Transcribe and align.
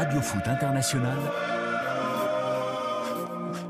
Radio 0.00 0.22
Foot 0.22 0.48
International. 0.48 1.18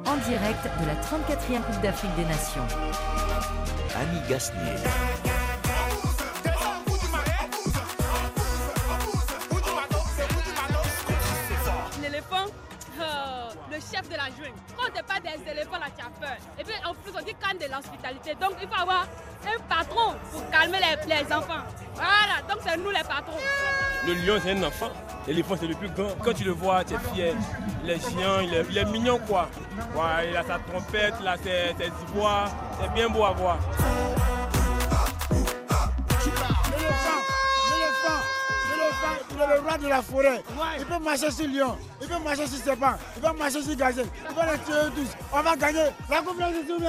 En 0.06 0.17
direct 0.29 0.62
de 0.80 0.87
la 0.87 0.95
34e 0.95 1.60
Coupe 1.60 1.83
d'Afrique 1.83 2.14
des 2.14 2.24
Nations. 2.24 2.69
Annie 3.96 4.21
Gasnier. 4.29 4.77
L'éléphant, 12.01 12.47
euh, 13.01 13.51
le 13.69 13.74
chef 13.81 14.08
de 14.08 14.15
la 14.15 14.26
jungle. 14.26 14.54
Quand 14.76 14.85
on 14.88 14.94
n'est 14.94 15.03
pas 15.03 15.19
des 15.19 15.51
éléphants, 15.51 15.81
là, 15.81 15.87
tu 15.99 16.05
as 16.05 16.10
peur. 16.20 16.37
Et 16.60 16.62
puis 16.62 16.74
en 16.88 16.95
plus, 16.95 17.12
on 17.12 17.24
dit 17.24 17.34
canne 17.41 17.59
de 17.59 17.74
l'hospitalité. 17.74 18.37
Donc 18.41 18.52
il 18.62 18.69
faut 18.69 18.80
avoir 18.80 19.09
un 19.47 19.60
patron 19.69 20.15
pour 20.30 20.48
calmer 20.51 20.78
les, 20.78 21.12
les 21.12 21.33
enfants. 21.33 21.65
Voilà, 21.95 22.41
donc 22.48 22.59
c'est 22.65 22.77
nous 22.77 22.91
les 22.91 23.02
patrons. 23.02 23.37
Le 24.06 24.15
lion, 24.15 24.41
c'est 24.41 24.53
un 24.53 24.62
enfant. 24.62 24.92
L'éléphant, 25.30 25.55
c'est 25.61 25.69
le 25.69 25.77
plus 25.77 25.89
grand. 25.91 26.09
Quand 26.25 26.33
tu 26.33 26.43
le 26.43 26.51
vois, 26.51 26.83
tu 26.83 26.95
es 26.95 26.98
fier. 27.15 27.34
Il 27.84 27.91
est 27.91 28.01
chiant, 28.01 28.41
il 28.43 28.52
est, 28.52 28.66
il 28.69 28.79
est 28.79 28.84
mignon, 28.87 29.20
quoi. 29.29 29.48
Ouais, 29.95 30.29
il 30.29 30.37
a 30.37 30.43
sa 30.43 30.59
trompette, 30.59 31.15
là, 31.23 31.37
ses, 31.37 31.73
ses 31.79 31.93
ivoires. 32.09 32.51
C'est 32.83 32.93
bien 32.93 33.09
beau 33.09 33.23
à 33.23 33.30
voir. 33.30 33.59
il 39.33 39.41
est 39.41 39.47
le 39.47 39.61
roi 39.61 39.79
de 39.79 39.87
la 39.87 40.03
forêt. 40.03 40.43
Il 40.80 40.84
peut 40.84 40.98
marcher 40.98 41.31
sur 41.31 41.47
Lyon, 41.47 41.78
il 42.03 42.09
peut 42.09 42.19
marcher 42.25 42.48
sur 42.48 42.59
Serpent, 42.59 42.95
il 43.17 43.23
peut 43.23 43.39
marcher 43.39 43.62
sur 43.62 43.77
Gazelle, 43.77 44.09
il 44.28 44.34
peut 44.34 44.41
les 44.51 44.59
tuer 44.59 44.91
tous. 44.97 45.17
On 45.33 45.42
va 45.42 45.56
gagner 45.56 45.84
la 46.11 46.23
Coupe 46.23 46.39
de 46.39 46.67
tout. 46.67 46.84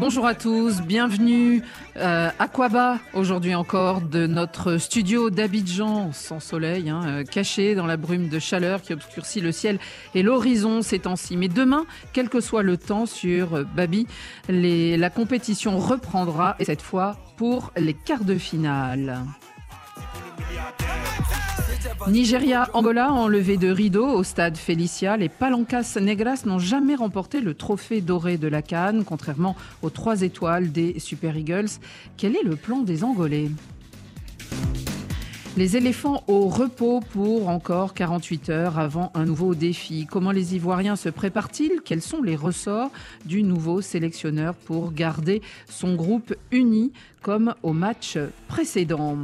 Bonjour 0.00 0.24
à 0.24 0.34
tous, 0.34 0.80
bienvenue 0.80 1.62
euh, 1.98 2.30
à 2.38 2.48
Quaba 2.48 2.98
aujourd'hui 3.12 3.54
encore 3.54 4.00
de 4.00 4.26
notre 4.26 4.78
studio 4.78 5.28
d'Abidjan 5.28 6.10
sans 6.14 6.40
soleil, 6.40 6.88
hein, 6.88 7.02
euh, 7.04 7.22
caché 7.22 7.74
dans 7.74 7.84
la 7.84 7.98
brume 7.98 8.30
de 8.30 8.38
chaleur 8.38 8.80
qui 8.80 8.94
obscurcit 8.94 9.42
le 9.42 9.52
ciel 9.52 9.78
et 10.14 10.22
l'horizon 10.22 10.80
ces 10.80 11.00
temps-ci. 11.00 11.36
Mais 11.36 11.48
demain, 11.48 11.84
quel 12.14 12.30
que 12.30 12.40
soit 12.40 12.62
le 12.62 12.78
temps 12.78 13.04
sur 13.04 13.56
euh, 13.56 13.64
Babi, 13.76 14.06
la 14.48 15.10
compétition 15.10 15.76
reprendra 15.76 16.56
et 16.58 16.64
cette 16.64 16.80
fois 16.80 17.18
pour 17.36 17.70
les 17.76 17.92
quarts 17.92 18.24
de 18.24 18.36
finale. 18.36 19.20
Nigeria, 22.08 22.68
Angola 22.74 23.12
ont 23.12 23.28
levé 23.28 23.56
de 23.56 23.70
rideau 23.70 24.06
au 24.06 24.22
stade 24.22 24.56
Felicia. 24.56 25.16
Les 25.16 25.28
Palancas 25.28 25.96
Negras 26.00 26.42
n'ont 26.44 26.58
jamais 26.58 26.94
remporté 26.94 27.40
le 27.40 27.54
trophée 27.54 28.00
doré 28.00 28.36
de 28.36 28.48
la 28.48 28.62
Cannes, 28.62 29.04
contrairement 29.04 29.56
aux 29.82 29.90
trois 29.90 30.22
étoiles 30.22 30.72
des 30.72 30.98
Super 30.98 31.36
Eagles. 31.36 31.68
Quel 32.16 32.36
est 32.36 32.42
le 32.42 32.56
plan 32.56 32.80
des 32.80 33.04
Angolais? 33.04 33.50
Les 35.56 35.76
éléphants 35.76 36.22
au 36.28 36.48
repos 36.48 37.00
pour 37.00 37.48
encore 37.48 37.92
48 37.94 38.50
heures 38.50 38.78
avant 38.78 39.10
un 39.14 39.24
nouveau 39.24 39.54
défi. 39.54 40.06
Comment 40.08 40.30
les 40.30 40.54
Ivoiriens 40.54 40.96
se 40.96 41.08
préparent-ils? 41.08 41.80
Quels 41.84 42.02
sont 42.02 42.22
les 42.22 42.36
ressorts 42.36 42.90
du 43.24 43.42
nouveau 43.42 43.80
sélectionneur 43.80 44.54
pour 44.54 44.92
garder 44.92 45.42
son 45.68 45.96
groupe 45.96 46.34
uni 46.52 46.92
comme 47.20 47.54
au 47.62 47.72
match 47.72 48.16
précédent? 48.48 49.18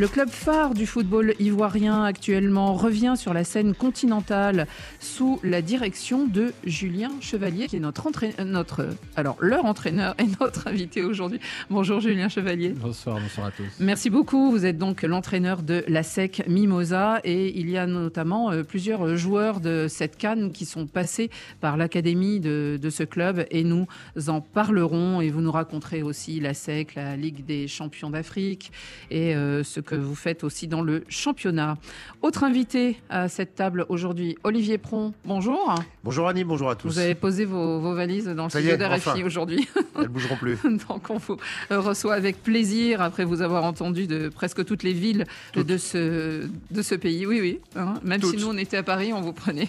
Le 0.00 0.08
club 0.08 0.30
phare 0.30 0.72
du 0.72 0.86
football 0.86 1.34
ivoirien 1.40 2.04
actuellement 2.04 2.72
revient 2.72 3.16
sur 3.18 3.34
la 3.34 3.44
scène 3.44 3.74
continentale 3.74 4.66
sous 4.98 5.38
la 5.44 5.60
direction 5.60 6.26
de 6.26 6.54
Julien 6.64 7.10
Chevalier, 7.20 7.66
qui 7.66 7.76
est 7.76 7.80
notre 7.80 8.06
entraîneur, 8.06 8.46
notre, 8.46 8.88
alors 9.14 9.36
leur 9.40 9.66
entraîneur 9.66 10.14
et 10.18 10.24
notre 10.40 10.68
invité 10.68 11.04
aujourd'hui. 11.04 11.38
Bonjour 11.68 12.00
Julien 12.00 12.30
Chevalier. 12.30 12.70
Bonsoir, 12.70 13.20
bonsoir 13.20 13.48
à 13.48 13.50
tous. 13.50 13.66
Merci 13.78 14.08
beaucoup. 14.08 14.50
Vous 14.50 14.64
êtes 14.64 14.78
donc 14.78 15.02
l'entraîneur 15.02 15.62
de 15.62 15.84
la 15.86 16.02
SEC 16.02 16.44
Mimosa 16.48 17.20
et 17.24 17.60
il 17.60 17.68
y 17.68 17.76
a 17.76 17.86
notamment 17.86 18.52
euh, 18.52 18.62
plusieurs 18.62 19.18
joueurs 19.18 19.60
de 19.60 19.84
cette 19.86 20.16
canne 20.16 20.50
qui 20.50 20.64
sont 20.64 20.86
passés 20.86 21.28
par 21.60 21.76
l'académie 21.76 22.40
de, 22.40 22.78
de, 22.80 22.88
ce 22.88 23.02
club 23.02 23.44
et 23.50 23.64
nous 23.64 23.86
en 24.28 24.40
parlerons 24.40 25.20
et 25.20 25.28
vous 25.28 25.42
nous 25.42 25.52
raconterez 25.52 26.02
aussi 26.02 26.40
la 26.40 26.54
SEC, 26.54 26.94
la 26.94 27.18
Ligue 27.18 27.44
des 27.44 27.68
champions 27.68 28.08
d'Afrique 28.08 28.72
et 29.10 29.34
euh, 29.34 29.62
ce 29.62 29.80
que 29.90 29.96
vous 29.96 30.14
faites 30.14 30.44
aussi 30.44 30.68
dans 30.68 30.82
le 30.82 31.04
championnat. 31.08 31.76
Autre 32.22 32.44
invité 32.44 33.00
à 33.08 33.28
cette 33.28 33.56
table 33.56 33.86
aujourd'hui, 33.88 34.36
Olivier 34.44 34.78
Pron. 34.78 35.12
Bonjour. 35.24 35.74
Bonjour 36.04 36.28
Annie, 36.28 36.44
bonjour 36.44 36.70
à 36.70 36.76
tous. 36.76 36.88
Vous 36.88 36.98
avez 37.00 37.16
posé 37.16 37.44
vos, 37.44 37.80
vos 37.80 37.92
valises 37.92 38.26
dans 38.26 38.44
le 38.44 38.50
studio 38.50 38.76
d'RFI 38.76 39.08
enfin. 39.08 39.24
aujourd'hui. 39.24 39.68
Elles 39.98 40.08
bougeront 40.08 40.36
plus. 40.36 40.58
Donc 40.88 41.10
on 41.10 41.16
vous 41.16 41.36
reçoit 41.70 42.14
avec 42.14 42.40
plaisir 42.40 43.02
après 43.02 43.24
vous 43.24 43.42
avoir 43.42 43.64
entendu 43.64 44.06
de 44.06 44.28
presque 44.28 44.64
toutes 44.64 44.84
les 44.84 44.92
villes 44.92 45.26
de 45.56 45.76
ce, 45.76 46.46
de 46.70 46.82
ce 46.82 46.94
pays. 46.94 47.26
Oui, 47.26 47.40
oui. 47.40 47.58
Hein. 47.74 47.94
Même 48.04 48.20
toutes. 48.20 48.38
si 48.38 48.44
nous 48.44 48.48
on 48.48 48.56
était 48.56 48.76
à 48.76 48.84
Paris, 48.84 49.12
on 49.12 49.20
vous 49.20 49.32
prenait. 49.32 49.68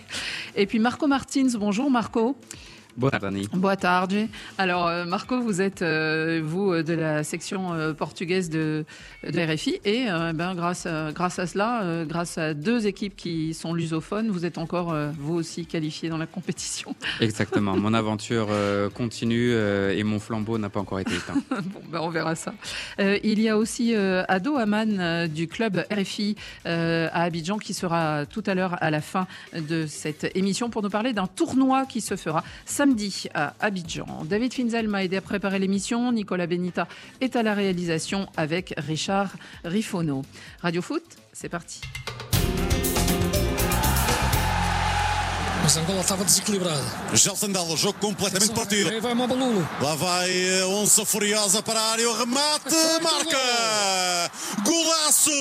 Et 0.56 0.68
puis 0.68 0.78
Marco 0.78 1.08
Martins. 1.08 1.48
Bonjour 1.58 1.90
Marco. 1.90 2.38
Boa 2.98 3.12
tarde. 3.12 3.48
Boa 3.54 3.76
tarde. 3.78 4.28
Alors, 4.58 4.88
euh, 4.88 5.06
Marco, 5.06 5.40
vous 5.42 5.62
êtes, 5.62 5.82
euh, 5.82 6.42
vous, 6.44 6.84
de 6.84 6.94
la 6.94 7.24
section 7.24 7.74
euh, 7.74 7.94
portugaise 7.94 8.50
de, 8.50 8.86
de 9.24 9.54
RFI. 9.54 9.80
Et 9.86 10.06
ben, 10.34 10.56
grâce, 10.56 10.86
à, 10.86 11.12
grâce 11.14 11.40
à 11.40 11.48
cela, 11.48 12.04
grâce 12.06 12.38
à 12.38 12.54
deux 12.54 12.88
équipes 12.88 13.16
qui 13.16 13.54
sont 13.54 13.74
lusophones, 13.74 14.30
vous 14.30 14.46
êtes 14.46 14.58
encore, 14.58 14.96
vous 15.18 15.36
aussi, 15.36 15.66
qualifié 15.66 16.10
dans 16.10 16.18
la 16.18 16.26
compétition. 16.26 16.96
Exactement. 17.20 17.78
Mon 17.78 17.94
aventure 18.02 18.50
continue 18.94 19.52
et 19.54 20.04
mon 20.04 20.20
flambeau 20.20 20.58
n'a 20.58 20.70
pas 20.70 20.80
encore 20.80 21.00
été 21.00 21.16
éteint. 21.16 21.42
bon, 21.50 21.82
ben, 21.92 22.00
on 22.02 22.10
verra 22.10 22.36
ça. 22.36 22.54
il 23.00 23.40
y 23.40 23.50
a 23.50 23.58
aussi 23.58 23.96
Ado 23.96 24.58
Aman 24.58 25.28
du 25.28 25.48
club 25.48 25.86
RFI 25.92 26.36
à 26.66 27.24
Abidjan 27.24 27.58
qui 27.58 27.74
sera 27.74 28.26
tout 28.26 28.44
à 28.46 28.54
l'heure 28.54 28.78
à 28.82 28.92
la 28.92 29.02
fin 29.02 29.28
de 29.54 29.86
cette 29.88 30.32
émission 30.36 30.70
pour 30.70 30.82
nous 30.82 30.90
parler 30.90 31.14
d'un 31.14 31.28
tournoi 31.28 31.86
qui 31.86 32.02
se 32.02 32.16
fera 32.16 32.44
samedi 32.82 33.28
à 33.36 33.54
Abidjan. 33.60 34.26
David 34.26 34.56
Finzel 34.56 34.88
m'a 34.88 35.04
aidé 35.04 35.16
à 35.16 35.22
préparer 35.22 35.60
l'émission. 35.60 36.12
Nicolas 36.12 36.48
Benita 36.48 36.88
est 37.20 37.36
à 37.36 37.44
la 37.44 37.54
réalisation 37.54 38.26
avec 38.36 38.74
Richard 38.76 39.36
Rifono. 39.64 40.24
Radio 40.64 40.82
Foot, 40.82 41.04
c'est 41.32 41.50
parti. 41.50 41.82
Mas 45.72 45.78
Angola 45.78 46.02
estava 46.02 46.26
desequilibrada. 46.26 46.84
Gelson 47.14 47.50
Dalla, 47.50 47.78
jogo 47.78 47.98
completamente 47.98 48.52
partido. 48.52 48.90
Aí 48.90 49.00
vai 49.00 49.14
Mabalulu. 49.14 49.66
Lá 49.80 49.96
vai 49.96 50.30
a 50.60 50.68
onça 50.68 51.06
furiosa 51.06 51.64
para 51.64 51.80
a 51.80 51.92
área, 51.92 52.10
o 52.10 52.18
remate, 52.18 52.76
marca! 53.02 54.32
Golaço! 54.66 55.32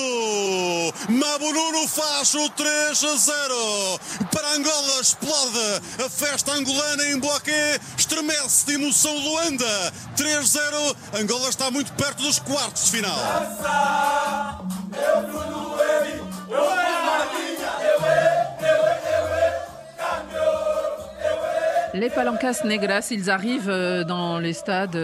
Mabululu 1.09 1.89
faz 1.89 2.33
o 2.35 2.49
3 2.51 3.05
a 3.05 3.17
0. 3.17 4.01
Para 4.31 4.53
Angola 4.53 5.01
explode 5.01 5.83
a 6.07 6.09
festa 6.09 6.53
angolana 6.53 7.09
em 7.09 7.19
Boaquê, 7.19 7.81
estremece 7.99 8.67
de 8.67 8.75
emoção 8.75 9.13
Luanda. 9.19 9.93
3-0, 10.17 10.97
Angola 11.13 11.49
está 11.49 11.73
muito 11.73 11.93
perto 11.95 12.23
dos 12.23 12.39
quartos 12.39 12.85
de 12.85 12.91
final. 12.93 13.19
Eu, 14.93 15.23
Bruno, 15.23 15.77
ele, 15.81 16.23
eu, 16.49 16.71
Marquinha, 16.71 17.73
eu, 17.81 18.07
eu, 18.07 18.07
eu, 18.07 18.40
Les 21.93 22.09
Palancas 22.09 22.63
Negras, 22.65 23.09
ils 23.11 23.31
arrivent 23.31 24.05
dans 24.07 24.39
les 24.39 24.53
stades 24.53 24.97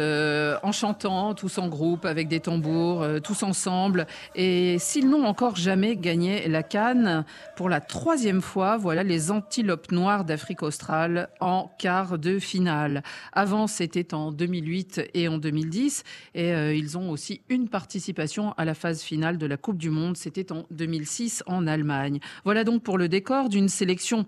en 0.63 0.71
chantant, 0.71 1.35
tous 1.35 1.59
en 1.59 1.69
groupe, 1.69 2.05
avec 2.05 2.29
des 2.29 2.39
tambours, 2.39 3.05
tous 3.25 3.43
ensemble. 3.43 4.07
Et 4.37 4.79
s'ils 4.79 5.11
n'ont 5.11 5.25
encore 5.25 5.57
jamais 5.57 5.97
gagné 5.97 6.47
la 6.49 6.63
Cannes, 6.63 7.25
pour 7.57 7.69
la 7.69 7.81
troisième 7.81 8.41
fois, 8.41 8.77
voilà 8.77 9.03
les 9.03 9.33
antilopes 9.33 9.91
noires 9.91 10.25
d'Afrique 10.25 10.63
australe 10.63 11.29
en 11.41 11.73
quart 11.79 12.19
de 12.19 12.39
finale. 12.39 13.03
Avant, 13.33 13.67
c'était 13.67 14.15
en 14.15 14.31
2008 14.31 15.11
et 15.15 15.29
en 15.29 15.39
2010. 15.39 16.05
Et 16.35 16.53
euh, 16.53 16.75
ils 16.75 16.97
ont 16.97 17.11
aussi 17.11 17.41
une 17.49 17.69
participation 17.69 18.53
à 18.57 18.65
la 18.65 18.75
phase 18.75 19.03
finale 19.03 19.39
de 19.39 19.47
la 19.47 19.57
Coupe 19.57 19.79
du 19.79 19.91
Monde. 19.91 20.17
C'était 20.17 20.53
en 20.53 20.67
2006 20.71 21.43
en 21.47 21.67
Allemagne. 21.67 22.21
Voilà 22.45 22.65
donc 22.65 22.83
pour 22.83 22.99
le 22.99 23.09
décor 23.09 23.49
d'une 23.49 23.69
sélection 23.69 24.27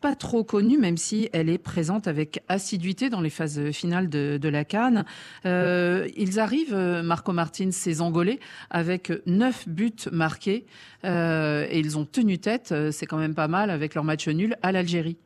pas 0.00 0.14
trop 0.14 0.44
connue, 0.44 0.78
même 0.78 0.96
si 0.96 1.28
elle 1.32 1.48
est 1.48 1.58
présente 1.58 2.08
avec 2.08 2.42
assiduité 2.48 3.10
dans 3.10 3.20
les 3.20 3.30
phases 3.30 3.70
finales 3.72 4.08
de, 4.08 4.38
de 4.40 4.48
la 4.48 4.64
Cannes. 4.64 5.04
Euh, 5.46 6.08
ils 6.16 6.38
arrivent, 6.38 6.76
Marco 6.76 7.32
Martins, 7.32 7.70
ces 7.72 8.00
Angolais, 8.00 8.38
avec 8.70 9.12
neuf 9.26 9.68
buts 9.68 9.92
marqués 10.12 10.64
euh, 11.04 11.66
et 11.70 11.78
ils 11.78 11.98
ont 11.98 12.04
tenu 12.04 12.38
tête, 12.38 12.74
c'est 12.90 13.06
quand 13.06 13.18
même 13.18 13.34
pas 13.34 13.48
mal, 13.48 13.70
avec 13.70 13.94
leur 13.94 14.04
match 14.04 14.28
nul 14.28 14.56
à 14.62 14.72
l'Algérie. 14.72 15.16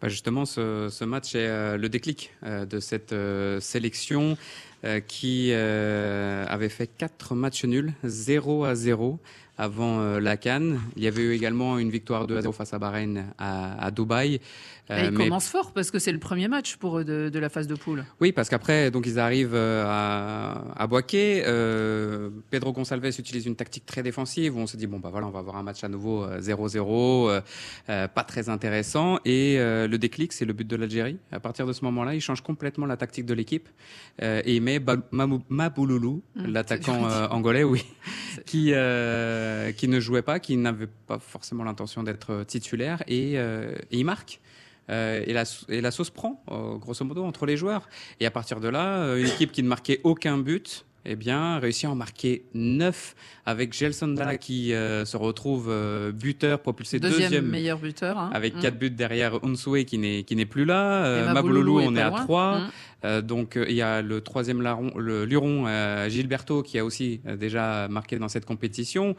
Bah 0.00 0.08
justement, 0.08 0.44
ce, 0.44 0.88
ce, 0.90 1.04
match 1.04 1.34
est 1.34 1.48
euh, 1.48 1.76
le 1.76 1.88
déclic 1.88 2.32
euh, 2.44 2.66
de 2.66 2.80
cette 2.80 3.12
euh, 3.12 3.60
sélection 3.60 4.36
qui 5.08 5.52
avait 5.52 6.68
fait 6.68 6.86
quatre 6.86 7.34
matchs 7.34 7.64
nuls, 7.64 7.92
0 8.04 8.66
à 8.66 8.76
0 8.76 9.18
avant 9.58 10.00
euh, 10.00 10.20
la 10.20 10.36
Cannes. 10.36 10.80
Il 10.96 11.02
y 11.02 11.06
avait 11.06 11.22
eu 11.22 11.32
également 11.32 11.78
une 11.78 11.90
victoire 11.90 12.26
2 12.26 12.36
à 12.36 12.42
0 12.42 12.52
face 12.52 12.74
à 12.74 12.78
Bahreïn 12.78 13.24
à, 13.38 13.84
à 13.84 13.90
Dubaï. 13.90 14.40
Et 14.88 15.06
ils 15.06 15.12
commencent 15.12 15.48
fort 15.48 15.72
parce 15.72 15.90
que 15.90 15.98
c'est 15.98 16.12
le 16.12 16.20
premier 16.20 16.46
match 16.46 16.76
pour 16.76 16.98
eux 16.98 17.04
de, 17.04 17.28
de 17.28 17.38
la 17.40 17.48
phase 17.48 17.66
de 17.66 17.74
poule. 17.74 18.04
Oui, 18.20 18.30
parce 18.30 18.48
qu'après, 18.48 18.92
donc 18.92 19.04
ils 19.06 19.18
arrivent 19.18 19.54
euh, 19.54 19.84
à, 19.84 20.62
à 20.76 20.86
Boaké. 20.86 21.42
Euh, 21.44 22.30
Pedro 22.50 22.72
Gonçalves 22.72 23.04
utilise 23.18 23.46
une 23.46 23.56
tactique 23.56 23.84
très 23.84 24.04
défensive. 24.04 24.56
Où 24.56 24.60
on 24.60 24.66
se 24.68 24.76
dit 24.76 24.86
bon 24.86 25.00
bah 25.00 25.08
voilà, 25.10 25.26
on 25.26 25.30
va 25.30 25.40
avoir 25.40 25.56
un 25.56 25.64
match 25.64 25.82
à 25.82 25.88
nouveau 25.88 26.22
euh, 26.22 26.38
0-0, 26.40 27.28
euh, 27.28 27.40
euh, 27.88 28.06
pas 28.06 28.22
très 28.22 28.48
intéressant. 28.48 29.18
Et 29.24 29.56
euh, 29.58 29.88
le 29.88 29.98
déclic, 29.98 30.32
c'est 30.32 30.44
le 30.44 30.52
but 30.52 30.68
de 30.68 30.76
l'Algérie. 30.76 31.18
À 31.32 31.40
partir 31.40 31.66
de 31.66 31.72
ce 31.72 31.84
moment-là, 31.86 32.14
il 32.14 32.20
change 32.20 32.40
complètement 32.42 32.86
la 32.86 32.96
tactique 32.96 33.26
de 33.26 33.34
l'équipe 33.34 33.68
euh, 34.22 34.40
et 34.44 34.54
il 34.54 34.62
met 34.62 34.80
Mabouloulou, 35.50 36.22
Mmh, 36.36 36.46
l'attaquant 36.46 37.08
euh, 37.08 37.26
angolais, 37.28 37.64
oui, 37.64 37.84
qui 38.46 38.72
euh, 39.46 39.72
qui 39.72 39.86
ne 39.88 40.00
jouait 40.00 40.22
pas, 40.22 40.40
qui 40.40 40.56
n'avait 40.56 40.88
pas 41.06 41.18
forcément 41.18 41.64
l'intention 41.64 42.02
d'être 42.02 42.44
titulaire 42.44 43.02
et, 43.06 43.32
euh, 43.36 43.74
et 43.90 43.98
il 43.98 44.04
marque. 44.04 44.40
Euh, 44.88 45.22
et, 45.26 45.32
la, 45.32 45.42
et 45.68 45.80
la 45.80 45.90
sauce 45.90 46.10
prend, 46.10 46.42
grosso 46.80 47.04
modo, 47.04 47.24
entre 47.24 47.44
les 47.46 47.56
joueurs. 47.56 47.88
Et 48.20 48.26
à 48.26 48.30
partir 48.30 48.60
de 48.60 48.68
là, 48.68 49.16
une 49.16 49.26
équipe 49.26 49.50
qui 49.50 49.62
ne 49.64 49.68
marquait 49.68 50.00
aucun 50.04 50.38
but, 50.38 50.84
eh 51.08 51.16
bien, 51.16 51.58
réussit 51.58 51.84
à 51.84 51.90
en 51.90 51.94
marquer 51.94 52.44
9 52.54 53.14
avec 53.46 53.72
Gelson 53.72 54.08
Dalla 54.08 54.36
qui 54.38 54.72
euh, 54.72 55.04
se 55.04 55.16
retrouve 55.16 55.68
euh, 55.70 56.10
buteur, 56.12 56.60
propulsé 56.60 56.98
Deuxième, 56.98 57.22
deuxième, 57.22 57.46
meilleur 57.46 57.78
buteur. 57.78 58.18
hein. 58.18 58.30
avec 58.34 58.56
Mm. 58.56 58.60
4 58.60 58.78
buts 58.78 58.90
derrière 58.90 59.44
Unsue 59.44 59.84
qui 59.84 59.98
n'est 59.98 60.46
plus 60.46 60.64
là. 60.64 61.04
Euh, 61.04 61.28
est 61.32 61.38
on 61.86 61.96
est 61.96 62.00
à 62.00 62.10
loin. 62.10 62.24
3. 62.24 62.58
Mm. 62.58 62.70
Euh, 63.06 63.22
donc 63.22 63.56
euh, 63.56 63.64
il 63.68 63.76
y 63.76 63.82
a 63.82 64.02
le 64.02 64.20
troisième 64.20 64.60
larron, 64.60 64.90
le 64.96 65.24
luron 65.24 65.64
euh, 65.66 66.08
Gilberto 66.08 66.62
qui 66.62 66.78
a 66.78 66.84
aussi 66.84 67.20
déjà 67.38 67.88
marqué 67.88 68.18
dans 68.18 68.28
cette 68.28 68.44
compétition. 68.44 69.14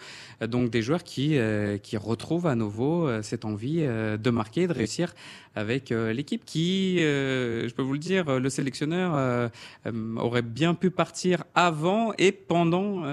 Donc 0.45 0.69
des 0.69 0.81
joueurs 0.81 1.03
qui 1.03 1.37
qui 1.83 1.97
retrouvent 1.97 2.47
à 2.47 2.55
nouveau 2.55 3.09
cette 3.21 3.45
envie 3.45 3.81
de 3.81 4.29
marquer, 4.29 4.67
de 4.67 4.73
réussir 4.73 5.13
avec 5.55 5.89
l'équipe 5.89 6.43
qui, 6.45 6.97
je 6.99 7.73
peux 7.73 7.81
vous 7.81 7.93
le 7.93 7.99
dire, 7.99 8.39
le 8.39 8.49
sélectionneur 8.49 9.49
aurait 10.17 10.41
bien 10.41 10.73
pu 10.73 10.89
partir 10.89 11.43
avant 11.55 12.13
et 12.17 12.31
pendant 12.31 13.03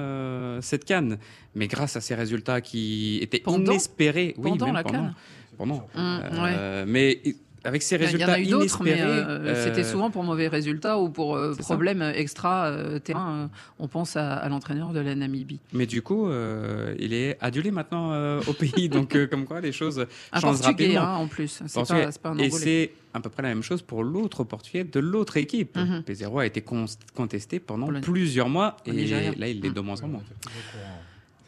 cette 0.60 0.84
canne. 0.84 1.18
Mais 1.54 1.68
grâce 1.68 1.96
à 1.96 2.00
ces 2.00 2.14
résultats 2.14 2.60
qui 2.60 3.18
étaient 3.22 3.38
Pendant 3.40 3.72
inespérés, 3.72 4.34
oui, 4.38 4.50
Pendant 4.50 4.66
même 4.66 4.74
la 4.74 4.82
pendant, 4.82 4.98
CAN. 4.98 5.14
pendant. 5.56 5.88
Mm, 5.94 6.20
Euh, 6.34 6.84
Mais 6.86 7.20
avec 7.64 7.82
ces 7.82 7.96
Il 7.96 8.00
y 8.02 8.04
en 8.04 8.06
résultats 8.06 8.32
a 8.32 8.40
eu 8.40 8.46
d'autres, 8.46 8.82
mais 8.84 8.90
inespérés, 8.92 9.20
euh, 9.28 9.64
c'était 9.64 9.80
euh, 9.80 9.90
souvent 9.90 10.10
pour 10.10 10.22
mauvais 10.22 10.48
résultats 10.48 10.98
ou 10.98 11.08
pour 11.08 11.36
euh, 11.36 11.54
problèmes 11.54 12.02
extra 12.14 12.66
euh, 12.66 12.98
terrain. 12.98 13.32
Euh, 13.32 13.46
on 13.78 13.88
pense 13.88 14.16
à, 14.16 14.34
à 14.34 14.48
l'entraîneur 14.48 14.90
de 14.92 15.00
la 15.00 15.14
Namibie. 15.14 15.60
Mais 15.72 15.86
du 15.86 16.02
coup, 16.02 16.28
euh, 16.28 16.94
il 16.98 17.12
est 17.12 17.36
adulé 17.40 17.70
maintenant 17.70 18.12
euh, 18.12 18.40
au 18.46 18.52
pays, 18.52 18.88
donc 18.88 19.16
euh, 19.16 19.26
comme 19.26 19.44
quoi 19.46 19.60
les 19.60 19.72
choses 19.72 20.06
Un 20.32 20.40
changent 20.40 20.60
Portugais, 20.60 20.84
rapidement. 20.96 21.14
hein, 21.14 21.16
en 21.16 21.26
plus. 21.26 21.62
C'est 21.66 21.88
pas, 21.88 22.10
pas 22.22 22.28
un 22.30 22.38
Et 22.38 22.50
c'est 22.50 22.92
à 23.14 23.20
peu 23.20 23.30
près 23.30 23.42
la 23.42 23.48
même 23.48 23.62
chose 23.62 23.80
pour 23.82 24.02
l'autre 24.04 24.44
Portugais 24.44 24.84
de 24.84 25.00
l'autre 25.00 25.36
équipe. 25.36 25.76
Mhm. 25.76 26.02
P0 26.06 26.40
a 26.40 26.46
été 26.46 26.60
con- 26.60 26.86
contesté 27.14 27.60
pendant 27.60 27.86
plusieurs 28.00 28.48
mois 28.48 28.76
et 28.86 28.92
là, 29.36 29.48
il 29.48 29.60
l'est 29.60 29.70
de 29.70 29.80
moins 29.80 30.00
en 30.02 30.08
moins. 30.08 30.22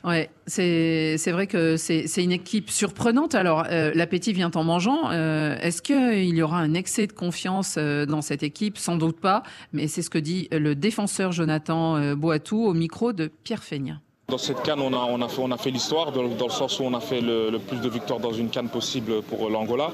Ouais, 0.07 0.31
c'est 0.47 1.17
vrai 1.33 1.49
que 1.49 1.77
c'est 1.77 2.23
une 2.23 2.31
équipe 2.31 2.71
surprenante. 2.71 3.35
Alors, 3.35 3.65
euh, 3.69 3.91
l'appétit 3.93 4.33
vient 4.33 4.53
en 4.55 4.63
mangeant. 4.63 5.11
Euh, 5.11 5.59
Est-ce 5.59 5.83
qu'il 5.83 6.33
y 6.37 6.43
aura 6.43 6.61
un 6.61 6.75
excès 6.75 7.09
de 7.09 7.13
confiance 7.13 7.75
euh, 7.77 8.07
dans 8.07 8.23
cette 8.23 8.45
équipe? 8.45 8.79
Sans 8.79 8.97
doute 8.97 9.19
pas, 9.19 9.43
mais 9.73 9.89
c'est 9.89 10.03
ce 10.03 10.11
que 10.11 10.19
dit 10.19 10.47
le 10.53 10.77
défenseur 10.77 11.33
Jonathan 11.33 11.97
euh, 11.97 12.15
Boatou 12.15 12.65
au 12.65 12.73
micro 12.73 13.13
de 13.13 13.27
Pierre 13.43 13.65
Feignin. 13.65 14.01
Dans 14.29 14.39
cette 14.39 14.61
canne, 14.65 14.81
on 14.81 14.93
a, 14.93 15.57
fait, 15.57 15.71
l'histoire, 15.71 16.11
dans, 16.11 16.23
le 16.25 16.51
sens 16.51 16.81
où 16.81 16.83
on 16.83 16.95
a 16.95 17.01
fait 17.01 17.21
le, 17.21 17.59
plus 17.61 17.79
de 17.79 17.89
victoires 17.89 18.19
dans 18.19 18.33
une 18.33 18.51
canne 18.51 18.69
possible 18.69 19.23
pour 19.23 19.49
l'Angola. 19.49 19.93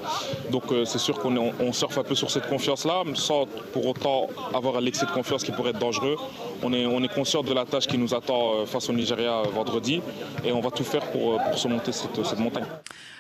Donc 0.51 0.73
euh, 0.73 0.87
c'est 0.87 0.99
sûr 0.99 1.19
qu'on 1.19 1.73
surfe 1.75 1.99
un 1.99 2.03
peu 2.03 2.15
sur 2.15 2.31
cette 2.31 2.49
confiance-là, 2.49 3.03
sans 3.13 3.45
pour 3.75 3.87
autant 3.87 4.29
avoir 4.55 4.81
l'excès 4.81 5.05
de 5.05 5.11
confiance 5.11 5.45
qui 5.45 5.53
pourrait 5.53 5.71
être 5.71 5.79
dangereux. 5.79 6.17
On 6.63 6.73
est, 6.73 6.87
on 6.87 7.07
conscient 7.09 7.43
de 7.43 7.53
la 7.53 7.67
tâche 7.67 7.87
qui 7.87 7.99
nous 7.99 8.15
attend 8.15 8.55
euh, 8.55 8.65
face 8.65 8.89
au 8.89 8.95
Nigeria 8.95 9.43
vendredi 9.55 10.01
et 10.43 10.51
on 10.51 10.63
va 10.63 10.71
tout 10.71 10.85
faire 10.85 11.05
pour, 11.11 11.35
euh, 11.35 11.39
surmonter 11.55 11.93
cette 11.93 12.39
montagne. 12.39 12.65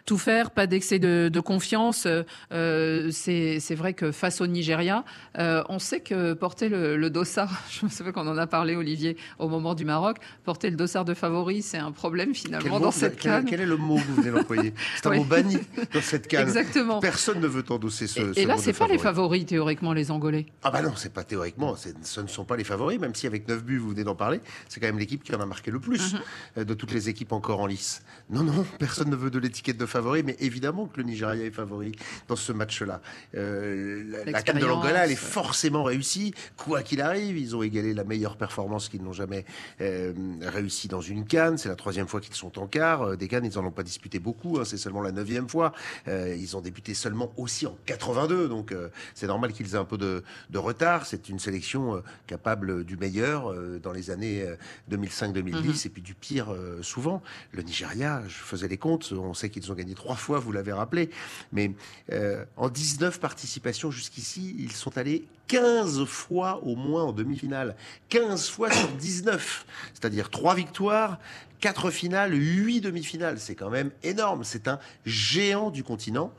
Tout 0.04 0.18
faire, 0.18 0.50
pas 0.50 0.66
d'excès 0.66 0.98
de, 0.98 1.30
de 1.32 1.40
confiance. 1.40 2.06
Euh, 2.52 3.10
c'est 3.10 3.74
vrai 3.74 3.94
que 3.94 4.10
face 4.12 4.40
au 4.40 4.46
Nigeria, 4.46 5.04
euh, 5.38 5.62
on 5.68 5.78
sait 5.78 6.00
que 6.00 6.32
porter 6.32 6.68
le, 6.68 6.96
le 6.96 7.10
dossard, 7.10 7.62
je 7.70 7.84
me 7.86 7.90
souviens 7.90 8.12
qu'on 8.12 8.26
en 8.26 8.36
a 8.38 8.46
parlé, 8.46 8.74
Olivier, 8.76 9.16
au 9.38 9.48
moment 9.48 9.74
du 9.74 9.84
Maroc, 9.84 10.16
porter 10.44 10.70
le 10.70 10.76
dossard 10.76 11.04
de 11.04 11.14
favori, 11.14 11.62
c'est 11.62 11.78
un 11.78 11.92
problème 11.92 12.34
finalement 12.34 12.80
dans 12.80 12.90
cette 12.90 13.18
canne. 13.18 13.44
quel 13.44 13.60
est 13.60 13.66
le 13.66 13.76
mot 13.76 13.96
que 13.96 14.02
vous 14.02 14.14
venez 14.22 14.30
d'employer 14.30 14.74
C'est 14.96 15.06
un 15.06 15.10
Oui. 15.10 15.18
mot 15.18 15.24
banni 15.24 15.58
dans 15.94 16.00
cette 16.00 16.26
canne. 16.28 16.42
Exactement. 16.42 17.00
Personne 17.00 17.40
ne 17.40 17.46
veut 17.46 17.64
endosser 17.70 18.06
ce, 18.06 18.32
ce 18.32 18.38
Et 18.40 18.44
là, 18.44 18.56
c'est 18.58 18.72
pas 18.72 18.86
les 18.86 18.98
favori. 18.98 19.38
favoris 19.42 19.46
théoriquement 19.46 19.92
les 19.92 20.10
Angolais. 20.10 20.46
Ah 20.62 20.70
bah 20.70 20.82
non, 20.82 20.92
c'est 20.96 21.12
pas 21.12 21.24
théoriquement, 21.24 21.76
ce 22.02 22.20
ne 22.20 22.26
sont 22.28 22.44
pas 22.44 22.56
les 22.56 22.64
favoris, 22.64 22.98
même 22.98 23.14
si 23.14 23.26
avec 23.26 23.46
9 23.48 23.64
buts, 23.64 23.78
vous 23.78 23.90
venez 23.90 24.04
d'en 24.04 24.14
parler, 24.16 24.40
c'est 24.68 24.80
quand 24.80 24.86
même 24.86 24.98
l'équipe 24.98 25.22
qui 25.22 25.34
en 25.34 25.40
a 25.40 25.46
marqué 25.46 25.70
le 25.70 25.78
plus 25.80 26.14
Mhm. 26.14 26.20
euh, 26.58 26.64
de 26.64 26.74
toutes 26.74 26.92
les 26.92 27.08
équipes 27.08 27.32
encore 27.32 27.60
en 27.60 27.66
lice. 27.66 28.02
Non, 28.30 28.42
non, 28.42 28.64
personne 28.78 29.10
ne 29.10 29.16
veut 29.16 29.30
de 29.30 29.38
l'étiquette 29.38 29.76
de 29.78 29.86
favori, 29.92 30.22
mais 30.22 30.36
évidemment 30.40 30.86
que 30.86 30.96
le 30.96 31.04
Nigeria 31.04 31.44
est 31.44 31.50
favori 31.50 31.92
dans 32.28 32.36
ce 32.36 32.52
match-là. 32.52 33.00
Euh, 33.34 34.22
la- 34.26 34.42
canne 34.42 34.58
de 34.58 34.66
l'Angola, 34.66 35.04
elle 35.04 35.12
est 35.12 35.16
forcément 35.16 35.84
réussie, 35.84 36.34
quoi 36.56 36.82
qu'il 36.82 37.00
arrive. 37.00 37.36
Ils 37.38 37.54
ont 37.54 37.62
égalé 37.62 37.92
la 37.94 38.04
meilleure 38.04 38.36
performance 38.36 38.88
qu'ils 38.88 39.02
n'ont 39.02 39.12
jamais 39.12 39.44
euh, 39.80 40.12
réussi 40.40 40.88
dans 40.88 41.00
une 41.02 41.24
canne. 41.26 41.58
C'est 41.58 41.68
la 41.68 41.76
troisième 41.76 42.08
fois 42.08 42.20
qu'ils 42.20 42.34
sont 42.34 42.58
en 42.58 42.66
quart. 42.66 43.02
Euh, 43.02 43.16
Des 43.16 43.28
cannes, 43.28 43.44
ils 43.44 43.58
en 43.58 43.64
ont 43.64 43.70
pas 43.70 43.82
disputé 43.82 44.18
beaucoup, 44.18 44.58
hein, 44.58 44.64
c'est 44.64 44.78
seulement 44.78 45.02
la 45.02 45.12
neuvième 45.12 45.48
fois. 45.48 45.72
Euh, 46.08 46.34
ils 46.38 46.56
ont 46.56 46.60
débuté 46.62 46.94
seulement 46.94 47.32
aussi 47.36 47.66
en 47.66 47.76
82, 47.86 48.48
donc 48.48 48.74
c'est 49.14 49.26
normal 49.26 49.52
qu'ils 49.52 49.74
aient 49.74 49.78
un 49.78 49.84
peu 49.84 49.98
de, 49.98 50.24
de 50.50 50.58
retard. 50.58 51.04
C'est 51.06 51.28
une 51.28 51.38
sélection 51.38 52.02
capable 52.26 52.84
du 52.84 52.96
meilleur 52.96 53.52
dans 53.82 53.92
les 53.92 54.10
années 54.10 54.42
euh, 54.42 54.56
2005-2010 54.90 55.86
et 55.86 55.90
puis 55.90 56.02
du 56.02 56.14
pire 56.14 56.48
souvent. 56.80 57.22
Le 57.52 57.62
Nigeria, 57.62 58.22
je 58.26 58.34
faisais 58.34 58.68
les 58.68 58.78
comptes, 58.78 59.12
on 59.12 59.34
sait 59.34 59.50
qu'ils 59.50 59.70
ont 59.70 59.74
gagné 59.74 59.81
trois 59.94 60.16
fois, 60.16 60.38
vous 60.38 60.52
l'avez 60.52 60.72
rappelé, 60.72 61.10
mais 61.52 61.72
euh, 62.12 62.44
en 62.56 62.68
19 62.68 63.20
participations 63.20 63.90
jusqu'ici, 63.90 64.54
ils 64.58 64.72
sont 64.72 64.96
allés 64.96 65.26
15 65.48 66.04
fois 66.04 66.62
au 66.64 66.76
moins 66.76 67.04
en 67.04 67.12
demi-finale. 67.12 67.76
15 68.08 68.48
fois 68.48 68.70
sur 68.70 68.88
19, 68.88 69.66
c'est-à-dire 69.92 70.30
trois 70.30 70.54
victoires, 70.54 71.18
quatre 71.60 71.90
finales, 71.90 72.34
huit 72.34 72.80
demi-finales. 72.80 73.38
C'est 73.38 73.54
quand 73.54 73.70
même 73.70 73.90
énorme. 74.02 74.44
C'est 74.44 74.68
un 74.68 74.78
géant 75.04 75.70
du 75.70 75.84
continent 75.84 76.32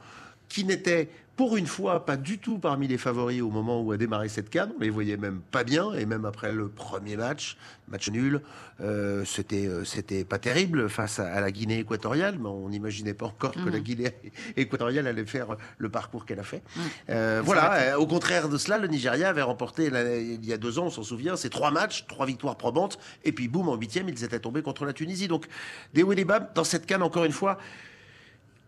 qui 0.49 0.65
n'était 0.65 1.09
pour 1.35 1.57
une 1.57 1.65
fois 1.67 2.05
pas 2.05 2.15
du 2.15 2.37
tout 2.37 2.59
parmi 2.59 2.87
les 2.87 2.97
favoris 2.99 3.41
au 3.41 3.49
moment 3.49 3.81
où 3.81 3.91
a 3.91 3.97
démarré 3.97 4.29
cette 4.29 4.49
canne. 4.51 4.71
On 4.77 4.81
les 4.81 4.89
voyait 4.91 5.17
même 5.17 5.41
pas 5.51 5.63
bien 5.63 5.91
et 5.93 6.05
même 6.05 6.25
après 6.25 6.51
le 6.53 6.69
premier 6.69 7.17
match, 7.17 7.57
match 7.87 8.09
nul, 8.11 8.41
euh, 8.81 9.25
c'était 9.25 9.65
euh, 9.67 9.83
c'était 9.83 10.25
pas 10.25 10.37
terrible 10.37 10.89
face 10.89 11.19
à, 11.19 11.31
à 11.33 11.41
la 11.41 11.51
Guinée 11.51 11.79
équatoriale, 11.79 12.37
mais 12.39 12.49
on 12.49 12.69
n'imaginait 12.69 13.15
pas 13.15 13.25
encore 13.25 13.53
que 13.53 13.67
la 13.69 13.79
Guinée 13.79 14.11
équatoriale 14.57 15.07
allait 15.07 15.25
faire 15.25 15.57
le 15.79 15.89
parcours 15.89 16.25
qu'elle 16.25 16.39
a 16.39 16.43
fait. 16.43 16.61
Euh, 17.09 17.41
voilà, 17.43 17.99
au 17.99 18.05
contraire 18.05 18.47
de 18.47 18.57
cela, 18.59 18.77
le 18.77 18.87
Nigeria 18.87 19.29
avait 19.29 19.41
remporté 19.41 19.89
la- 19.89 20.17
il 20.19 20.45
y 20.45 20.53
a 20.53 20.57
deux 20.57 20.77
ans, 20.77 20.85
on 20.85 20.89
s'en 20.91 21.03
souvient, 21.03 21.35
ces 21.35 21.49
trois 21.49 21.71
matchs, 21.71 22.05
trois 22.07 22.25
victoires 22.27 22.57
probantes, 22.57 22.99
et 23.23 23.31
puis 23.31 23.47
boum, 23.47 23.69
en 23.69 23.75
huitième, 23.75 24.07
ils 24.07 24.23
étaient 24.23 24.39
tombés 24.39 24.61
contre 24.61 24.85
la 24.85 24.93
Tunisie. 24.93 25.27
Donc, 25.27 25.47
des 25.95 26.03
hauts 26.03 26.11
et 26.11 26.15
des 26.15 26.25
bas, 26.25 26.39
dans 26.39 26.63
cette 26.63 26.85
canne, 26.85 27.01
encore 27.03 27.25
une 27.25 27.31
fois, 27.31 27.57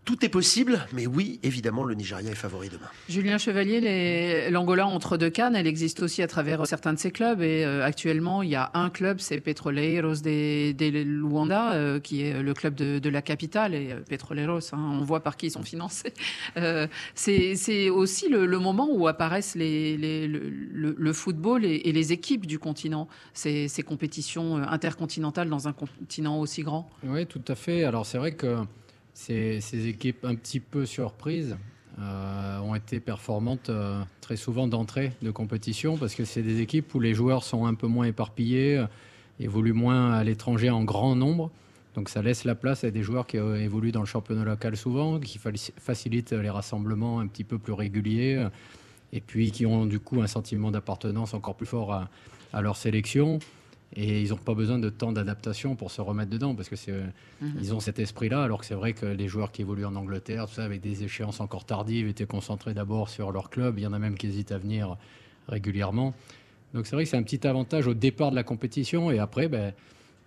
tout 0.05 0.23
est 0.23 0.29
possible, 0.29 0.85
mais 0.93 1.07
oui, 1.07 1.39
évidemment, 1.43 1.83
le 1.83 1.95
Nigeria 1.95 2.29
est 2.31 2.35
favori 2.35 2.69
demain. 2.69 2.85
Julien 3.09 3.37
Chevalier, 3.39 3.81
les- 3.81 4.49
l'Angola 4.51 4.85
entre 4.87 5.17
deux 5.17 5.31
cannes, 5.31 5.55
elle 5.55 5.65
existe 5.67 6.01
aussi 6.03 6.21
à 6.21 6.27
travers 6.27 6.65
certains 6.67 6.93
de 6.93 6.99
ses 6.99 7.11
clubs. 7.11 7.41
Et 7.41 7.65
euh, 7.65 7.83
actuellement, 7.83 8.43
il 8.43 8.49
y 8.51 8.55
a 8.55 8.69
un 8.75 8.89
club, 8.91 9.19
c'est 9.19 9.39
Petroleiros 9.41 10.21
de, 10.21 10.71
de 10.73 11.01
Luanda, 11.03 11.73
euh, 11.73 11.99
qui 11.99 12.21
est 12.21 12.41
le 12.41 12.53
club 12.53 12.75
de, 12.75 12.99
de 12.99 13.09
la 13.09 13.21
capitale. 13.21 13.73
Et 13.73 13.91
euh, 13.91 13.99
Petroleiros, 14.07 14.59
hein, 14.73 14.77
on 14.99 15.03
voit 15.03 15.21
par 15.23 15.37
qui 15.37 15.47
ils 15.47 15.51
sont 15.51 15.63
financés. 15.63 16.13
Euh, 16.57 16.87
c'est 17.15 17.89
aussi 17.89 18.29
le, 18.29 18.45
le 18.45 18.59
moment 18.59 18.87
où 18.91 19.07
apparaissent 19.07 19.55
les, 19.55 19.97
les- 19.97 20.27
le, 20.27 20.39
le- 20.49 20.95
le 20.97 21.13
football 21.13 21.65
et, 21.65 21.81
et 21.85 21.91
les 21.91 22.13
équipes 22.13 22.45
du 22.45 22.59
continent, 22.59 23.07
ces, 23.33 23.67
ces 23.67 23.83
compétitions 23.83 24.57
euh, 24.57 24.61
intercontinentales 24.69 25.49
dans 25.49 25.67
un 25.67 25.73
continent 25.73 26.39
aussi 26.39 26.61
grand. 26.63 26.89
Oui, 27.03 27.25
tout 27.25 27.41
à 27.47 27.55
fait. 27.55 27.83
Alors 27.83 28.05
c'est 28.05 28.17
vrai 28.17 28.33
que 28.33 28.57
ces, 29.15 29.87
équipes 29.87 30.25
un 30.25 30.35
petit 30.35 30.59
peu 30.59 30.85
surprises 30.85 31.57
euh, 31.99 32.59
ont 32.59 32.75
été 32.75 32.99
performantes 32.99 33.69
euh, 33.69 34.03
très 34.19 34.35
souvent 34.35 34.67
d'entrée 34.67 35.13
de 35.21 35.31
compétition 35.31 35.97
parce 35.97 36.13
que 36.13 36.25
c'est 36.25 36.41
des 36.41 36.59
équipes 36.59 36.93
où 36.93 36.99
les 36.99 37.13
joueurs 37.13 37.43
sont 37.43 37.65
un 37.65 37.73
peu 37.73 37.87
moins 37.87 38.05
éparpillés, 38.05 38.77
euh, 38.77 38.87
évoluent 39.39 39.73
moins 39.73 40.11
à 40.11 40.23
l'étranger 40.23 40.69
en 40.69 40.83
grand 40.83 41.15
nombre. 41.15 41.49
Donc 41.95 42.09
ça 42.09 42.21
laisse 42.21 42.43
la 42.43 42.55
place 42.55 42.83
à 42.83 42.91
des 42.91 43.03
joueurs 43.03 43.25
qui 43.25 43.37
évoluent 43.37 43.93
dans 43.93 44.01
le 44.01 44.05
championnat 44.05 44.43
local 44.43 44.75
souvent, 44.75 45.17
qui 45.17 45.39
faci- 45.39 45.71
facilitent 45.77 46.33
les 46.33 46.49
rassemblements 46.49 47.21
un 47.21 47.27
petit 47.27 47.45
peu 47.45 47.57
plus 47.57 47.71
réguliers 47.71 48.45
et 49.13 49.21
puis 49.21 49.49
qui 49.51 49.65
ont 49.65 49.85
du 49.85 50.01
coup 50.01 50.21
un 50.21 50.27
sentiment 50.27 50.71
d'appartenance 50.71 51.33
encore 51.33 51.55
plus 51.55 51.65
fort 51.65 52.05
à 52.51 52.61
leur 52.61 52.75
sélection. 52.75 53.39
Et 53.97 54.21
ils 54.21 54.29
n'ont 54.31 54.37
pas 54.37 54.53
besoin 54.53 54.77
de 54.77 54.89
temps 54.89 55.13
d'adaptation 55.13 55.75
pour 55.75 55.89
se 55.89 56.01
remettre 56.01 56.29
dedans, 56.29 56.53
parce 56.53 56.67
que 56.67 56.75
c'est, 56.75 56.91
Mhm. 57.41 57.53
ils 57.61 57.73
ont 57.73 57.79
cet 57.79 57.97
esprit-là, 57.99 58.43
alors 58.43 58.59
que 58.59 58.65
c'est 58.65 58.75
vrai 58.75 58.91
que 58.93 59.05
les 59.05 59.27
joueurs 59.29 59.51
qui 59.53 59.61
évoluent 59.61 59.85
en 59.85 59.95
Angleterre, 59.95 60.47
tout 60.47 60.53
ça, 60.55 60.65
avec 60.65 60.81
des 60.81 61.03
échéances 61.03 61.39
encore 61.39 61.63
tardives, 61.65 62.07
étaient 62.07 62.25
concentrés 62.25 62.73
d'abord 62.73 63.07
sur 63.09 63.31
leur 63.31 63.49
club. 63.49 63.75
Il 63.77 63.83
y 63.83 63.87
en 63.87 63.93
a 63.93 63.99
même 63.99 64.17
qui 64.17 64.27
hésitent 64.27 64.51
à 64.51 64.57
venir 64.57 64.97
régulièrement. 65.47 66.13
Donc 66.73 66.87
c'est 66.87 66.95
vrai 66.95 67.05
que 67.05 67.09
c'est 67.09 67.17
un 67.17 67.23
petit 67.23 67.47
avantage 67.47 67.87
au 67.87 67.93
départ 67.93 68.31
de 68.31 68.35
la 68.35 68.43
compétition, 68.43 69.11
et 69.11 69.19
après, 69.19 69.47
ben, 69.47 69.73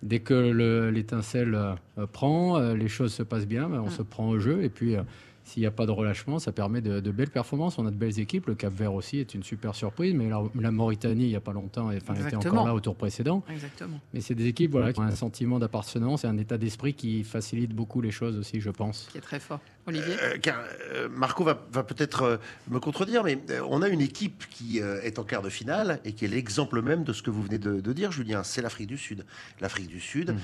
dès 0.01 0.19
que 0.19 0.33
le- 0.33 0.89
l'étincelle 0.89 1.53
euh, 1.55 2.07
prend, 2.11 2.57
euh, 2.57 2.73
les 2.75 2.87
choses 2.87 3.13
se 3.13 3.21
passent 3.21 3.45
bien, 3.47 3.69
ben, 3.69 3.81
on 3.81 3.89
se 3.91 4.01
prend 4.01 4.27
au 4.29 4.39
jeu, 4.39 4.63
et 4.63 4.69
puis 4.69 4.95
euh, 4.95 5.03
s'il 5.49 5.61
n'y 5.61 5.67
a 5.67 5.71
pas 5.71 5.85
de 5.87 5.91
relâchement, 5.91 6.37
ça 6.37 6.51
permet 6.51 6.79
de, 6.81 6.99
de 6.99 7.11
belles 7.11 7.31
performances. 7.31 7.79
On 7.79 7.87
a 7.87 7.91
de 7.91 7.95
belles 7.95 8.19
équipes. 8.19 8.45
Le 8.47 8.55
Cap 8.55 8.71
Vert 8.73 8.93
aussi 8.93 9.17
est 9.17 9.33
une 9.33 9.41
super 9.41 9.73
surprise, 9.73 10.13
mais 10.13 10.29
la, 10.29 10.43
la 10.59 10.71
Mauritanie, 10.71 11.23
il 11.23 11.29
n'y 11.29 11.35
a 11.35 11.41
pas 11.41 11.53
longtemps, 11.53 11.87
enfin, 11.87 12.13
était 12.15 12.35
encore 12.35 12.65
là 12.67 12.73
au 12.73 12.79
tour 12.79 12.95
précédent. 12.95 13.43
Exactement. 13.51 13.99
Mais 14.13 14.21
c'est 14.21 14.35
des 14.35 14.45
équipes 14.45 14.71
voilà, 14.71 14.93
qui 14.93 14.99
ont 14.99 15.03
un 15.03 15.15
sentiment 15.15 15.57
d'appartenance 15.57 16.23
et 16.23 16.27
un 16.27 16.37
état 16.37 16.57
d'esprit 16.57 16.93
qui 16.93 17.23
facilite 17.23 17.73
beaucoup 17.73 17.99
les 18.01 18.11
choses 18.11 18.37
aussi, 18.37 18.61
je 18.61 18.69
pense. 18.69 19.07
Qui 19.11 19.17
est 19.17 19.21
très 19.21 19.39
fort. 19.39 19.59
Olivier 19.87 20.15
Euh, 20.21 20.37
car 20.39 20.59
euh, 20.93 21.09
Marco 21.09 21.43
va, 21.43 21.65
va 21.71 21.83
peut-être 21.83 22.21
euh, 22.21 22.37
me 22.69 22.79
contredire, 22.79 23.23
mais 23.23 23.39
euh, 23.49 23.61
on 23.69 23.81
a 23.81 23.87
une 23.89 24.01
équipe 24.01 24.43
qui 24.51 24.81
euh, 24.81 25.01
est 25.01 25.17
en 25.17 25.23
quart 25.23 25.41
de 25.41 25.49
finale 25.49 25.99
et 26.05 26.13
qui 26.13 26.25
est 26.25 26.27
l'exemple 26.27 26.81
même 26.83 27.03
de 27.03 27.11
ce 27.11 27.23
que 27.23 27.31
vous 27.31 27.41
venez 27.41 27.57
de, 27.57 27.81
de 27.81 27.93
dire, 27.93 28.11
Julien. 28.11 28.43
C'est 28.43 28.61
l'Afrique 28.61 28.87
du 28.87 28.97
Sud. 28.97 29.25
L'Afrique 29.61 29.87
du 29.87 29.99
Sud, 29.99 30.35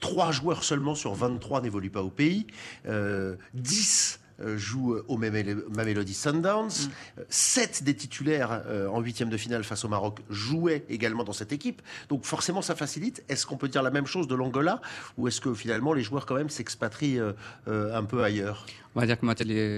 trois 0.00 0.32
joueurs 0.32 0.64
seulement 0.64 0.96
sur 0.96 1.14
23 1.14 1.60
n'évoluent 1.62 1.90
pas 1.90 2.02
au 2.02 2.10
pays. 2.10 2.46
Euh, 2.86 3.36
10 3.54 4.17
euh, 4.40 4.56
jouent 4.56 4.96
au 5.08 5.16
Mamel- 5.18 5.62
Mamelody 5.74 6.14
Sundowns. 6.14 6.88
Euh, 7.18 7.22
Sept 7.28 7.82
des 7.82 7.94
titulaires 7.94 8.62
euh, 8.66 8.88
en 8.88 9.00
huitième 9.00 9.28
de 9.30 9.36
finale 9.36 9.64
face 9.64 9.84
au 9.84 9.88
Maroc 9.88 10.18
jouaient 10.30 10.84
également 10.88 11.24
dans 11.24 11.32
cette 11.32 11.52
équipe. 11.52 11.82
Donc 12.08 12.24
forcément, 12.24 12.62
ça 12.62 12.74
facilite. 12.74 13.22
Est-ce 13.28 13.46
qu'on 13.46 13.56
peut 13.56 13.68
dire 13.68 13.82
la 13.82 13.90
même 13.90 14.06
chose 14.06 14.28
de 14.28 14.34
l'Angola? 14.34 14.80
Ou 15.16 15.28
est-ce 15.28 15.40
que 15.40 15.52
finalement 15.54 15.92
les 15.92 16.02
joueurs 16.02 16.26
quand 16.26 16.34
même 16.36 16.50
s'expatrient 16.50 17.18
euh, 17.18 17.32
euh, 17.68 17.96
un 17.96 18.04
peu 18.04 18.22
ailleurs? 18.22 18.66
On 18.94 19.00
va 19.00 19.06
dire 19.06 19.20
que 19.20 19.26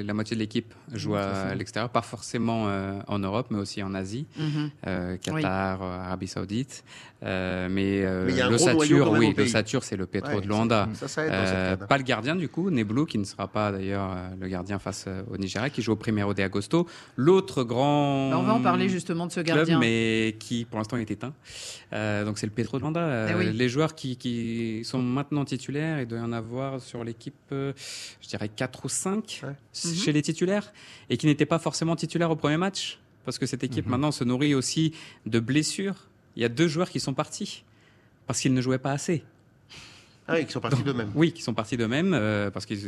la 0.07 0.15
moitié 0.15 0.35
de 0.35 0.41
l'équipe 0.41 0.73
joue 0.95 1.15
à 1.15 1.55
l'extérieur, 1.55 1.91
pas 1.91 2.01
forcément 2.01 2.69
euh, 2.69 3.01
en 3.07 3.19
Europe, 3.19 3.49
mais 3.51 3.59
aussi 3.59 3.83
en 3.83 3.93
Asie, 3.93 4.27
Mhm. 4.39 4.71
Euh, 4.87 5.17
Qatar, 5.19 5.83
euh, 5.83 5.99
Arabie 6.07 6.29
Saoudite. 6.29 6.85
Euh, 7.23 7.69
mais 7.71 8.03
euh, 8.03 8.25
Mais 8.27 8.33
quand 8.41 8.51
même 8.67 8.77
oui, 8.79 8.95
au 8.95 9.35
l'ossature, 9.37 9.85
c'est 9.85 9.97
le 9.97 10.07
Petro 10.07 10.37
Ouais, 10.37 10.41
de 10.41 10.47
Luanda. 10.47 10.89
ça- 10.95 11.01
ça, 11.07 11.09
ça 11.09 11.27
aide 11.27 11.33
dans 11.33 11.45
cette 11.47 11.55
Euh, 11.55 11.77
canne. 11.77 11.87
pas 11.89 11.99
le 11.99 12.05
gardien 12.05 12.35
du 12.37 12.49
coup, 12.49 12.71
Neblou, 12.71 13.05
qui 13.05 13.19
ne 13.19 13.25
sera 13.25 13.47
pas 13.49 13.73
d'ailleurs 13.73 14.11
euh, 14.17 14.29
le 14.41 14.49
gardien 14.51 14.79
face 14.79 15.05
euh, 15.09 15.23
au 15.31 15.37
Nigeria, 15.39 15.71
qui 15.71 15.81
joue 15.83 15.93
au 15.93 15.97
Primero 15.97 16.35
de 16.35 16.43
Agosto. 16.43 16.87
L'autre 17.17 17.65
grand. 17.65 18.31
Bah, 18.31 18.39
on 18.39 18.43
va 18.43 18.55
en 18.55 18.61
parler 18.61 18.89
justement 18.89 19.27
de 19.27 19.33
ce 19.33 19.41
club, 19.41 19.57
gardien. 19.57 19.79
mais 19.79 20.37
qui 20.39 20.65
pour 20.65 20.79
l'instant 20.79 20.97
est 20.99 21.11
éteint. 21.11 21.33
Euh, 21.93 22.25
donc 22.25 22.39
c'est 22.39 22.47
le 22.47 22.53
Petro 22.53 22.77
de 22.77 22.83
Luanda. 22.83 23.01
Euh, 23.01 23.29
Eh 23.31 23.35
oui. 23.39 23.53
Les 23.53 23.69
joueurs 23.69 23.95
qui, 23.95 24.17
qui 24.17 24.83
sont 24.85 25.01
maintenant 25.03 25.45
titulaires, 25.45 26.01
il 26.01 26.07
doit 26.07 26.19
y 26.19 26.23
en 26.23 26.33
avoir 26.33 26.81
sur 26.81 27.03
l'équipe, 27.05 27.35
euh, 27.53 27.73
je 28.21 28.29
dirais 28.29 28.49
4 28.49 28.85
ou 28.85 28.89
5 28.89 29.43
Mhm. 29.43 29.95
chez 29.95 30.13
les 30.13 30.23
titulaires, 30.23 30.73
et 31.09 31.17
qui 31.17 31.27
n'étaient 31.27 31.47
pas 31.47 31.59
forcément 31.59 31.95
titulaires 31.97 32.31
au 32.31 32.37
premier 32.37 32.57
match, 32.57 32.99
parce 33.25 33.39
que 33.39 33.47
cette 33.47 33.63
équipe 33.65 33.87
maintenant 33.87 34.11
se 34.11 34.25
nourrit 34.25 34.55
aussi 34.55 34.93
de 35.27 35.39
blessures. 35.41 35.95
Il 36.37 36.43
y 36.43 36.45
a 36.45 36.49
deux 36.49 36.69
joueurs 36.69 36.91
qui 36.91 37.01
sont 37.01 37.15
partis, 37.15 37.65
parce 38.27 38.41
qu'ils 38.41 38.53
ne 38.55 38.61
jouaient 38.61 38.79
pas 38.79 38.93
assez. 38.93 39.23
Ah 40.31 40.35
oui, 40.37 40.47
qui 40.47 40.53
sont 40.53 40.61
partis 40.61 40.83
d'eux-mêmes. 40.83 41.11
Oui, 41.15 41.33
qui 41.33 41.43
sont 41.43 41.55
partis 41.55 41.77
d'eux-mêmes 41.77 42.13
euh, 42.15 42.51
parce 42.51 42.65
qu'ils 42.67 42.79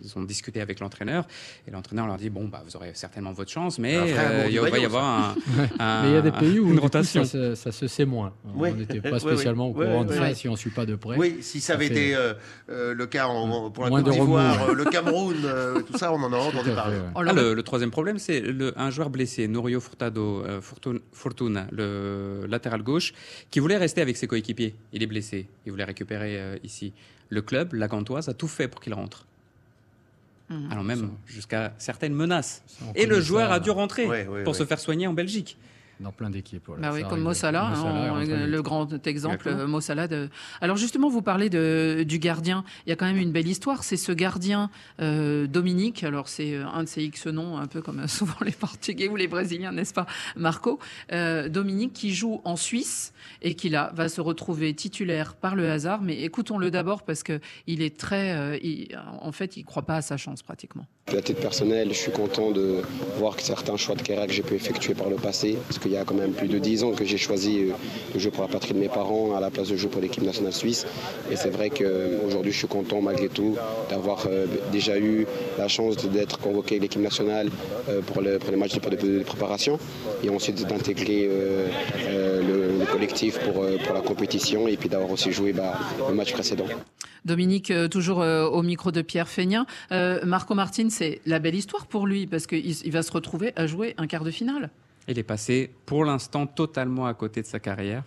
ils 0.00 0.12
ont 0.18 0.22
discuté 0.22 0.60
avec 0.60 0.80
l'entraîneur 0.80 1.26
et 1.66 1.70
l'entraîneur 1.70 2.06
leur 2.06 2.16
dit 2.16 2.30
bon 2.30 2.46
bah 2.48 2.62
vous 2.64 2.76
aurez 2.76 2.92
certainement 2.94 3.32
votre 3.32 3.50
chance 3.50 3.78
mais 3.78 3.96
euh, 3.98 4.46
il 4.50 4.60
va 4.60 4.78
y 4.78 4.84
avoir 4.84 5.04
un, 5.04 5.34
un- 5.78 6.02
Mais 6.02 6.08
il 6.10 6.14
y 6.14 6.16
a 6.16 6.22
des 6.22 6.32
pays 6.32 6.58
où 6.60 6.68
une 6.68 6.76
coup, 6.76 6.82
rotation. 6.82 7.24
ça, 7.24 7.30
se- 7.32 7.54
ça 7.56 7.72
se 7.72 7.86
sait 7.88 8.04
moins. 8.04 8.32
On 8.56 8.72
n'était 8.72 9.00
pas 9.10 9.18
spécialement 9.18 9.68
au 9.68 9.72
courant 9.74 10.04
de 10.04 10.12
ça 10.12 10.34
si 10.34 10.48
on 10.48 10.52
ne 10.52 10.56
suit 10.56 10.70
pas 10.70 10.86
de 10.86 10.94
près. 10.94 11.16
Oui, 11.16 11.38
si 11.40 11.60
ça 11.60 11.74
avait 11.74 11.88
fait- 11.88 11.92
été 12.10 12.14
euh, 12.14 12.94
le 12.94 13.06
cas 13.06 13.26
en- 13.26 13.70
pour 13.70 13.84
la 13.84 13.90
Moins 13.90 14.02
Côte 14.02 14.12
d'Ivoire, 14.14 14.72
le 14.72 14.84
Cameroun, 14.84 15.36
euh, 15.44 15.80
tout 15.82 15.98
ça, 15.98 16.12
on 16.12 16.22
en 16.22 16.32
a 16.32 16.36
entendu 16.36 16.70
parler. 16.70 16.98
Ah, 17.14 17.22
le, 17.32 17.54
le 17.54 17.62
troisième 17.62 17.90
problème, 17.90 18.18
c'est 18.18 18.42
un 18.76 18.90
joueur 18.90 19.10
blessé, 19.10 19.48
Nurio 19.48 19.80
Furtado, 19.80 20.44
euh, 20.44 20.60
Fortun- 20.60 21.00
Fortuna, 21.12 21.66
le 21.72 22.46
latéral 22.48 22.82
gauche, 22.82 23.12
qui 23.50 23.58
voulait 23.60 23.76
rester 23.78 24.00
avec 24.00 24.16
ses 24.16 24.26
coéquipiers. 24.26 24.74
Il 24.92 25.02
est 25.02 25.06
blessé, 25.06 25.46
il 25.66 25.72
voulait 25.72 25.84
récupérer 25.84 26.38
euh, 26.38 26.56
ici. 26.68 26.92
Le 27.30 27.42
club, 27.42 27.72
la 27.74 27.88
Gantoise, 27.88 28.28
a 28.28 28.34
tout 28.34 28.48
fait 28.48 28.68
pour 28.68 28.80
qu'il 28.80 28.94
rentre. 28.94 29.26
Mhm. 30.50 30.68
Alors 30.70 30.84
même 30.84 31.10
jusqu'à 31.26 31.74
certaines 31.78 32.14
menaces. 32.14 32.62
Et 32.94 33.04
le 33.06 33.20
joueur 33.20 33.48
ça. 33.48 33.56
a 33.56 33.60
dû 33.60 33.70
rentrer 33.70 34.06
Ouais, 34.06 34.26
ouais, 34.26 34.44
pour 34.44 34.52
ouais. 34.54 34.58
se 34.58 34.64
faire 34.64 34.78
soigner 34.80 35.06
en 35.06 35.12
Belgique. 35.12 35.58
Dans 36.00 36.12
plein 36.12 36.30
d'équipes. 36.30 36.62
voilà, 36.66 36.82
Bah 36.82 36.94
oui, 36.94 37.02
comme 37.02 37.12
arrive. 37.12 37.24
Mo 37.24 37.34
Salah, 37.34 37.68
Mo 37.70 37.74
Salah 37.76 38.14
hein, 38.14 38.46
le 38.46 38.62
grand 38.62 39.06
exemple, 39.06 39.48
euh, 39.48 39.66
Mo 39.66 39.80
Salah. 39.80 40.06
de- 40.06 40.28
Alors 40.60 40.76
justement, 40.76 41.08
vous 41.08 41.22
parlez 41.22 41.50
de, 41.50 42.04
du 42.06 42.18
gardien. 42.18 42.64
Il 42.86 42.90
y 42.90 42.92
a 42.92 42.96
quand 42.96 43.06
même 43.06 43.16
une 43.16 43.32
belle 43.32 43.48
histoire. 43.48 43.82
C'est 43.82 43.96
ce 43.96 44.12
gardien 44.12 44.70
euh, 45.00 45.46
Dominique. 45.48 46.04
Alors 46.04 46.28
c'est 46.28 46.54
euh, 46.54 46.66
un 46.68 46.84
de 46.84 46.88
ces 46.88 47.02
X 47.02 47.26
noms, 47.26 47.58
un 47.58 47.66
peu 47.66 47.82
comme 47.82 48.00
euh, 48.00 48.06
souvent 48.06 48.36
les 48.44 48.52
Portugais 48.52 49.08
ou 49.08 49.16
les 49.16 49.26
Brésiliens, 49.28 49.72
n'est-ce 49.72 49.94
pas, 49.94 50.06
Marco 50.36 50.78
Euh, 51.12 51.48
Dominique 51.48 51.92
qui 51.94 52.14
joue 52.14 52.40
en 52.44 52.56
Suisse 52.56 53.12
et 53.42 53.54
qui 53.54 53.68
là 53.68 53.90
va 53.94 54.08
se 54.08 54.20
retrouver 54.20 54.74
titulaire 54.74 55.34
par 55.34 55.56
le 55.56 55.68
hasard. 55.70 56.00
Mais 56.02 56.22
écoutons-le 56.22 56.70
d'abord 56.70 57.02
parce 57.04 57.22
que 57.22 57.40
il 57.66 57.82
est 57.82 57.96
très, 57.98 58.36
euh, 58.36 58.58
il- 58.62 58.96
en 59.20 59.32
fait, 59.32 59.56
il 59.56 59.64
croit 59.64 59.82
pas 59.84 59.96
à 59.96 60.02
sa 60.02 60.16
chance 60.16 60.42
pratiquement. 60.42 60.86
À 61.16 61.22
titre 61.22 61.40
personnel, 61.40 61.88
je 61.88 61.94
suis 61.96 62.12
content 62.12 62.50
de 62.50 62.82
voir 63.16 63.34
que 63.34 63.42
certains 63.42 63.78
choix 63.78 63.94
de 63.94 64.02
carrière 64.02 64.26
que 64.26 64.32
j'ai 64.32 64.42
pu 64.42 64.54
effectuer 64.54 64.92
par 64.92 65.08
le 65.08 65.16
passé, 65.16 65.56
parce 65.66 65.78
qu'il 65.78 65.92
y 65.92 65.96
a 65.96 66.04
quand 66.04 66.14
même 66.14 66.32
plus 66.32 66.48
de 66.48 66.58
10 66.58 66.84
ans 66.84 66.92
que 66.92 67.04
j'ai 67.04 67.16
choisi 67.16 67.60
euh, 67.60 67.72
de 68.14 68.18
jouer 68.18 68.30
pour 68.30 68.42
la 68.42 68.48
patrie 68.48 68.74
de 68.74 68.78
mes 68.78 68.88
parents 68.88 69.34
à 69.34 69.40
la 69.40 69.50
place 69.50 69.68
de 69.68 69.76
jouer 69.76 69.88
pour 69.88 70.02
l'équipe 70.02 70.22
nationale 70.22 70.52
suisse. 70.52 70.86
Et 71.30 71.36
c'est 71.36 71.48
vrai 71.48 71.70
qu'aujourd'hui, 71.70 72.52
je 72.52 72.58
suis 72.58 72.68
content 72.68 73.00
malgré 73.00 73.28
tout 73.28 73.56
d'avoir 73.88 74.26
euh, 74.26 74.46
déjà 74.70 74.98
eu 74.98 75.26
la 75.56 75.68
chance 75.68 75.96
d'être 75.96 76.38
convoqué 76.38 76.76
à 76.76 76.78
l'équipe 76.78 77.00
nationale 77.00 77.48
euh, 77.88 78.02
pour, 78.02 78.16
pour 78.16 78.50
les 78.50 78.56
matchs 78.56 78.74
de, 78.74 79.22
préparation 79.22 79.78
et 80.22 80.30
ensuite 80.30 80.66
d'intégrer 80.66 81.28
euh, 81.30 81.68
euh, 82.08 82.77
le, 82.77 82.77
le 82.78 82.86
collectif 82.86 83.38
pour, 83.40 83.62
euh, 83.62 83.76
pour 83.84 83.94
la 83.94 84.00
compétition 84.00 84.68
et 84.68 84.76
puis 84.76 84.88
d'avoir 84.88 85.10
aussi 85.10 85.32
joué 85.32 85.52
bah, 85.52 85.78
le 86.08 86.14
match 86.14 86.32
précédent. 86.32 86.66
Dominique, 87.24 87.70
euh, 87.70 87.88
toujours 87.88 88.22
euh, 88.22 88.46
au 88.46 88.62
micro 88.62 88.90
de 88.90 89.02
Pierre 89.02 89.28
Feignin. 89.28 89.66
Euh, 89.92 90.24
Marco 90.24 90.54
Martin, 90.54 90.88
c'est 90.90 91.20
la 91.26 91.38
belle 91.38 91.54
histoire 91.54 91.86
pour 91.86 92.06
lui 92.06 92.26
parce 92.26 92.46
qu'il 92.46 92.66
il 92.66 92.92
va 92.92 93.02
se 93.02 93.12
retrouver 93.12 93.52
à 93.56 93.66
jouer 93.66 93.94
un 93.98 94.06
quart 94.06 94.24
de 94.24 94.30
finale. 94.30 94.70
Il 95.08 95.18
est 95.18 95.24
passé 95.24 95.70
pour 95.86 96.04
l'instant 96.04 96.46
totalement 96.46 97.06
à 97.06 97.14
côté 97.14 97.42
de 97.42 97.46
sa 97.46 97.60
carrière. 97.60 98.02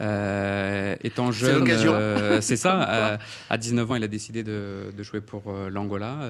Euh, 0.00 0.96
étant 1.04 1.30
jeune, 1.30 1.64
euh, 1.68 2.40
c'est 2.40 2.56
ça. 2.56 2.88
euh, 3.12 3.16
à 3.48 3.58
19 3.58 3.90
ans, 3.90 3.94
il 3.94 4.04
a 4.04 4.08
décidé 4.08 4.42
de, 4.42 4.92
de 4.96 5.02
jouer 5.02 5.20
pour 5.20 5.52
l'Angola. 5.70 6.28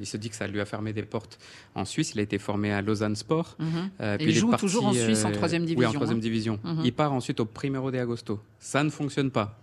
Il 0.00 0.06
se 0.06 0.16
dit 0.16 0.30
que 0.30 0.36
ça 0.36 0.46
lui 0.46 0.60
a 0.60 0.64
fermé 0.64 0.92
des 0.92 1.02
portes 1.02 1.38
en 1.74 1.84
Suisse. 1.84 2.12
Il 2.14 2.20
a 2.20 2.22
été 2.22 2.38
formé 2.38 2.72
à 2.72 2.82
Lausanne 2.82 3.16
Sport. 3.16 3.56
Mhm. 3.58 3.90
Et 4.14 4.18
puis 4.18 4.26
il 4.28 4.34
joue 4.34 4.50
parti, 4.50 4.66
toujours 4.66 4.86
en 4.86 4.92
Suisse, 4.92 5.24
en 5.24 5.32
troisième 5.32 5.62
Oui, 5.62 5.68
en 5.68 5.74
division, 5.74 5.92
troisième 5.92 6.18
hein. 6.18 6.20
division. 6.20 6.60
Mhm. 6.64 6.82
Il 6.84 6.92
part 6.92 7.12
ensuite 7.12 7.40
au 7.40 7.44
Primero 7.44 7.90
de 7.90 7.98
Agosto. 7.98 8.40
Ça 8.58 8.82
ne 8.82 8.90
fonctionne 8.90 9.30
pas. 9.30 9.58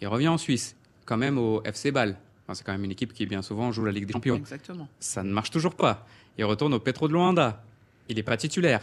Il 0.00 0.08
revient 0.08 0.28
en 0.28 0.38
Suisse, 0.38 0.76
quand 1.04 1.16
même 1.16 1.38
au 1.38 1.62
FC 1.64 1.90
Bâle. 1.90 2.16
Enfin, 2.44 2.54
c'est 2.54 2.64
quand 2.64 2.72
même 2.72 2.84
une 2.84 2.90
équipe 2.90 3.14
qui 3.14 3.24
bien 3.24 3.40
souvent 3.40 3.72
joue 3.72 3.84
la 3.84 3.92
Ligue 3.92 4.06
des 4.06 4.12
Champions. 4.12 4.36
Exactement. 4.36 4.86
Ça 5.00 5.22
ne 5.22 5.32
marche 5.32 5.50
toujours 5.50 5.74
pas. 5.74 6.06
Il 6.36 6.44
retourne 6.44 6.74
au 6.74 6.80
Petro 6.80 7.08
de 7.08 7.14
Luanda. 7.14 7.62
Il 8.08 8.16
n'est 8.16 8.22
pas 8.22 8.36
titulaire. 8.36 8.82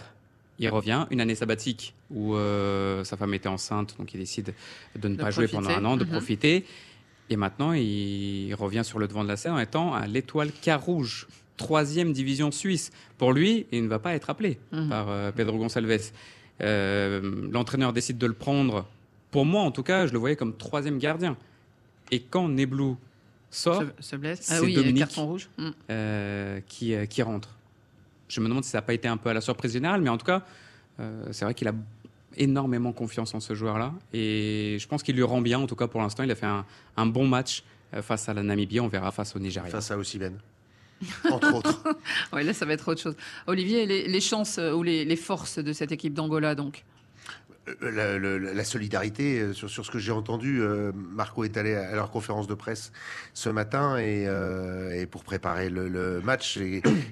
Il 0.61 0.69
revient 0.69 1.07
une 1.09 1.19
année 1.21 1.35
sabbatique 1.35 1.93
où 2.11 2.35
euh, 2.35 3.03
sa 3.03 3.17
femme 3.17 3.33
était 3.33 3.49
enceinte, 3.49 3.95
donc 3.97 4.13
il 4.13 4.19
décide 4.19 4.53
de 4.97 5.07
ne 5.07 5.15
De 5.15 5.21
pas 5.21 5.31
jouer 5.31 5.47
pendant 5.47 5.69
un 5.71 5.83
an, 5.85 5.97
de 5.97 6.03
Mhm. 6.05 6.11
profiter. 6.11 6.65
Et 7.29 7.35
maintenant, 7.35 7.73
il 7.73 8.53
revient 8.53 8.83
sur 8.83 8.99
le 8.99 9.07
devant 9.07 9.23
de 9.23 9.29
la 9.29 9.37
scène 9.37 9.53
en 9.53 9.59
étant 9.59 9.93
à 9.93 10.05
l'étoile 10.07 10.51
Carouge, 10.51 11.27
troisième 11.57 12.13
division 12.13 12.51
suisse. 12.51 12.91
Pour 13.17 13.33
lui, 13.33 13.65
il 13.71 13.83
ne 13.83 13.87
va 13.87 13.99
pas 13.99 14.13
être 14.13 14.29
appelé 14.29 14.59
Mhm. 14.71 14.89
par 14.89 15.09
euh, 15.09 15.31
Pedro 15.31 15.57
Gonçalves. 15.57 16.11
Euh, 16.61 17.21
L'entraîneur 17.51 17.91
décide 17.93 18.17
de 18.17 18.27
le 18.27 18.33
prendre. 18.33 18.85
Pour 19.31 19.45
moi, 19.45 19.61
en 19.63 19.71
tout 19.71 19.83
cas, 19.83 20.05
je 20.07 20.13
le 20.13 20.19
voyais 20.19 20.35
comme 20.35 20.55
troisième 20.55 20.99
gardien. 20.99 21.37
Et 22.11 22.19
quand 22.19 22.47
Neblou 22.49 22.97
sort, 23.49 23.81
Se- 23.99 24.09
se 24.09 24.15
blesse. 24.15 24.39
c'est 24.41 24.55
Ah 24.55 24.61
oui, 24.61 24.67
il 24.67 24.73
y 24.73 24.75
a 24.75 24.81
Dominique 24.81 24.99
carton 25.05 25.25
rouge. 25.25 25.49
Mm. 25.57 25.69
euh, 25.89 26.59
qui, 26.67 26.93
qui 27.09 27.21
rentre. 27.23 27.55
Je 28.31 28.39
me 28.39 28.47
demande 28.47 28.63
si 28.63 28.69
ça 28.71 28.77
n'a 28.77 28.81
pas 28.81 28.93
été 28.93 29.07
un 29.07 29.17
peu 29.17 29.29
à 29.29 29.33
la 29.33 29.41
surprise 29.41 29.73
générale, 29.73 30.01
mais 30.01 30.09
en 30.09 30.17
tout 30.17 30.25
cas, 30.25 30.43
euh, 30.99 31.25
c'est 31.31 31.43
vrai 31.45 31.53
qu'il 31.53 31.67
a 31.67 31.73
énormément 32.37 32.93
confiance 32.93 33.35
en 33.35 33.41
ce 33.41 33.53
joueur-là. 33.53 33.93
Et 34.13 34.77
je 34.79 34.87
pense 34.87 35.03
qu'il 35.03 35.15
lui 35.15 35.23
rend 35.23 35.41
bien, 35.41 35.59
en 35.59 35.67
tout 35.67 35.75
cas 35.75 35.87
pour 35.87 36.01
l'instant. 36.01 36.23
Il 36.23 36.31
a 36.31 36.35
fait 36.35 36.45
un, 36.45 36.65
un 36.95 37.05
bon 37.05 37.27
match 37.27 37.63
euh, 37.93 38.01
face 38.01 38.29
à 38.29 38.33
la 38.33 38.41
Namibie. 38.41 38.79
On 38.79 38.87
verra 38.87 39.11
face 39.11 39.35
au 39.35 39.39
Nigeria. 39.39 39.69
Face 39.69 39.91
à 39.91 39.97
Osimhen. 39.97 40.39
Entre 41.31 41.53
autres. 41.53 41.83
Ouais, 42.31 42.43
là, 42.43 42.53
ça 42.53 42.65
va 42.65 42.73
être 42.73 42.87
autre 42.87 43.01
chose. 43.01 43.15
Olivier, 43.47 43.85
les, 43.85 44.07
les 44.07 44.21
chances 44.21 44.59
euh, 44.59 44.71
ou 44.71 44.83
les, 44.83 45.03
les 45.03 45.15
forces 45.15 45.59
de 45.59 45.73
cette 45.73 45.91
équipe 45.91 46.13
d'Angola, 46.13 46.55
donc? 46.55 46.85
Euh, 47.67 48.53
la, 48.53 48.63
solidarité, 48.63 49.39
euh, 49.39 49.53
sur, 49.53 49.69
ce 49.69 49.91
que 49.91 49.99
j'ai 49.99 50.11
entendu, 50.11 50.61
euh, 50.61 50.91
Marco 50.95 51.43
est 51.43 51.57
allé 51.57 51.75
à 51.75 51.93
leur 51.93 52.09
conférence 52.09 52.47
de 52.47 52.55
presse 52.55 52.91
ce 53.35 53.49
matin 53.49 53.97
et, 53.97 55.05
pour 55.09 55.23
préparer 55.23 55.69
le, 55.69 56.21
match. 56.21 56.59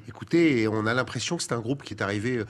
Écoutez, 0.07 0.67
on 0.67 0.85
a 0.87 0.93
l'impression 0.93 1.37
que 1.37 1.43
c'est 1.43 1.53
un 1.53 1.59
groupe 1.59 1.83
qui 1.83 1.93
est 1.93 2.01
arrivé, 2.01 2.43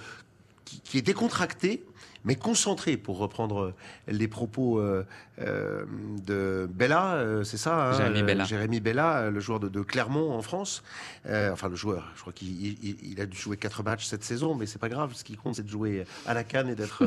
qui 0.65 0.97
est 0.97 1.01
décontracté. 1.01 1.83
Mais 2.25 2.35
concentré, 2.35 2.97
pour 2.97 3.17
reprendre 3.17 3.73
les 4.07 4.27
propos 4.27 4.79
euh, 4.79 5.03
euh, 5.41 5.85
de 6.25 6.67
Bella, 6.71 7.13
euh, 7.15 7.43
c'est 7.43 7.57
ça 7.57 7.89
hein, 7.89 7.93
Jérémy 7.93 8.19
euh, 8.21 8.25
Bella. 8.25 8.43
Jérémy 8.43 8.79
Bella, 8.79 9.29
le 9.29 9.39
joueur 9.39 9.59
de, 9.59 9.69
de 9.69 9.81
Clermont 9.81 10.31
en 10.33 10.41
France. 10.41 10.83
Euh, 11.27 11.51
enfin, 11.51 11.69
le 11.69 11.75
joueur, 11.75 12.11
je 12.15 12.21
crois 12.21 12.33
qu'il 12.33 12.49
il- 12.49 12.97
il 13.03 13.21
a 13.21 13.25
dû 13.25 13.37
jouer 13.37 13.55
quatre 13.57 13.83
matchs 13.83 14.05
cette 14.05 14.23
saison, 14.23 14.55
mais 14.55 14.65
c'est 14.65 14.79
pas 14.79 14.89
grave. 14.89 15.11
Ce 15.15 15.23
qui 15.23 15.35
compte, 15.35 15.55
c'est 15.55 15.63
de 15.65 15.69
jouer 15.69 16.05
à 16.25 16.33
la 16.33 16.43
canne 16.43 16.69
et 16.69 16.75
d'être 16.75 17.03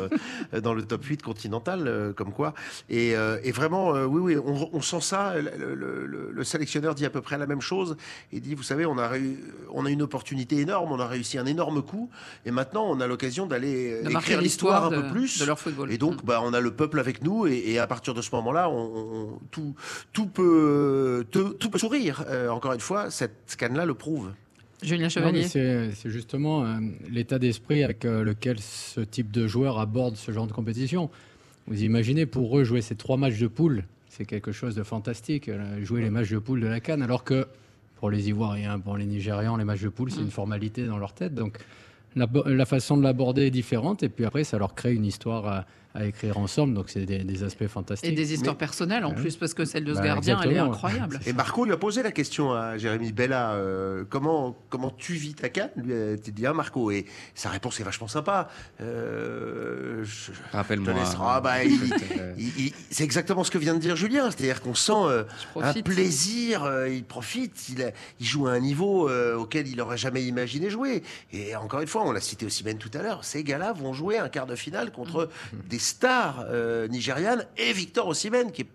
euh, 0.54 0.60
dans 0.60 0.72
le 0.74 0.82
top 0.82 1.04
8 1.04 1.22
continental, 1.22 1.86
euh, 1.86 2.12
comme 2.12 2.32
quoi. 2.32 2.54
Et, 2.88 3.14
euh, 3.16 3.38
et 3.42 3.52
vraiment, 3.52 3.94
euh, 3.94 4.04
oui, 4.06 4.34
oui, 4.34 4.42
on, 4.44 4.70
on 4.72 4.80
sent 4.80 5.00
ça. 5.02 5.34
Le, 5.36 5.74
le- 5.74 6.06
le- 6.06 6.30
le 6.32 6.44
sélectionneur 6.44 6.94
dit 6.94 7.04
à 7.04 7.10
peu 7.10 7.20
près 7.20 7.36
la 7.38 7.46
même 7.46 7.60
chose. 7.60 7.96
Il 8.32 8.40
dit, 8.40 8.54
vous 8.54 8.62
savez, 8.62 8.86
on 8.86 8.98
a, 8.98 9.10
on 9.70 9.84
a 9.86 9.90
une 9.90 10.02
opportunité 10.02 10.58
énorme, 10.58 10.90
on 10.92 11.00
a 11.00 11.06
réussi 11.06 11.36
un 11.38 11.46
énorme 11.46 11.82
coup, 11.82 12.08
et 12.46 12.50
maintenant 12.50 12.84
on 12.88 13.00
a 13.00 13.06
l'occasion 13.06 13.46
d'aller 13.46 13.92
euh, 13.92 14.02
écrire 14.20 14.40
l'histoire 14.40 14.86
un 14.86 14.90
l'histoire 14.90 15.01
peu 15.02 15.08
de- 15.08 15.12
plus 15.12 15.38
de 15.40 15.44
leur 15.44 15.58
football. 15.58 15.90
Et 15.92 15.98
donc, 15.98 16.24
bah, 16.24 16.40
on 16.44 16.52
a 16.54 16.60
le 16.60 16.70
peuple 16.70 16.98
avec 17.00 17.22
nous, 17.22 17.46
et, 17.46 17.62
et 17.66 17.78
à 17.78 17.86
partir 17.86 18.14
de 18.14 18.22
ce 18.22 18.34
moment-là, 18.34 18.68
on, 18.70 18.74
on- 19.34 19.38
tout, 19.50 19.74
tout 20.12 20.26
peut, 20.26 21.24
tout, 21.30 21.54
tout 21.54 21.70
peut 21.70 21.78
sourire. 21.78 22.24
Euh, 22.28 22.48
encore 22.48 22.72
une 22.72 22.80
fois, 22.80 23.10
cette 23.10 23.56
canne-là 23.58 23.84
le 23.84 23.94
prouve. 23.94 24.30
Julien 24.82 25.08
Chevalier. 25.08 25.44
C'est 25.44 25.92
justement 26.10 26.64
euh, 26.64 26.78
l'état 27.08 27.38
d'esprit 27.38 27.84
avec 27.84 28.04
euh, 28.04 28.24
lequel 28.24 28.58
ce 28.58 29.00
type 29.00 29.30
de 29.30 29.46
joueur 29.46 29.78
aborde 29.78 30.16
ce 30.16 30.32
genre 30.32 30.46
de 30.48 30.52
compétition. 30.52 31.08
Vous 31.68 31.84
imaginez 31.84 32.26
pour 32.26 32.58
eux 32.58 32.64
jouer 32.64 32.80
ces 32.80 32.96
trois 32.96 33.16
matchs 33.16 33.38
de 33.38 33.46
poule, 33.46 33.84
c'est 34.08 34.24
quelque 34.24 34.50
chose 34.50 34.74
de 34.74 34.82
fantastique, 34.82 35.48
euh, 35.48 35.84
jouer 35.84 36.00
les 36.02 36.10
matchs 36.10 36.30
de 36.30 36.38
poule 36.38 36.60
de 36.60 36.66
la 36.66 36.80
Cannes, 36.80 37.02
alors 37.02 37.22
que 37.22 37.46
pour 38.00 38.10
les 38.10 38.28
Ivoiriens, 38.28 38.80
pour 38.80 38.96
les 38.96 39.06
Nigérians, 39.06 39.56
les 39.56 39.64
matchs 39.64 39.82
de 39.82 39.88
poule, 39.88 40.10
c'est 40.10 40.18
Mm. 40.18 40.24
une 40.24 40.30
formalité 40.32 40.84
dans 40.86 40.98
leur 40.98 41.12
tête. 41.14 41.36
Donc 41.36 41.58
la, 42.16 42.26
la 42.46 42.66
façon 42.66 42.96
de 42.96 43.02
l'aborder 43.02 43.46
est 43.46 43.50
différente, 43.50 44.02
et 44.02 44.08
puis 44.08 44.24
après, 44.24 44.44
ça 44.44 44.58
leur 44.58 44.74
crée 44.74 44.94
une 44.94 45.06
histoire 45.06 45.64
à, 45.94 46.04
écrire 46.04 46.38
ensemble, 46.38 46.74
donc 46.74 46.90
c'est 46.90 47.04
des, 47.06 47.18
des 47.24 47.42
aspects 47.42 47.66
fantastiques. 47.66 48.10
Et 48.10 48.14
des 48.14 48.32
histoires 48.34 48.54
Mais- 48.54 48.58
personnelles 48.58 49.04
en 49.04 49.10
Ouais. 49.10 49.14
plus, 49.16 49.36
parce 49.36 49.54
que 49.54 49.64
celle 49.64 49.84
de 49.84 49.92
ce 49.94 49.98
Bah, 49.98 50.06
gardien, 50.06 50.40
elle 50.42 50.52
est 50.52 50.58
incroyable. 50.58 51.20
Et 51.26 51.32
Marco 51.32 51.64
lui 51.64 51.72
a 51.72 51.76
posé 51.76 52.02
la 52.02 52.12
question 52.12 52.52
à 52.52 52.78
Jérémy 52.78 53.12
Bella 53.12 53.52
euh, 53.52 54.04
comment, 54.08 54.56
comment 54.70 54.90
tu 54.90 55.14
vis 55.14 55.34
ta 55.34 55.48
canne 55.48 55.70
Lui 55.76 55.92
a 55.94 56.16
dit 56.16 56.46
ah, 56.46 56.52
Marco. 56.52 56.90
Et 56.90 57.06
sa 57.34 57.50
réponse 57.50 57.78
est 57.80 57.84
vachement 57.84 58.08
sympa. 58.08 58.48
Euh, 58.80 60.04
Rappelle-moi. 60.52 60.94
Ah, 61.20 61.40
bah, 61.40 61.54
Euh, 61.62 62.34
c'est 62.90 63.04
exactement 63.04 63.44
ce 63.44 63.50
que 63.50 63.58
vient 63.58 63.74
de 63.74 63.78
dire 63.80 63.96
Julien. 63.96 64.30
C'est-à-dire 64.30 64.60
qu'on 64.60 64.74
sent 64.74 64.92
euh, 64.94 65.24
un 65.60 65.72
plaisir, 65.74 66.64
euh, 66.64 66.88
il 66.88 67.04
profite, 67.04 67.68
il, 67.68 67.82
a- 67.82 67.92
il 68.20 68.26
joue 68.26 68.46
à 68.46 68.52
un 68.52 68.60
niveau 68.60 69.08
euh, 69.08 69.36
auquel 69.36 69.66
il 69.68 69.76
n'aurait 69.76 69.96
jamais 69.96 70.22
imaginé 70.24 70.70
jouer. 70.70 71.02
Et 71.32 71.54
encore 71.56 71.80
une 71.80 71.86
fois, 71.88 72.04
on 72.06 72.12
l'a 72.12 72.20
cité 72.20 72.46
aussi 72.46 72.62
bien 72.64 72.74
tout 72.74 72.90
à 72.94 73.02
l'heure, 73.02 73.24
ces 73.24 73.44
gars-là 73.44 73.72
vont 73.72 73.92
jouer 73.92 74.18
un 74.18 74.28
quart 74.28 74.46
de 74.46 74.54
finale 74.56 74.90
contre 74.92 75.28
des 75.68 75.78
stars 75.82 76.46
euh, 76.48 76.88
nigérianes 76.88 77.44
et 77.58 77.72
Victor 77.74 78.08
Osimhen, 78.08 78.50
qui 78.52 78.62
est 78.62 78.68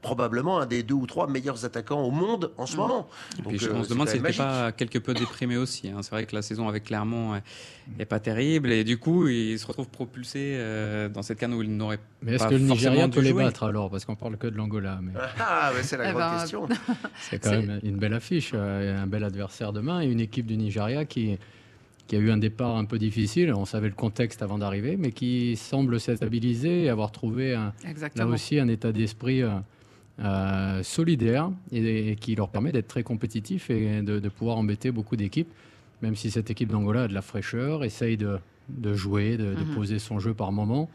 probablement 0.00 0.58
un 0.60 0.66
des 0.66 0.82
deux 0.82 0.94
ou 0.94 1.06
trois 1.06 1.26
meilleurs 1.28 1.64
attaquants 1.64 2.02
au 2.02 2.10
monde 2.10 2.52
en 2.56 2.66
ce 2.66 2.76
moment. 2.76 3.08
Et 3.38 3.42
Donc, 3.42 3.56
puis 3.56 3.66
euh, 3.66 3.72
on 3.74 3.82
se 3.82 3.88
c'est 3.88 3.94
demande 3.94 4.08
s'il 4.08 4.22
n'était 4.22 4.36
pas 4.36 4.72
quelque 4.72 4.98
peu 4.98 5.12
déprimé 5.14 5.56
aussi. 5.56 5.88
hein. 5.88 5.98
C'est 6.02 6.10
vrai 6.12 6.24
que 6.24 6.34
la 6.34 6.42
saison 6.42 6.68
avec 6.68 6.84
Clermont 6.84 7.40
n'est 7.98 8.04
pas 8.06 8.20
terrible 8.20 8.72
et 8.72 8.84
du 8.84 8.98
coup 8.98 9.28
il 9.28 9.58
se 9.58 9.66
retrouve 9.66 9.88
propulsé 9.88 10.54
euh, 10.56 11.08
dans 11.08 11.22
cette 11.22 11.38
canne 11.38 11.54
où 11.54 11.62
il 11.62 11.76
n'aurait 11.76 11.98
Mais 12.22 12.34
est-ce 12.34 12.44
pas 12.44 12.50
que 12.50 12.54
le 12.54 12.60
dû 12.60 13.10
peut 13.10 13.20
les 13.20 13.32
battre 13.32 13.64
alors? 13.64 13.90
Parce 13.90 14.04
qu'on 14.04 14.16
parle 14.16 14.36
que 14.36 14.46
de 14.46 14.56
l'Angola. 14.56 14.98
Mais... 15.02 15.12
Ah, 15.38 15.72
mais 15.76 15.82
c'est 15.82 15.96
la 15.96 16.10
Eh 16.10 16.12
grande 16.12 16.32
ben, 16.32 16.40
question. 16.40 16.68
C'est 17.20 17.38
quand 17.38 17.50
même 17.50 17.80
une 17.82 17.96
belle 17.96 18.14
affiche, 18.14 18.52
euh, 18.54 19.02
un 19.02 19.06
bel 19.06 19.24
adversaire 19.24 19.72
demain 19.72 20.00
et 20.00 20.06
une 20.06 20.20
équipe 20.20 20.46
du 20.46 20.56
Nigeria 20.56 21.04
qui, 21.04 21.38
qui 22.06 22.16
a 22.16 22.18
eu 22.18 22.30
un 22.30 22.36
départ 22.36 22.76
un 22.76 22.84
peu 22.84 22.98
difficile. 22.98 23.52
On 23.54 23.64
savait 23.64 23.88
le 23.88 23.94
contexte 23.94 24.42
avant 24.42 24.58
d'arriver, 24.58 24.96
mais 24.98 25.12
qui 25.12 25.56
semble 25.56 25.98
s'être 26.00 26.16
stabilisé 26.18 26.84
et 26.84 26.88
avoir 26.88 27.10
trouvé 27.12 27.54
un- 27.54 27.72
là 28.18 28.24
aussi 28.34 28.58
un 28.58 28.68
état 28.68 28.92
d'esprit 28.92 29.42
euh, 29.42 29.50
euh, 30.20 30.82
solidaire 30.82 31.50
et, 31.70 32.10
et 32.10 32.16
qui 32.16 32.34
leur 32.34 32.48
permet 32.48 32.72
d'être 32.72 32.88
très 32.88 33.02
compétitif 33.02 33.70
et 33.70 34.02
de, 34.02 34.18
de 34.18 34.28
pouvoir 34.28 34.58
embêter 34.58 34.90
beaucoup 34.90 35.16
d'équipes, 35.16 35.48
même 36.02 36.16
si 36.16 36.30
cette 36.30 36.50
équipe 36.50 36.68
d'Angola 36.70 37.04
a 37.04 37.08
de 37.08 37.14
la 37.14 37.22
fraîcheur, 37.22 37.82
essaye 37.84 38.16
de, 38.16 38.38
de 38.68 38.94
jouer, 38.94 39.36
de, 39.36 39.54
de 39.54 39.64
Mhm. 39.64 39.74
poser 39.74 39.98
son 39.98 40.18
jeu 40.18 40.34
par 40.34 40.52
moment. 40.52 40.90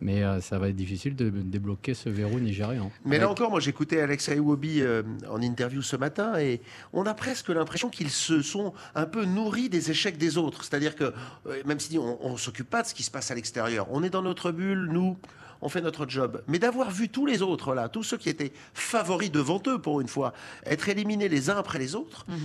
Mais 0.00 0.22
euh, 0.22 0.40
ça 0.40 0.58
va 0.58 0.68
être 0.68 0.76
difficile 0.76 1.14
de 1.14 1.28
débloquer 1.28 1.94
ce 1.94 2.08
verrou 2.08 2.40
nigérian. 2.40 2.90
Mais 3.04 3.18
là 3.18 3.30
encore, 3.30 3.50
moi 3.50 3.60
j'écoutais 3.60 4.00
Alex 4.00 4.28
Iwobi 4.28 4.80
euh, 4.80 5.02
en 5.28 5.42
interview 5.42 5.82
ce 5.82 5.96
matin 5.96 6.38
et 6.38 6.60
on 6.92 7.04
a 7.04 7.14
presque 7.14 7.48
l'impression 7.48 7.90
qu'ils 7.90 8.10
se 8.10 8.40
sont 8.40 8.72
un 8.94 9.06
peu 9.06 9.24
nourris 9.24 9.68
des 9.68 9.90
échecs 9.90 10.16
des 10.16 10.38
autres. 10.38 10.64
C'est-à-dire 10.64 10.96
que 10.96 11.12
euh, 11.46 11.62
même 11.66 11.80
si 11.80 11.98
on 11.98 12.32
ne 12.32 12.38
s'occupe 12.38 12.70
pas 12.70 12.82
de 12.82 12.88
ce 12.88 12.94
qui 12.94 13.02
se 13.02 13.10
passe 13.10 13.30
à 13.30 13.34
l'extérieur, 13.34 13.86
on 13.90 14.02
est 14.02 14.10
dans 14.10 14.22
notre 14.22 14.52
bulle, 14.52 14.88
nous, 14.90 15.18
on 15.62 15.68
fait 15.68 15.80
notre 15.80 16.08
job. 16.08 16.42
Mais 16.48 16.58
d'avoir 16.58 16.90
vu 16.90 17.08
tous 17.08 17.26
les 17.26 17.42
autres 17.42 17.74
là, 17.74 17.88
tous 17.88 18.02
ceux 18.02 18.16
qui 18.16 18.28
étaient 18.28 18.52
favoris 18.74 19.30
devant 19.30 19.60
eux 19.66 19.78
pour 19.78 20.00
une 20.00 20.08
fois, 20.08 20.32
être 20.66 20.88
éliminés 20.88 21.28
les 21.28 21.50
uns 21.50 21.56
après 21.56 21.78
les 21.78 21.94
autres, 21.94 22.24
Mhm. 22.28 22.36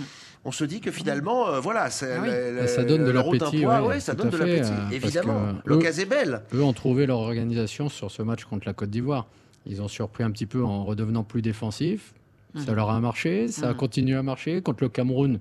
on 0.44 0.52
se 0.52 0.64
dit 0.64 0.80
que 0.80 0.90
finalement, 0.90 1.48
euh, 1.48 1.60
voilà, 1.60 1.84
Ah 1.90 2.04
oui. 2.22 2.28
le- 2.28 2.62
Et 2.64 2.68
ça 2.68 2.84
donne 2.84 3.04
de 3.04 3.10
l'appétit, 3.10 3.64
ouais, 3.66 3.80
ouais, 3.80 4.00
ça 4.00 4.14
donne 4.14 4.28
à 4.28 4.30
de 4.30 4.36
l'appétit, 4.36 4.70
parce 4.70 4.92
évidemment. 4.92 5.54
L'occasion 5.64 6.02
est 6.02 6.06
belle. 6.06 6.42
Eux 6.54 6.62
ont 6.62 6.72
trouvé 6.72 7.06
leur 7.06 7.18
organisation 7.20 7.88
sur 7.88 8.10
ce 8.10 8.22
match 8.22 8.44
contre 8.44 8.66
la 8.66 8.72
Côte 8.74 8.90
d'Ivoire. 8.90 9.26
Ils 9.66 9.82
ont 9.82 9.88
surpris 9.88 10.22
un 10.24 10.30
petit 10.30 10.46
peu 10.46 10.62
en 10.64 10.84
redevenant 10.84 11.24
plus 11.24 11.42
défensifs. 11.42 12.12
Ça 12.54 12.70
Mhm. 12.70 12.76
leur 12.76 12.90
a 12.90 13.00
marché, 13.00 13.48
ça 13.48 13.66
a 13.68 13.70
Mhm. 13.72 13.76
continué 13.76 14.16
à 14.16 14.22
marcher. 14.22 14.62
Contre 14.62 14.82
le 14.84 14.88
Cameroun, 14.88 15.40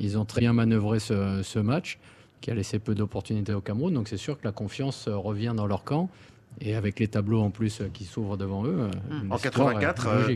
ils 0.00 0.18
ont 0.18 0.24
très 0.24 0.40
bien 0.40 0.52
manœuvré 0.52 0.98
ce, 0.98 1.42
ce 1.44 1.58
match 1.58 1.98
qui 2.40 2.50
a 2.50 2.54
laissé 2.54 2.78
peu 2.78 2.94
d'opportunités 2.94 3.52
au 3.52 3.60
Cameroun. 3.60 3.94
Donc 3.94 4.08
c'est 4.08 4.16
sûr 4.16 4.36
que 4.38 4.44
la 4.44 4.52
confiance 4.52 5.06
euh, 5.08 5.16
revient 5.16 5.52
dans 5.56 5.66
leur 5.66 5.84
camp. 5.84 6.08
Et 6.60 6.74
avec 6.74 6.98
les 7.00 7.08
tableaux 7.08 7.40
en 7.42 7.50
plus 7.50 7.82
qui 7.92 8.04
s'ouvrent 8.04 8.36
devant 8.36 8.64
eux, 8.64 8.78
euh, 8.78 8.90
Mhm. 9.10 9.32
En 9.32 9.36
l'espoir 9.36 9.70
est 9.72 9.74
84, 9.74 10.06
euh. 10.08 10.34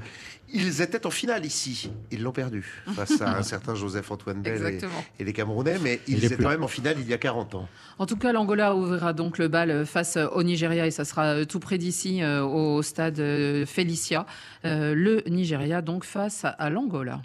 Ils 0.53 0.83
étaient 0.83 1.07
en 1.07 1.11
finale 1.11 1.47
ici. 1.47 1.91
Ils 2.11 2.23
l'ont 2.23 2.33
perdu 2.33 2.65
face 2.95 3.21
à 3.21 3.39
un 3.39 3.43
certain 3.43 3.75
Joseph-Antoine 3.75 4.43
Bell 4.43 4.81
et, 5.19 5.25
les 5.25 5.33
Camerounais, 5.33 5.77
mais 5.81 6.01
Il 6.09 6.19
ils 6.19 6.25
étaient 6.25 6.35
plus 6.35 6.45
quand 6.45 6.51
même 6.51 6.65
en 6.65 6.69
finale 6.69 6.97
il 6.99 7.09
y 7.09 7.15
a 7.15 7.19
40 7.19 7.55
ans. 7.55 7.69
En 7.99 8.07
tout 8.07 8.17
cas, 8.17 8.33
l'Angola 8.33 8.75
ouvrira 8.75 9.13
donc 9.13 9.39
le 9.39 9.49
bal 9.49 9.87
face 9.87 10.17
au 10.17 10.43
Nigeria 10.43 10.87
et 10.87 10.91
ça 10.91 11.05
sera 11.05 11.27
euh, 11.27 11.45
tout 11.45 11.61
près 11.61 11.79
d'ici 11.79 12.23
euh, 12.23 12.43
au 12.43 12.83
stade 12.83 13.21
euh, 13.21 13.65
Felicia. 13.65 14.27
Euh, 14.65 14.95
Le 14.95 15.23
Nigeria 15.29 15.83
donc 15.83 16.05
face 16.05 16.45
à 16.45 16.69
l'Angola. 16.71 17.21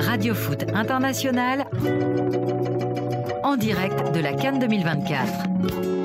Radio 0.00 0.34
Foot 0.34 0.64
International 0.74 1.66
en 3.44 3.56
direct 3.56 4.12
de 4.14 4.20
la 4.20 4.32
Cannes 4.32 4.58
2024. 4.58 5.99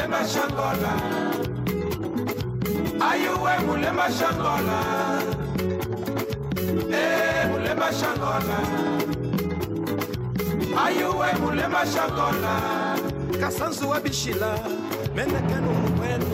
Mulema 0.00 0.28
shangola 0.28 0.92
ayuwe 3.10 3.58
mulema 3.66 4.10
shangola 4.10 4.78
eh 6.92 7.48
mulema 7.50 7.92
shangola 7.92 8.58
ayuwe 10.84 11.26
mulema 11.40 11.86
shangola 11.86 12.60
kasanzu 13.40 13.88
wa 13.90 14.00
bishila 14.00 14.58
menekenu 15.16 15.70
mwenu 15.96 16.26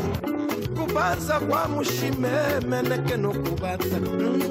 kubanza 0.76 1.40
kwa 1.40 1.68
mushime 1.68 2.30
menekenu 2.68 3.32
kubata 3.32 3.96
Mm. 3.96 4.42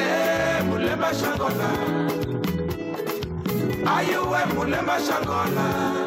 eh 0.00 0.64
mulema 0.64 1.14
shangola 1.14 1.70
ayuwe 3.96 4.38
mulema 4.54 4.92
shangola 5.00 5.99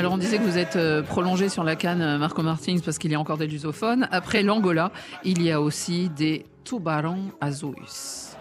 Alors 0.00 0.14
on 0.14 0.16
disait 0.16 0.38
que 0.38 0.44
vous 0.44 0.56
êtes 0.56 0.76
euh, 0.76 1.02
prolongé 1.02 1.50
sur 1.50 1.62
la 1.62 1.76
canne 1.76 2.00
euh, 2.00 2.16
Marco 2.16 2.40
Martins 2.42 2.78
parce 2.82 2.96
qu'il 2.96 3.10
y 3.10 3.14
a 3.14 3.20
encore 3.20 3.36
des 3.36 3.46
lusophones. 3.46 4.08
Après 4.10 4.42
l'Angola, 4.42 4.92
il 5.24 5.42
y 5.42 5.52
a 5.52 5.60
aussi 5.60 6.08
des 6.08 6.46
Tubarão 6.64 7.18
Azuis. 7.38 8.34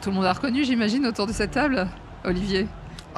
Tout 0.00 0.08
le 0.08 0.16
monde 0.16 0.24
a 0.24 0.32
reconnu, 0.32 0.64
j'imagine, 0.64 1.04
autour 1.04 1.26
de 1.26 1.32
cette 1.32 1.50
table 1.50 1.86
Olivier? 2.24 2.66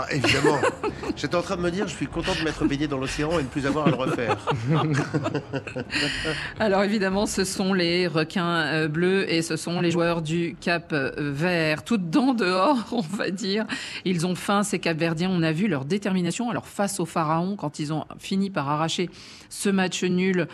Ah, 0.00 0.06
évidemment, 0.12 0.60
J'étais 1.16 1.34
en 1.34 1.42
train 1.42 1.56
de 1.56 1.62
me 1.62 1.70
dire, 1.70 1.88
je 1.88 1.94
suis 1.94 2.06
content 2.06 2.32
de 2.38 2.44
m'être 2.44 2.64
baigné 2.64 2.86
dans 2.86 2.98
l'océan 2.98 3.38
et 3.38 3.42
ne 3.42 3.48
plus 3.48 3.66
avoir 3.66 3.86
à 3.86 3.90
le 3.90 3.96
refaire. 3.96 4.36
Alors 6.60 6.82
évidemment, 6.82 7.26
ce 7.26 7.44
sont 7.44 7.72
les 7.72 8.06
requins 8.06 8.66
euh, 8.66 8.88
bleus 8.88 9.30
et 9.32 9.42
ce 9.42 9.56
sont 9.56 9.80
les 9.80 9.90
joueurs 9.90 10.22
du 10.22 10.56
Cap 10.60 10.92
euh, 10.92 11.12
Vert. 11.18 11.84
Toutes 11.84 12.10
dents 12.10 12.34
dehors, 12.34 12.78
on 12.92 13.00
va 13.00 13.30
dire. 13.30 13.66
Ils 14.04 14.26
ont 14.26 14.34
faim, 14.34 14.62
ces 14.62 14.78
Capverdiens. 14.78 15.30
On 15.30 15.42
a 15.42 15.52
vu 15.52 15.68
leur 15.68 15.84
détermination. 15.84 16.50
Alors 16.50 16.66
face 16.66 17.00
au 17.00 17.06
Pharaon, 17.06 17.56
quand 17.56 17.78
ils 17.78 17.92
ont 17.92 18.04
fini 18.18 18.50
par 18.50 18.68
arracher 18.68 19.10
ce 19.48 19.68
match 19.68 20.04
nul 20.04 20.46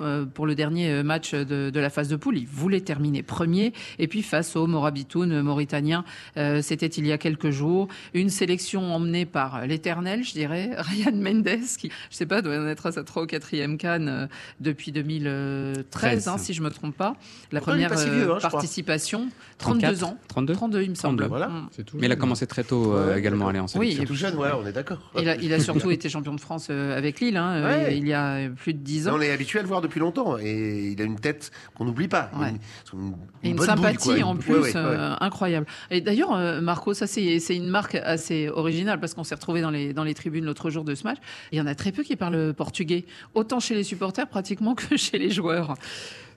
euh, 0.00 0.26
pour 0.26 0.46
le 0.46 0.54
dernier 0.54 1.02
match 1.02 1.34
de, 1.34 1.70
la 1.74 1.90
phase 1.90 2.08
de 2.08 2.16
poule, 2.16 2.38
ils 2.38 2.46
voulaient 2.46 2.80
terminer 2.80 3.22
premier. 3.22 3.72
Et 3.98 4.08
puis 4.08 4.22
face 4.22 4.56
au 4.56 4.66
Morabitoun 4.66 5.42
mauritanien, 5.42 6.04
euh, 6.36 6.62
c'était 6.62 6.86
il 6.86 7.06
y 7.06 7.12
a 7.12 7.18
quelques 7.18 7.50
jours. 7.50 7.88
Une 8.14 8.30
sélection 8.30 8.94
emmenée 8.94 9.26
par 9.26 9.66
l'éternel, 9.66 10.01
je 10.22 10.32
dirais, 10.32 10.70
Ryan 10.78 11.12
Mendes, 11.14 11.48
qui, 11.78 11.90
je 12.10 12.16
sais 12.16 12.26
pas, 12.26 12.42
doit 12.42 12.56
en 12.58 12.66
être 12.68 12.86
à 12.86 12.92
sa 12.92 13.04
3 13.04 13.22
ou 13.22 13.26
4e 13.26 13.76
canne 13.76 14.08
euh, 14.08 14.26
depuis 14.60 14.92
2013, 14.92 16.28
hein, 16.28 16.38
si 16.38 16.54
je 16.54 16.62
me 16.62 16.70
trompe 16.70 16.96
pas. 16.96 17.16
La 17.50 17.60
première 17.60 17.96
si 17.98 18.08
vieux, 18.10 18.32
hein, 18.32 18.38
participation, 18.40 19.28
32 19.58 20.04
ans. 20.04 20.18
32 20.28 20.54
32, 20.54 20.82
il 20.82 20.90
me 20.90 20.94
semble. 20.94 21.24
Voilà. 21.26 21.48
Mm. 21.48 21.68
Mais 21.94 22.06
il 22.06 22.12
a 22.12 22.16
commencé 22.16 22.46
très 22.46 22.64
tôt 22.64 22.94
euh, 22.94 23.16
également 23.16 23.46
à 23.46 23.50
aller 23.50 23.58
en 23.60 23.66
sélection. 23.66 24.00
Oui, 24.00 24.06
tout 24.06 24.14
jeune, 24.14 24.36
ouais, 24.36 24.50
on 24.60 24.66
est 24.66 24.72
d'accord. 24.72 24.98
Il 25.18 25.28
a, 25.28 25.36
il 25.36 25.52
a 25.52 25.60
surtout 25.60 25.90
été 25.92 26.08
champion 26.08 26.34
de 26.34 26.40
France 26.40 26.68
euh, 26.70 26.96
avec 26.96 27.20
Lille, 27.20 27.36
hein, 27.36 27.62
Ouais. 27.62 27.96
il 27.96 28.06
y 28.06 28.12
a 28.12 28.48
plus 28.50 28.74
de 28.74 28.78
10 28.78 29.08
ans. 29.08 29.14
On 29.16 29.20
est 29.20 29.30
habitué 29.30 29.58
à 29.58 29.62
le 29.62 29.68
voir 29.68 29.80
depuis 29.80 30.00
longtemps 30.00 30.36
et 30.38 30.90
il 30.92 31.00
a 31.00 31.04
une 31.04 31.18
tête 31.18 31.50
qu'on 31.74 31.84
n'oublie 31.84 32.08
pas. 32.08 32.30
Ouais. 32.38 32.48
Une, 32.92 32.98
une- 33.00 33.14
Et 33.42 33.50
une 33.50 33.56
bonne 33.56 33.66
sympathie 33.66 34.22
en 34.22 34.36
plus 34.36 34.54
ouais, 34.54 34.60
ouais, 34.60 34.66
ouais. 34.68 34.76
euh, 34.76 35.14
incroyable. 35.20 35.66
Et 35.90 36.00
d'ailleurs, 36.00 36.32
euh, 36.34 36.60
Marco, 36.60 36.94
ça 36.94 37.06
c'est 37.06 37.38
une 37.56 37.68
marque 37.68 37.94
assez 37.94 38.48
originale 38.48 39.00
parce 39.00 39.14
qu'on 39.14 39.24
s'est 39.24 39.34
retrouvé 39.34 39.60
dans 39.60 39.70
les 39.70 39.91
dans 39.92 40.04
les 40.04 40.14
tribunes 40.14 40.44
l'autre 40.44 40.70
jour 40.70 40.84
de 40.84 40.94
ce 40.94 41.04
match. 41.04 41.18
Il 41.52 41.58
y 41.58 41.60
en 41.60 41.66
a 41.66 41.74
très 41.74 41.92
peu 41.92 42.02
qui 42.02 42.16
parlent 42.16 42.52
portugais, 42.54 43.04
autant 43.34 43.60
chez 43.60 43.74
les 43.74 43.84
supporters 43.84 44.26
pratiquement 44.28 44.74
que 44.76 44.96
chez 44.96 45.18
les 45.18 45.30
joueurs. 45.30 45.74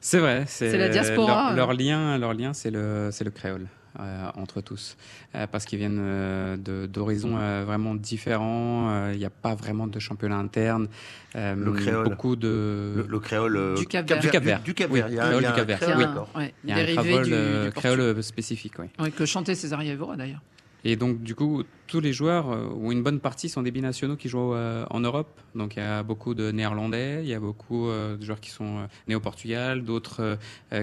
C'est 0.01 0.19
vrai. 0.19 0.43
C'est 0.47 0.77
la 0.77 0.89
diaspora, 0.89 1.53
Leur, 1.55 1.67
leur 1.69 1.73
lien, 1.73 2.17
leur 2.17 2.33
lien, 2.33 2.53
c'est 2.53 2.69
le, 2.71 3.09
c'est 3.11 3.23
le 3.23 3.31
créole. 3.31 3.67
euh, 3.97 4.27
entre 4.35 4.59
tous, 4.59 4.97
Euh, 5.35 5.47
parce 5.49 5.63
qu'ils 5.63 5.79
viennent 5.79 5.99
euh, 6.01 6.57
de- 6.57 6.85
d'horizons 6.85 7.37
euh, 7.39 7.63
vraiment 7.65 7.95
différents. 7.95 8.89
euh, 8.89 9.11
Il 9.13 9.19
n'y 9.19 9.25
a 9.25 9.29
pas 9.29 9.55
vraiment 9.55 9.87
de 9.87 9.99
championnat 9.99 10.35
interne. 10.35 10.89
euh, 11.37 11.55
Le 11.55 11.71
créole. 11.71 12.09
Beaucoup 12.09 12.35
de 12.35 12.93
Le, 12.97 13.05
le 13.07 13.19
créole. 13.19 13.55
euh, 13.55 13.75
Du 13.77 13.85
Cap 13.87 14.05
du 14.05 14.13
Vert. 14.13 14.31
Cap-Vert. 14.31 14.57
Du, 14.59 14.63
du 14.65 14.73
Cap 14.73 14.91
Oui, 14.91 14.99
Vert. 14.99 15.07
Il 15.09 15.15
y 15.15 15.19
a 15.19 15.23
un- 15.23 15.27
créole 15.29 15.41
il 15.41 15.43
y 15.43 15.47
a 15.47 15.51
du 15.51 15.53
un 15.53 15.55
Cap-Vert. 15.65 15.79
créole, 15.79 16.09
Oui. 16.35 16.41
Ouais, 16.41 16.53
Il 16.65 16.69
y 16.69 16.73
a 16.73 16.75
un 16.75 16.85
créole, 17.03 17.23
du, 17.23 17.65
du 17.67 17.71
créole 17.71 18.21
spécifique, 18.23 18.73
oui. 18.79 18.87
Ouais, 18.99 19.11
que 19.11 19.25
chantait 19.25 19.55
César 19.55 19.81
Evora 19.81 20.17
d'ailleurs. 20.17 20.41
Et 20.87 20.95
donc, 20.95 21.21
du 21.23 21.33
coup, 21.33 21.63
tous 21.87 21.99
les 21.99 22.13
joueurs, 22.13 22.51
euh, 22.51 22.67
ou 22.75 22.91
une 22.91 23.01
bonne 23.01 23.19
partie, 23.19 23.49
sont 23.49 23.63
des 23.63 23.71
binationaux 23.71 24.15
qui 24.15 24.29
jouent 24.29 24.53
euh, 24.53 24.85
en 24.91 24.99
Europe. 24.99 25.41
Donc, 25.55 25.75
il 25.75 25.79
y 25.79 25.81
a 25.81 26.03
beaucoup 26.03 26.35
de 26.35 26.51
Néerlandais, 26.51 27.21
il 27.23 27.27
y 27.27 27.33
a 27.33 27.39
beaucoup 27.39 27.89
euh, 27.89 28.15
de 28.17 28.23
joueurs 28.23 28.39
qui 28.39 28.51
sont 28.51 28.87
nés 29.07 29.15
au 29.15 29.19
Portugal, 29.19 29.83
d'autres 29.83 30.37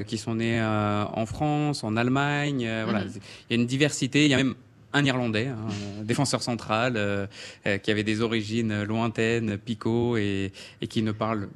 qui 0.09 0.19
sont 0.19 0.35
nés 0.35 0.61
en 0.61 1.25
France, 1.27 1.85
en 1.85 1.97
Allemagne. 1.97 2.69
Voilà, 2.85 3.05
Mhm. 3.05 3.11
il 3.49 3.57
y 3.57 3.59
a 3.59 3.62
une 3.62 3.67
diversité. 3.67 4.25
Il 4.25 4.31
y 4.31 4.35
a 4.35 4.38
même 4.38 4.55
un 4.93 5.05
Irlandais, 5.05 5.47
hein, 5.47 5.57
un 6.01 6.03
défenseur 6.03 6.43
central, 6.43 6.95
euh, 6.97 7.27
euh, 7.67 7.79
qui 7.79 7.91
avait 7.91 8.05
des 8.05 8.21
origines 8.21 8.83
lointaines, 8.83 9.57
Pico, 9.57 10.17
et, 10.17 10.53
et 10.81 10.87
qui 10.87 11.03
ne 11.03 11.12
parle 11.12 11.49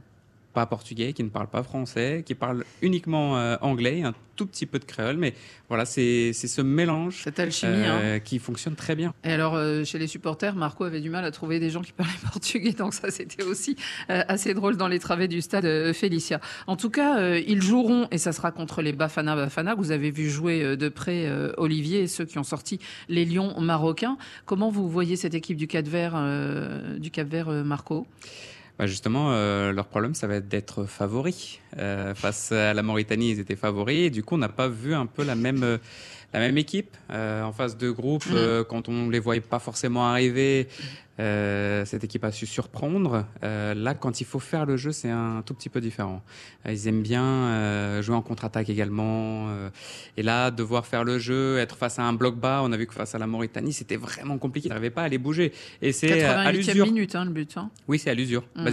pas 0.56 0.64
portugais, 0.64 1.12
qui 1.12 1.22
ne 1.22 1.28
parle 1.28 1.48
pas 1.48 1.62
français, 1.62 2.22
qui 2.24 2.34
parle 2.34 2.64
uniquement 2.80 3.36
euh, 3.36 3.56
anglais, 3.60 4.02
un 4.02 4.14
tout 4.36 4.46
petit 4.46 4.66
peu 4.66 4.78
de 4.78 4.84
créole, 4.84 5.16
mais 5.16 5.32
voilà, 5.68 5.86
c'est 5.86 6.32
ce 6.34 6.60
mélange 6.62 7.22
Cette 7.24 7.40
alchimie. 7.40 7.72
hein. 7.72 8.00
euh, 8.02 8.18
qui 8.18 8.38
fonctionne 8.38 8.74
très 8.74 8.94
bien. 8.94 9.14
Et 9.24 9.32
alors, 9.32 9.54
euh, 9.54 9.82
chez 9.84 9.98
les 9.98 10.06
supporters, 10.06 10.54
Marco 10.54 10.84
avait 10.84 11.00
du 11.00 11.08
mal 11.08 11.24
à 11.24 11.30
trouver 11.30 11.58
des 11.58 11.70
gens 11.70 11.80
qui 11.82 11.92
parlaient 11.92 12.12
portugais, 12.32 12.72
donc 12.72 12.94
ça, 12.94 13.10
c'était 13.10 13.44
aussi 13.44 13.76
assez 14.08 14.54
drôle 14.54 14.76
dans 14.76 14.88
les 14.88 14.98
travées 14.98 15.28
du 15.28 15.40
stade 15.42 15.92
Félicia. 15.92 16.40
En 16.66 16.76
tout 16.76 16.90
cas, 16.90 17.36
ils 17.36 17.62
joueront, 17.62 18.08
et 18.10 18.18
ça 18.18 18.32
sera 18.32 18.50
contre 18.50 18.82
les 18.82 18.92
Bafana 18.92 19.36
Bafana. 19.36 19.74
Vous 19.74 19.90
avez 19.90 20.10
vu 20.10 20.28
jouer 20.30 20.76
de 20.76 20.88
près 20.88 21.30
Olivier 21.58 22.00
et 22.00 22.06
ceux 22.08 22.24
qui 22.24 22.38
ont 22.38 22.44
sorti 22.44 22.78
les 23.08 23.24
Lions 23.24 23.60
marocains. 23.60 24.16
Comment 24.46 24.70
vous 24.70 24.88
voyez 24.88 25.16
cette 25.16 25.34
équipe 25.34 25.56
du 25.56 25.66
Cap 25.66 25.86
Vert, 25.86 26.14
euh, 26.16 26.98
du 26.98 27.10
Cap 27.10 27.28
Vert, 27.28 27.48
euh, 27.48 27.62
Marco? 27.64 28.06
Bah 28.78 28.86
justement, 28.86 29.32
euh, 29.32 29.72
leur 29.72 29.86
problème, 29.86 30.14
ça 30.14 30.26
va 30.26 30.34
être 30.36 30.48
d'être 30.48 30.84
favoris. 30.84 31.60
Euh, 31.78 32.14
face 32.14 32.52
à 32.52 32.74
la 32.74 32.82
Mauritanie, 32.82 33.30
ils 33.30 33.40
étaient 33.40 33.56
favoris. 33.56 34.10
Du 34.10 34.22
coup, 34.22 34.34
on 34.34 34.38
n'a 34.38 34.50
pas 34.50 34.68
vu 34.68 34.94
un 34.94 35.06
peu 35.06 35.24
la 35.24 35.34
même, 35.34 35.62
euh, 35.62 35.78
la 36.38 36.46
même 36.46 36.58
équipe 36.58 36.96
euh, 37.10 37.42
en 37.42 37.52
phase 37.52 37.76
de 37.76 37.90
groupe. 37.90 38.26
Mhm. 38.26 38.34
euh, 38.36 38.64
quand 38.64 38.88
on 38.88 39.08
les 39.10 39.18
voyait 39.18 39.40
pas 39.40 39.58
forcément 39.58 40.06
arriver, 40.06 40.68
euh, 41.18 41.86
cette 41.86 42.04
équipe 42.04 42.24
a 42.24 42.30
su 42.32 42.44
surprendre. 42.44 43.24
Euh, 43.42 43.72
là, 43.72 43.94
quand 43.94 44.20
il 44.20 44.24
faut 44.24 44.38
faire 44.38 44.66
le 44.66 44.76
jeu, 44.76 44.92
c'est 44.92 45.08
un 45.08 45.42
tout 45.46 45.54
petit 45.54 45.70
peu 45.70 45.80
différent. 45.80 46.22
Euh, 46.66 46.72
ils 46.72 46.88
aiment 46.88 47.00
bien 47.02 48.00
jouer 48.02 48.14
en 48.14 48.20
contre-attaque 48.22 48.68
également. 48.68 49.48
et 50.18 50.22
là, 50.22 50.50
devoir 50.50 50.84
faire 50.86 51.04
le 51.04 51.18
jeu, 51.18 51.58
être 51.58 51.76
face 51.76 51.98
à 51.98 52.02
un 52.02 52.12
bloc 52.12 52.36
bas, 52.36 52.60
on 52.62 52.70
a 52.72 52.76
vu 52.76 52.86
que 52.86 52.92
face 52.94 53.14
à 53.14 53.18
la 53.18 53.26
Mauritanie, 53.26 53.72
c'était 53.72 53.96
vraiment 53.96 54.36
compliqué. 54.36 54.66
Ils 54.68 54.70
n'arrivaient 54.70 54.90
pas 54.90 55.04
à 55.04 55.08
les 55.08 55.18
bouger. 55.18 55.52
Et 55.80 55.92
c'est 55.92 56.22
à 56.22 56.52
88e 56.52 56.56
l'usure. 56.56 56.86
minute, 56.86 57.14
hein, 57.14 57.24
le 57.24 57.30
but. 57.30 57.56
hein. 57.56 57.70
Oui, 57.88 57.98
c'est 57.98 58.10
à 58.10 58.14
l'usure. 58.14 58.44
Mm. 58.56 58.68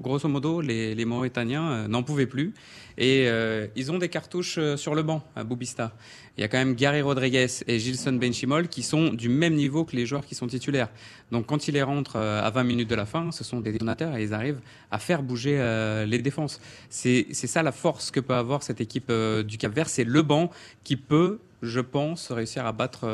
Grosso 0.00 0.28
modo, 0.28 0.62
les, 0.62 0.94
les 0.94 1.04
Mauritaniens 1.04 1.86
n'en 1.88 2.02
pouvaient 2.02 2.26
plus. 2.26 2.54
Et 2.96 3.26
euh, 3.28 3.66
ils 3.76 3.90
ont 3.90 3.98
des 3.98 4.08
cartouches 4.08 4.58
euh, 4.58 4.76
sur 4.76 4.94
le 4.94 5.02
banc 5.02 5.22
à 5.34 5.44
Boubista. 5.44 5.92
Il 6.36 6.40
y 6.40 6.44
a 6.44 6.48
quand 6.48 6.58
même 6.58 6.74
Gary 6.74 7.00
Rodriguez 7.00 7.46
et 7.68 7.78
Gilson 7.78 8.12
Benchimol 8.14 8.68
qui 8.68 8.82
sont 8.82 9.12
du 9.12 9.28
même 9.28 9.54
niveau 9.54 9.84
que 9.84 9.94
les 9.94 10.04
joueurs 10.04 10.26
qui 10.26 10.34
sont 10.34 10.48
titulaires. 10.48 10.88
Donc 11.30 11.46
quand 11.46 11.68
ils 11.68 11.74
les 11.74 11.82
rentrent 11.82 12.16
euh, 12.16 12.42
à 12.42 12.50
20 12.50 12.64
minutes 12.64 12.90
de 12.90 12.94
la 12.94 13.06
fin, 13.06 13.30
ce 13.30 13.44
sont 13.44 13.60
des 13.60 13.70
détonateurs 13.70 14.16
et 14.16 14.22
ils 14.22 14.34
arrivent 14.34 14.60
à 14.90 14.98
faire 14.98 15.22
bouger 15.22 15.56
euh, 15.58 16.06
les 16.06 16.18
défenses. 16.18 16.60
C'est 16.90 17.32
ça 17.32 17.62
la 17.62 17.72
force 17.72 18.10
que 18.10 18.20
peut 18.20 18.34
avoir 18.34 18.62
cette 18.62 18.80
équipe 18.80 19.06
euh, 19.10 19.42
du 19.44 19.58
Cap-Vert. 19.58 19.88
C'est 19.88 20.04
le 20.04 20.22
banc 20.22 20.50
qui 20.82 20.96
peut, 20.96 21.38
je 21.62 21.80
pense, 21.80 22.32
réussir 22.32 22.66
à 22.66 22.72
battre 22.72 23.06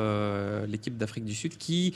l'équipe 0.66 0.97
d'Afrique 0.97 1.25
du 1.25 1.35
Sud 1.35 1.57
qui 1.59 1.95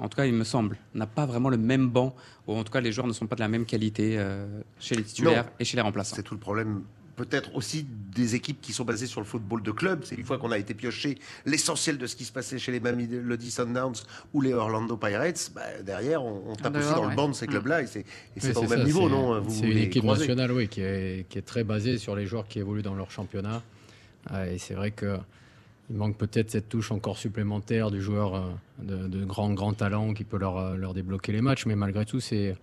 en 0.00 0.08
tout 0.08 0.16
cas, 0.16 0.24
il 0.24 0.32
me 0.32 0.44
semble, 0.44 0.78
n'a 0.94 1.06
pas 1.06 1.26
vraiment 1.26 1.50
le 1.50 1.58
même 1.58 1.88
banc, 1.90 2.14
ou 2.46 2.54
en 2.54 2.64
tout 2.64 2.72
cas, 2.72 2.80
les 2.80 2.90
joueurs 2.90 3.06
ne 3.06 3.12
sont 3.12 3.26
pas 3.26 3.36
de 3.36 3.40
la 3.40 3.48
même 3.48 3.66
qualité 3.66 4.16
euh, 4.18 4.62
chez 4.78 4.94
les 4.94 5.02
titulaires 5.02 5.44
Non. 5.44 5.50
et 5.58 5.64
chez 5.66 5.76
les 5.76 5.82
remplaçants. 5.82 6.16
C'est 6.16 6.22
tout 6.22 6.32
le 6.32 6.40
problème. 6.40 6.84
Peut-être 7.28 7.54
aussi 7.54 7.84
des 8.16 8.34
équipes 8.34 8.60
qui 8.62 8.72
sont 8.72 8.84
basées 8.84 9.06
sur 9.06 9.20
le 9.20 9.26
football 9.26 9.62
de 9.62 9.70
club. 9.72 10.00
C'est 10.04 10.14
une 10.14 10.24
fois 10.24 10.38
qu'on 10.38 10.50
a 10.52 10.58
été 10.58 10.72
pioché 10.72 11.18
l'essentiel 11.44 11.98
de 11.98 12.06
ce 12.06 12.16
qui 12.16 12.24
se 12.24 12.32
passait 12.32 12.58
chez 12.58 12.72
les 12.72 12.80
Mamelody 12.80 13.50
Sundowns 13.50 13.96
ou 14.32 14.40
les 14.40 14.54
Orlando 14.54 14.96
Pirates. 14.96 15.52
bah, 15.54 15.62
derrière, 15.84 16.24
on, 16.24 16.42
on 16.50 16.54
tape 16.56 16.72
dehors, 16.72 16.82
aussi 16.84 16.94
dans 16.94 17.02
ouais. 17.04 17.10
le 17.10 17.16
banc 17.16 17.28
de 17.28 17.34
ces 17.34 17.46
Mm. 17.46 17.50
clubs-là 17.50 17.82
et 17.82 17.86
c'est 17.86 18.04
pas 18.54 18.58
au 18.60 18.62
même 18.62 18.78
ça, 18.80 18.84
niveau, 18.84 19.08
non 19.10 19.42
C'est 19.48 19.68
une 19.68 19.76
équipe 19.78 20.02
croisez. 20.02 20.20
nationale, 20.22 20.52
oui, 20.52 20.68
qui 20.68 20.80
est, 20.80 21.26
qui 21.28 21.36
est 21.38 21.42
très 21.42 21.62
basée 21.64 21.98
sur 21.98 22.16
les 22.16 22.24
joueurs 22.26 22.48
qui 22.48 22.58
évoluent 22.58 22.82
dans 22.82 22.94
leur 22.94 23.10
championnat. 23.10 23.62
Ah, 24.28 24.48
et 24.48 24.56
c'est 24.58 24.74
vrai 24.74 24.90
que 24.90 25.18
il 25.90 25.96
manque 25.96 26.16
peut-être 26.16 26.50
cette 26.50 26.68
touche 26.68 26.92
encore 26.92 27.18
supplémentaire 27.18 27.90
du 27.90 28.00
joueur 28.00 28.34
euh, 28.36 28.40
de, 28.80 29.08
de 29.08 29.24
grand, 29.24 29.52
grand 29.52 29.72
talent 29.72 30.14
qui 30.14 30.22
peut 30.24 30.38
leur, 30.38 30.56
euh, 30.56 30.76
leur 30.76 30.94
débloquer 30.94 31.32
les 31.32 31.40
matchs. 31.42 31.66
Mais 31.66 31.74
malgré 31.74 32.06
tout, 32.06 32.20
c'est 32.20 32.56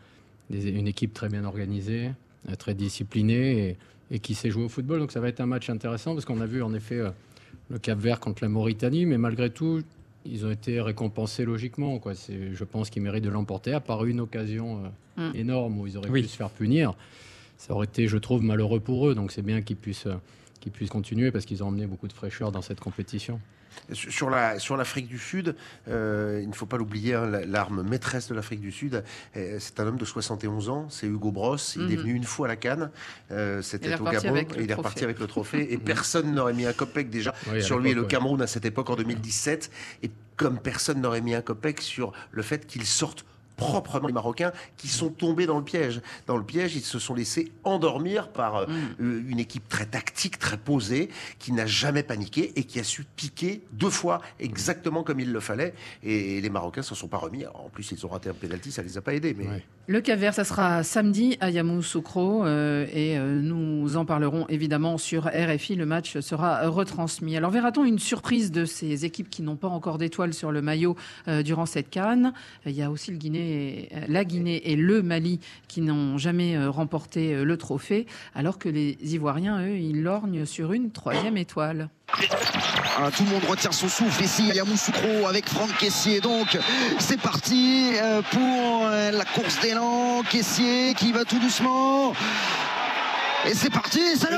une 0.50 0.88
équipe 0.88 1.14
très 1.14 1.28
bien 1.28 1.44
organisée, 1.44 2.12
euh, 2.50 2.56
très 2.56 2.74
disciplinée 2.74 3.68
et, 3.70 3.78
et 4.12 4.20
qui 4.20 4.36
sait 4.36 4.50
jouer 4.50 4.64
au 4.64 4.70
football. 4.70 5.00
Donc 5.00 5.12
ça 5.12 5.20
va 5.20 5.28
être 5.30 5.40
un 5.42 5.46
match 5.46 5.70
intéressant 5.70 6.14
parce 6.14 6.26
qu'on 6.26 6.42
a 6.42 6.46
vu 6.46 6.62
en 6.64 6.74
effet 6.74 7.00
euh, 7.00 7.10
le 7.70 7.80
Cap 7.80 8.00
Vert 8.00 8.20
contre 8.20 8.44
la 8.44 8.50
Mauritanie, 8.50 9.06
mais 9.06 9.18
malgré 9.18 9.50
tout, 9.50 9.82
ils 10.26 10.46
ont 10.46 10.52
été 10.52 10.80
récompensés 10.82 11.46
logiquement. 11.46 12.00
Quoi. 12.00 12.16
C'est- 12.16 12.54
Je 12.54 12.64
pense 12.64 12.90
qu'ils 12.90 13.02
méritent 13.02 13.24
de 13.24 13.30
l'emporter, 13.30 13.74
à 13.74 13.80
part 13.80 14.06
une 14.06 14.20
occasion 14.20 14.84
euh, 15.18 15.32
Mm. 15.32 15.36
énorme 15.36 15.80
où 15.80 15.88
ils 15.88 15.98
auraient 15.98 16.10
Oui. 16.10 16.22
pu 16.22 16.28
se 16.28 16.36
faire 16.38 16.50
punir. 16.50 16.94
Ça 17.58 17.74
aurait 17.74 17.86
été, 17.88 18.08
je 18.08 18.18
trouve, 18.18 18.44
malheureux 18.44 18.80
pour 18.80 19.08
eux. 19.08 19.16
Donc 19.16 19.32
c'est 19.32 19.42
bien 19.42 19.62
qu'ils 19.62 19.78
puissent, 19.78 20.06
euh, 20.08 20.16
qu'ils 20.60 20.72
puissent 20.72 20.90
continuer 20.92 21.32
parce 21.32 21.46
qu'ils 21.46 21.64
ont 21.64 21.68
emmené 21.68 21.88
beaucoup 21.88 22.08
de 22.08 22.14
fraîcheur 22.14 22.52
dans 22.52 22.62
cette 22.62 22.80
compétition. 22.80 23.40
Sur 23.94 24.30
la 24.30 24.60
sur 24.60 24.76
l'Afrique 24.76 25.08
du 25.08 25.18
Sud, 25.18 25.56
euh, 25.88 26.40
il 26.44 26.50
ne 26.50 26.54
faut 26.54 26.66
pas 26.66 26.78
l'oublier, 26.78 27.14
hein, 27.14 27.26
la- 27.26 27.46
l'arme 27.46 27.84
maîtresse 27.88 28.28
de 28.28 28.36
l'Afrique 28.36 28.60
du 28.60 28.72
Sud, 28.72 29.04
euh, 29.36 29.58
c'est 29.60 29.80
un 29.80 29.88
homme 29.88 29.98
de 29.98 30.04
71 30.06 30.70
ans, 30.70 30.88
c'est 30.90 31.08
Hugo 31.08 31.32
Bross. 31.32 31.76
Il 31.80 31.92
est 31.92 31.96
Mhm. 31.96 32.02
venu 32.02 32.14
une 32.14 32.24
fois 32.24 32.48
à 32.48 32.50
la 32.50 32.56
Cannes, 32.56 32.90
euh, 33.32 33.62
c'était 33.62 33.94
au 34.00 34.04
Gabon, 34.04 34.36
et 34.36 34.48
il 34.60 34.72
est 34.72 34.74
reparti 34.74 35.04
avec 35.04 35.20
le 35.20 35.28
trophée. 35.28 35.68
Et 35.74 35.78
personne 35.78 36.34
n'aurait 36.34 36.54
mis 36.54 36.66
un 36.66 36.74
copec 36.74 37.10
déjà 37.10 37.34
Oui, 37.52 37.62
sur 37.64 37.80
lui 37.80 37.92
et 37.92 37.94
le. 37.94 38.04
Cameroun 38.06 38.42
à 38.42 38.48
cette 38.48 38.66
époque 38.66 38.90
en 38.90 38.96
2017. 38.96 39.70
Et 40.04 40.12
comme 40.36 40.60
personne 40.60 41.02
n'aurait 41.02 41.22
mis 41.22 41.36
un 41.36 41.42
copec 41.42 41.82
sur 41.82 42.14
le 42.32 42.42
fait 42.42 42.66
qu'il 42.68 42.86
sorte 42.86 43.26
proprement 43.58 44.08
les 44.08 44.14
Marocains 44.14 44.54
qui 44.78 44.88
sont 44.88 45.10
tombés 45.10 45.46
dans 45.46 45.58
le 45.58 45.64
piège. 45.64 46.02
Dans 46.28 46.38
le 46.38 46.44
piège, 46.44 46.76
ils 46.76 46.82
se 46.82 47.00
sont 47.00 47.14
laissés 47.14 47.52
endormir 47.64 48.30
par 48.30 48.58
euh, 48.58 48.66
euh, 49.02 49.24
une 49.28 49.40
équipe 49.40 49.68
très 49.68 49.86
tactique, 49.86 50.40
très 50.40 50.58
posée, 50.58 51.10
qui 51.40 51.52
n'a 51.52 51.66
jamais 51.66 52.04
paniqué 52.04 52.54
et 52.56 52.64
qui 52.64 52.80
a 52.80 52.84
su 52.84 53.04
piquer 53.16 53.64
deux 53.74 53.90
fois 53.90 54.22
exactement 54.40 55.04
comme 55.04 55.20
il 55.20 55.34
le 55.34 55.40
fallait. 55.40 55.74
Et 56.04 56.40
les 56.40 56.50
Marocains 56.50 56.84
s'en 56.84 56.96
sont 56.96 57.08
pas 57.08 57.18
remis. 57.18 57.44
Alors, 57.44 57.66
en 57.66 57.70
plus, 57.70 57.92
ils 57.92 58.06
ont 58.06 58.10
raté 58.10 58.30
un 58.30 58.34
pénalty, 58.34 58.72
ça 58.72 58.84
les 58.84 58.98
a 58.98 59.02
pas 59.02 59.14
aidés. 59.14 59.36
Mais 59.38 59.48
Ouais. 59.48 59.64
Le 59.90 60.02
Cap 60.02 60.20
Vert, 60.20 60.34
ça 60.34 60.44
sera 60.44 60.84
samedi 60.84 61.38
à 61.40 61.50
Yamoussoukro 61.50 62.44
euh, 62.44 62.86
et 62.92 63.18
euh, 63.18 63.40
nous 63.42 63.96
en 63.96 64.04
parlerons 64.04 64.46
évidemment 64.50 64.98
sur 64.98 65.28
RFI. 65.28 65.78
Le 65.78 65.86
match 65.86 66.20
sera 66.20 66.68
retransmis. 66.68 67.38
Alors 67.38 67.52
verra-t-on 67.52 67.86
une 67.86 67.98
surprise 67.98 68.52
de 68.52 68.66
ces 68.66 69.06
équipes 69.06 69.30
qui 69.30 69.44
n'ont 69.44 69.56
pas 69.56 69.70
encore 69.70 69.98
d'étoiles 69.98 70.34
sur 70.34 70.52
le 70.52 70.62
maillot 70.62 70.98
euh, 71.30 71.42
durant 71.42 71.66
cette 71.66 71.90
canne? 71.90 72.34
Il 72.66 72.74
y 72.74 72.82
a 72.82 72.92
aussi 72.92 73.12
le 73.12 73.18
Guinée 73.18 73.47
Guinée, 73.48 73.90
la 74.08 74.24
Guinée 74.26 74.72
et 74.72 74.76
le 74.76 75.02
Mali 75.02 75.40
qui 75.68 75.82
n'ont 75.82 76.18
jamais 76.18 76.58
remporté 76.68 77.44
le 77.44 77.58
trophée, 77.58 78.06
alors 78.36 78.58
que 78.58 78.70
les 78.70 78.98
Ivoiriens, 79.02 79.62
eux, 79.62 79.78
ils 79.78 80.02
lorgnent 80.02 80.46
sur 80.46 80.74
une 80.74 80.92
troisième 80.92 81.38
étoile. 81.38 81.90
Ah, 83.00 83.10
tout 83.16 83.24
le 83.24 83.30
monde 83.30 83.46
retient 83.48 83.72
son 83.72 83.88
souffle 83.88 84.24
ici. 84.24 84.50
Yamoussoukro 84.54 85.28
avec 85.28 85.48
Franck 85.48 85.78
Caissier. 85.78 86.20
Donc, 86.20 86.58
c'est 87.00 87.20
parti 87.20 87.92
pour 88.32 88.90
la 88.90 89.26
course 89.26 89.60
d'élan. 89.62 90.24
Caissier 90.30 90.94
qui 90.96 91.12
va 91.12 91.24
tout 91.26 91.40
doucement. 91.40 92.14
Et 93.46 93.54
c'est 93.54 93.70
parti, 93.70 94.02
c'est 94.16 94.32
le 94.32 94.38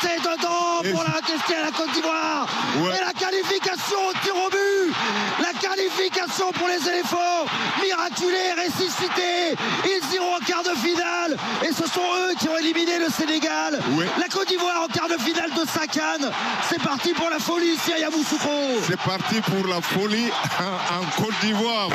c'est 0.00 0.20
dedans 0.20 0.80
pour 0.92 1.02
la 1.02 1.20
question 1.20 1.56
à 1.60 1.64
la 1.64 1.72
Côte 1.72 1.92
d'Ivoire. 1.92 2.48
Et 2.76 3.04
la 3.04 3.12
qualification 3.12 3.98
au 4.08 4.12
tir 4.22 4.34
au 4.36 4.48
but. 4.48 4.94
La 5.42 5.49
qualification 5.80 6.52
pour 6.52 6.68
les 6.68 6.88
éléphants. 6.88 7.46
Miraculé, 7.82 8.52
ressuscité. 8.56 9.56
Ils 9.84 10.14
iront 10.14 10.34
en 10.34 10.44
quart 10.44 10.62
de 10.62 10.76
finale. 10.78 11.36
Et 11.62 11.72
ce 11.72 11.86
sont 11.88 12.00
eux 12.00 12.34
qui 12.38 12.48
ont 12.48 12.56
éliminé 12.58 12.98
le 12.98 13.10
Sénégal. 13.10 13.80
La 14.18 14.28
Côte 14.28 14.48
d'Ivoire 14.48 14.82
en 14.84 14.88
quart 14.88 15.08
de 15.08 15.16
finale 15.20 15.50
de 15.50 15.66
Sakan. 15.66 16.28
C'est 16.68 16.82
parti 16.82 17.12
pour 17.12 17.30
la 17.30 17.38
folie 17.38 17.74
ici 17.74 17.92
à 17.92 17.98
Yamoussoukro. 17.98 18.80
C'est 18.86 19.00
parti 19.00 19.40
pour 19.40 19.66
la 19.66 19.80
folie 19.80 20.28
en 20.60 21.22
Côte 21.22 21.34
d'Ivoire. 21.42 21.88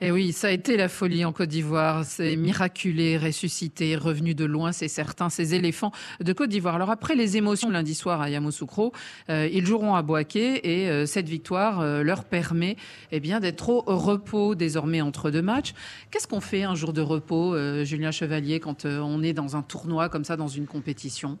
Et 0.00 0.08
eh 0.08 0.10
oui, 0.10 0.32
ça 0.32 0.48
a 0.48 0.50
été 0.50 0.76
la 0.76 0.88
folie 0.88 1.24
en 1.24 1.32
Côte 1.32 1.50
d'Ivoire. 1.50 2.04
C'est 2.04 2.34
miraculé, 2.34 3.16
ressuscité, 3.16 3.94
revenu 3.94 4.34
de 4.34 4.44
loin, 4.44 4.72
c'est 4.72 4.88
certain, 4.88 5.28
ces 5.28 5.54
éléphants 5.54 5.92
de 6.20 6.32
Côte 6.32 6.50
d'Ivoire. 6.50 6.74
Alors 6.74 6.90
après 6.90 7.14
les 7.14 7.36
émotions 7.36 7.70
lundi 7.70 7.94
soir 7.94 8.20
à 8.20 8.28
Yamoussoukro, 8.28 8.92
euh, 9.30 9.48
ils 9.52 9.64
joueront 9.64 9.94
à 9.94 10.02
Boaké 10.02 10.82
et 10.82 10.90
euh, 10.90 11.06
cette 11.06 11.28
victoire 11.28 11.80
euh, 11.80 12.02
leur 12.02 12.24
permet 12.24 12.76
eh 13.12 13.20
bien 13.20 13.38
d'être 13.38 13.68
au 13.68 13.82
repos 13.86 14.56
désormais 14.56 15.00
entre 15.00 15.30
deux 15.30 15.42
matchs. 15.42 15.74
Qu'est-ce 16.10 16.26
qu'on 16.26 16.40
fait 16.40 16.64
un 16.64 16.74
jour 16.74 16.92
de 16.92 17.00
repos, 17.00 17.56
Julien 17.84 18.10
Chevalier, 18.10 18.58
quand 18.58 18.86
on 18.86 19.22
est 19.22 19.32
dans 19.32 19.56
un 19.56 19.62
tournoi 19.62 20.08
comme 20.08 20.24
ça, 20.24 20.36
dans 20.36 20.48
une 20.48 20.66
compétition? 20.66 21.38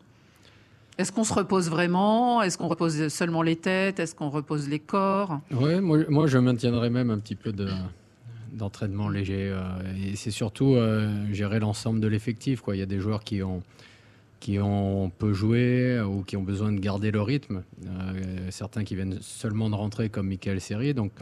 Est-ce 0.96 1.10
qu'on 1.10 1.24
se 1.24 1.34
repose 1.34 1.68
vraiment? 1.68 2.40
Est-ce 2.40 2.56
qu'on 2.56 2.68
repose 2.68 3.08
seulement 3.08 3.42
les 3.42 3.56
têtes? 3.56 3.98
Est-ce 3.98 4.14
qu'on 4.14 4.30
repose 4.30 4.68
les 4.68 4.78
corps? 4.78 5.40
Oui, 5.50 5.80
moi, 5.80 5.98
moi, 6.08 6.26
je 6.28 6.38
maintiendrai 6.38 6.88
même 6.88 7.10
un 7.10 7.18
petit 7.18 7.34
peu 7.34 7.52
de, 7.52 7.68
d'entraînement 8.54 9.08
léger. 9.08 9.50
Euh, 9.50 9.62
et 10.02 10.16
c'est 10.16 10.30
surtout 10.30 10.74
euh, 10.74 11.10
gérer 11.32 11.60
l'ensemble 11.60 12.00
de 12.00 12.08
l'effectif. 12.08 12.62
Il 12.68 12.76
y 12.76 12.82
a 12.82 12.86
des 12.86 13.00
joueurs 13.00 13.24
qui 13.24 13.42
ont, 13.42 13.62
qui 14.40 14.58
ont 14.58 15.10
peu 15.10 15.32
joué 15.32 16.00
ou 16.00 16.22
qui 16.22 16.36
ont 16.36 16.42
besoin 16.42 16.72
de 16.72 16.78
garder 16.78 17.10
le 17.10 17.20
rythme. 17.20 17.62
Euh, 17.86 18.50
certains 18.50 18.84
qui 18.84 18.94
viennent 18.94 19.18
seulement 19.20 19.70
de 19.70 19.74
rentrer, 19.74 20.08
comme 20.08 20.28
Michael 20.28 20.60
Serrier. 20.60 20.94
Donc, 20.94 21.12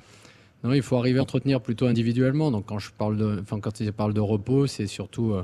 non, 0.64 0.72
il 0.72 0.82
faut 0.82 0.96
arriver 0.96 1.18
à 1.18 1.22
entretenir 1.22 1.60
plutôt 1.60 1.86
individuellement. 1.86 2.50
Donc, 2.50 2.66
quand 2.66 2.78
je 2.78 2.90
parle 2.92 3.16
de, 3.16 3.40
enfin, 3.40 3.60
quand 3.60 3.80
il 3.80 3.92
parle 3.92 4.14
de 4.14 4.20
repos, 4.20 4.66
c'est 4.66 4.86
surtout 4.86 5.34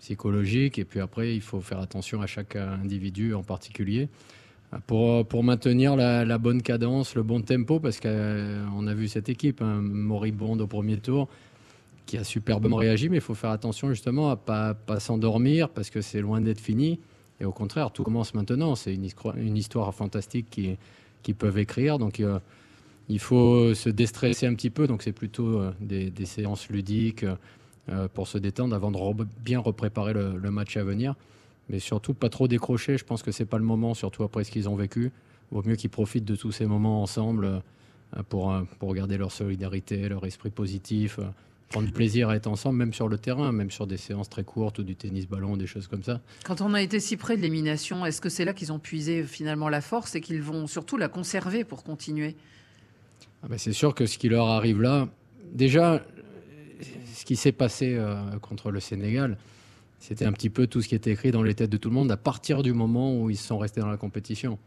psychologique. 0.00 0.78
Et 0.78 0.84
puis 0.84 1.00
après, 1.00 1.34
il 1.34 1.40
faut 1.40 1.60
faire 1.60 1.80
attention 1.80 2.20
à 2.20 2.26
chaque 2.26 2.56
individu 2.56 3.34
en 3.34 3.42
particulier 3.42 4.08
pour, 4.86 5.26
pour 5.26 5.44
maintenir 5.44 5.96
la, 5.96 6.38
bonne 6.38 6.62
cadence, 6.62 7.14
le 7.14 7.22
bon 7.22 7.40
tempo, 7.40 7.80
parce 7.80 8.00
qu'on 8.00 8.86
a 8.86 8.94
vu 8.94 9.08
cette 9.08 9.28
équipe, 9.28 9.62
hein, 9.62 9.80
moribonde 9.80 10.60
au 10.60 10.66
premier 10.66 10.98
tour, 10.98 11.28
qui 12.04 12.18
a 12.18 12.24
superbement 12.24 12.76
réagi, 12.76 13.08
mais 13.08 13.16
il 13.16 13.22
faut 13.22 13.34
faire 13.34 13.50
attention 13.50 13.88
justement 13.88 14.30
à 14.30 14.36
pas, 14.36 14.74
pas 14.74 15.00
s'endormir, 15.00 15.68
parce 15.68 15.90
que 15.90 16.00
c'est 16.00 16.20
loin 16.20 16.40
d'être 16.40 16.60
fini. 16.60 16.98
Et 17.40 17.44
au 17.44 17.52
contraire, 17.52 17.90
tout 17.90 18.02
commence 18.02 18.34
maintenant. 18.34 18.74
C'est 18.74 18.94
une, 18.94 19.56
histoire 19.56 19.94
fantastique 19.94 20.46
qu'ils 20.50 20.76
qui 21.22 21.34
peuvent 21.34 21.58
écrire. 21.58 21.98
Donc 21.98 22.20
euh, 22.20 22.38
il 23.08 23.18
faut 23.18 23.74
se 23.74 23.90
déstresser 23.90 24.46
un 24.46 24.54
petit 24.54 24.70
peu. 24.70 24.86
Donc 24.86 25.02
c'est 25.02 25.12
plutôt 25.12 25.60
euh, 25.60 25.72
des, 25.80 26.12
séances 26.24 26.68
ludiques 26.70 27.26
euh, 27.88 28.08
pour 28.08 28.26
se 28.26 28.38
détendre 28.38 28.74
avant 28.74 28.90
de 28.90 29.26
bien 29.44 29.58
repréparer 29.58 30.14
le 30.14 30.50
match 30.50 30.76
à 30.76 30.84
venir 30.84 31.14
mais 31.68 31.78
surtout 31.78 32.14
pas 32.14 32.28
trop 32.28 32.48
décrocher. 32.48 32.98
Je 32.98 33.04
pense 33.04 33.22
que 33.22 33.32
c'est 33.32 33.44
pas 33.44 33.58
le 33.58 33.64
moment, 33.64 33.94
surtout 33.94 34.22
après 34.22 34.44
ce 34.44 34.50
qu'ils 34.50 34.68
ont 34.68 34.76
vécu. 34.76 35.12
Vaut 35.50 35.62
mieux 35.64 35.76
qu'ils 35.76 35.90
profitent 35.90 36.24
de 36.24 36.36
tous 36.36 36.52
ces 36.52 36.66
moments 36.66 37.02
ensemble 37.02 37.46
euh, 37.46 38.22
pour, 38.28 38.52
euh, 38.52 38.62
pour 38.78 38.94
garder 38.94 39.16
leur 39.16 39.32
solidarité, 39.32 40.08
leur 40.08 40.24
esprit 40.26 40.50
positif, 40.50 41.18
euh, 41.18 41.24
prendre 41.70 41.90
plaisir 41.92 42.28
à 42.28 42.36
être 42.36 42.46
ensemble, 42.46 42.78
même 42.78 42.92
sur 42.92 43.08
le 43.08 43.18
terrain, 43.18 43.52
même 43.52 43.70
sur 43.70 43.86
des 43.86 43.96
séances 43.96 44.28
très 44.28 44.44
courtes 44.44 44.78
ou 44.78 44.82
du 44.84 44.94
tennis-ballon, 44.94 45.56
des 45.56 45.66
choses 45.66 45.88
comme 45.88 46.02
ça. 46.02 46.20
Quand 46.44 46.60
on 46.60 46.74
a 46.74 46.82
été 46.82 47.00
si 47.00 47.16
près 47.16 47.36
de 47.36 47.42
l'élimination, 47.42 48.06
est-ce 48.06 48.20
que 48.20 48.28
c'est 48.28 48.44
là 48.44 48.52
qu'ils 48.52 48.72
ont 48.72 48.78
puisé 48.78 49.24
finalement 49.24 49.68
la 49.68 49.80
force 49.80 50.14
et 50.14 50.20
qu'ils 50.20 50.42
vont 50.42 50.66
surtout 50.66 50.96
la 50.96 51.08
conserver 51.08 51.64
pour 51.64 51.82
continuer? 51.82 52.36
Ah 53.42 53.48
ben, 53.48 53.58
C'est 53.58 53.72
sûr 53.72 53.94
que 53.94 54.06
ce 54.06 54.18
qui 54.18 54.28
leur 54.28 54.46
arrive 54.46 54.80
là, 54.80 55.08
déjà, 55.52 56.04
ce 57.14 57.24
qui 57.24 57.34
s'est 57.34 57.52
passé 57.52 58.00
contre 58.40 58.70
le 58.70 58.78
Sénégal, 58.78 59.36
c'était 59.98 60.24
un 60.24 60.32
petit 60.32 60.50
peu 60.50 60.66
tout 60.66 60.82
ce 60.82 60.88
qui 60.88 60.94
était 60.94 61.10
écrit 61.10 61.30
dans 61.30 61.42
les 61.42 61.54
têtes 61.54 61.70
de 61.70 61.76
tout 61.76 61.88
le 61.88 61.94
monde 61.94 62.10
à 62.10 62.16
partir 62.16 62.62
du 62.62 62.72
moment 62.72 63.18
où 63.18 63.30
ils 63.30 63.36
sont 63.36 63.58
restés 63.58 63.80
dans 63.80 63.90
la 63.90 63.96
compétition. 63.96 64.58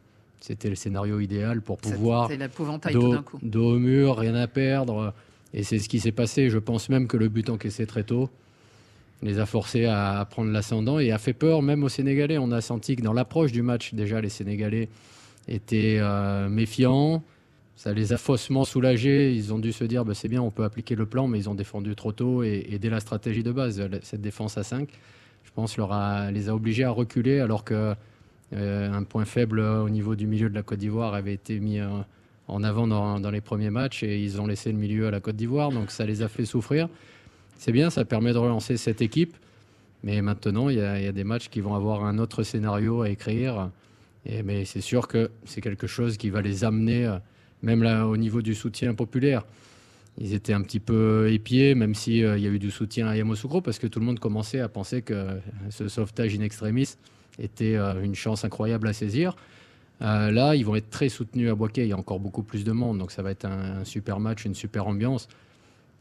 C'était 0.42 0.70
le 0.70 0.76
scénario 0.76 1.20
idéal 1.20 1.62
pour 1.62 1.78
pouvoir. 1.78 2.30
C'est 2.30 2.38
l'épouvantail 2.38 2.94
tout 2.94 3.12
d'un 3.12 3.24
coup. 3.24 3.40
Dos 3.42 3.76
au 3.76 3.80
mur, 3.80 4.18
rien 4.18 4.36
à 4.36 4.48
perdre. 4.48 5.14
Et 5.54 5.64
c'est 5.64 5.80
ce 5.80 5.90
qui 5.90 6.00
s'est 6.00 6.12
passé. 6.12 6.50
Je 6.50 6.58
pense 6.58 6.90
même 6.90 7.08
que 7.08 7.18
le 7.18 7.28
but 7.28 7.50
encaissé 7.50 7.86
très 7.86 8.04
tôt 8.04 8.30
les 9.22 9.40
a 9.40 9.46
forcés 9.46 9.86
à 9.86 10.26
prendre 10.30 10.52
l'ascendant 10.52 11.00
et 11.00 11.12
a 11.12 11.18
fait 11.18 11.34
peur 11.34 11.62
même 11.62 11.84
aux 11.84 11.90
Sénégalais. 11.90 12.38
On 12.38 12.52
a 12.52 12.62
senti 12.62 12.96
que 12.96 13.02
dans 13.02 13.14
l'approche 13.14 13.52
du 13.52 13.62
match, 13.62 13.94
déjà, 13.94 14.22
les 14.22 14.30
Sénégalais 14.30 14.90
étaient 15.48 15.98
euh, 16.00 16.48
méfiants. 16.48 17.24
Ça 17.80 17.94
les 17.94 18.12
a 18.12 18.18
faussement 18.18 18.66
soulagés. 18.66 19.34
Ils 19.34 19.54
ont 19.54 19.58
dû 19.58 19.72
se 19.72 19.86
dire 19.86 20.04
bah, 20.04 20.14
c'est 20.14 20.28
bien, 20.28 20.42
on 20.42 20.52
peut 20.52 20.66
appliquer 20.66 20.96
le 20.96 21.06
plan, 21.06 21.30
mais 21.30 21.40
ils 21.40 21.50
ont 21.50 21.56
défendu 21.56 21.96
trop 21.96 22.12
tôt 22.12 22.44
et, 22.44 22.78
dès 22.78 22.90
la 22.90 23.00
stratégie 23.00 23.42
de 23.42 23.54
base, 23.54 23.82
cette 24.04 24.20
défense 24.20 24.58
à 24.58 24.64
5 24.64 24.90
je 25.46 25.52
pense, 25.56 25.78
leur 25.78 25.94
a, 25.94 26.30
les 26.30 26.50
a 26.50 26.54
obligés 26.54 26.84
à 26.84 26.90
reculer 26.92 27.40
alors 27.40 27.64
que 27.64 27.96
euh, 28.52 28.92
un 28.92 29.04
point 29.04 29.24
faible 29.24 29.62
au 29.62 29.90
niveau 29.90 30.16
du 30.16 30.28
milieu 30.28 30.50
de 30.50 30.56
la 30.56 30.62
Côte 30.62 30.80
d'Ivoire 30.80 31.14
avait 31.14 31.34
été 31.34 31.62
mis 31.62 31.80
euh, 31.80 31.88
en 32.50 32.64
avant 32.64 32.86
dans, 32.86 33.32
les 33.32 33.40
premiers 33.40 33.70
matchs 33.70 34.04
et 34.04 34.20
ils 34.22 34.42
ont 34.42 34.46
laissé 34.46 34.74
le 34.74 34.78
milieu 34.78 35.08
à 35.08 35.12
la 35.12 35.22
Côte 35.22 35.38
d'Ivoire, 35.38 35.72
donc 35.72 35.90
ça 35.90 36.06
les 36.06 36.22
a 36.22 36.28
fait 36.28 36.44
souffrir. 36.44 36.90
C'est 37.58 37.72
bien, 37.72 37.90
ça 37.90 38.04
permet 38.04 38.34
de 38.34 38.40
relancer 38.40 38.76
cette 38.76 39.02
équipe, 39.02 39.38
mais 40.04 40.22
maintenant 40.22 40.68
il 40.68 40.80
y, 40.80 40.82
a, 40.82 41.12
des 41.14 41.24
matchs 41.24 41.48
qui 41.48 41.62
vont 41.62 41.76
avoir 41.76 42.04
un 42.04 42.18
autre 42.20 42.44
scénario 42.44 43.04
à 43.04 43.10
écrire. 43.10 43.70
Mais 44.44 44.66
c'est 44.66 44.82
sûr 44.82 45.08
que 45.08 45.32
c'est 45.46 45.62
quelque 45.62 45.88
chose 45.88 46.18
qui 46.18 46.30
va 46.30 46.42
les 46.42 46.66
amener, 46.66 47.06
euh, 47.06 47.18
même 47.62 47.84
là 47.84 48.08
au 48.08 48.18
niveau 48.18 48.42
du 48.42 48.56
soutien 48.56 48.94
populaire 48.94 49.44
ils 50.20 50.34
étaient 50.34 50.54
un 50.54 50.62
petit 50.62 50.80
peu 50.80 51.32
épiés, 51.32 51.76
même 51.76 51.96
s'il 51.96 52.26
euh, 52.26 52.38
y 52.38 52.46
a 52.46 52.50
eu 52.50 52.60
du 52.60 52.72
soutien 52.72 53.08
à 53.08 53.16
Yamoussoukro, 53.16 53.62
parce 53.62 53.80
que 53.80 53.88
tout 53.88 54.00
le 54.00 54.06
monde 54.06 54.20
commençait 54.20 54.60
à 54.60 54.68
penser 54.68 55.02
que 55.02 55.40
ce 55.70 55.88
sauvetage 55.88 56.36
in 56.36 56.42
extremis 56.42 56.96
était 57.40 57.76
euh, 57.76 58.04
une 58.04 58.16
chance 58.16 58.44
incroyable 58.44 58.88
à 58.90 58.94
saisir. 58.94 59.36
Euh, 60.02 60.30
là, 60.32 60.56
ils 60.56 60.66
vont 60.66 60.76
être 60.76 60.90
très 60.90 61.08
soutenus 61.08 61.50
à 61.50 61.56
Boaké. 61.56 61.84
Il 61.84 61.90
y 61.90 61.94
a 61.94 61.98
encore 61.98 62.20
beaucoup 62.20 62.44
plus 62.44 62.66
de 62.66 62.72
monde, 62.74 62.98
donc 62.98 63.12
ça 63.12 63.22
va 63.22 63.32
être 63.32 63.46
un, 63.46 63.86
super 63.86 64.20
match, 64.20 64.44
une 64.44 64.56
super 64.56 64.88
ambiance. 64.88 65.30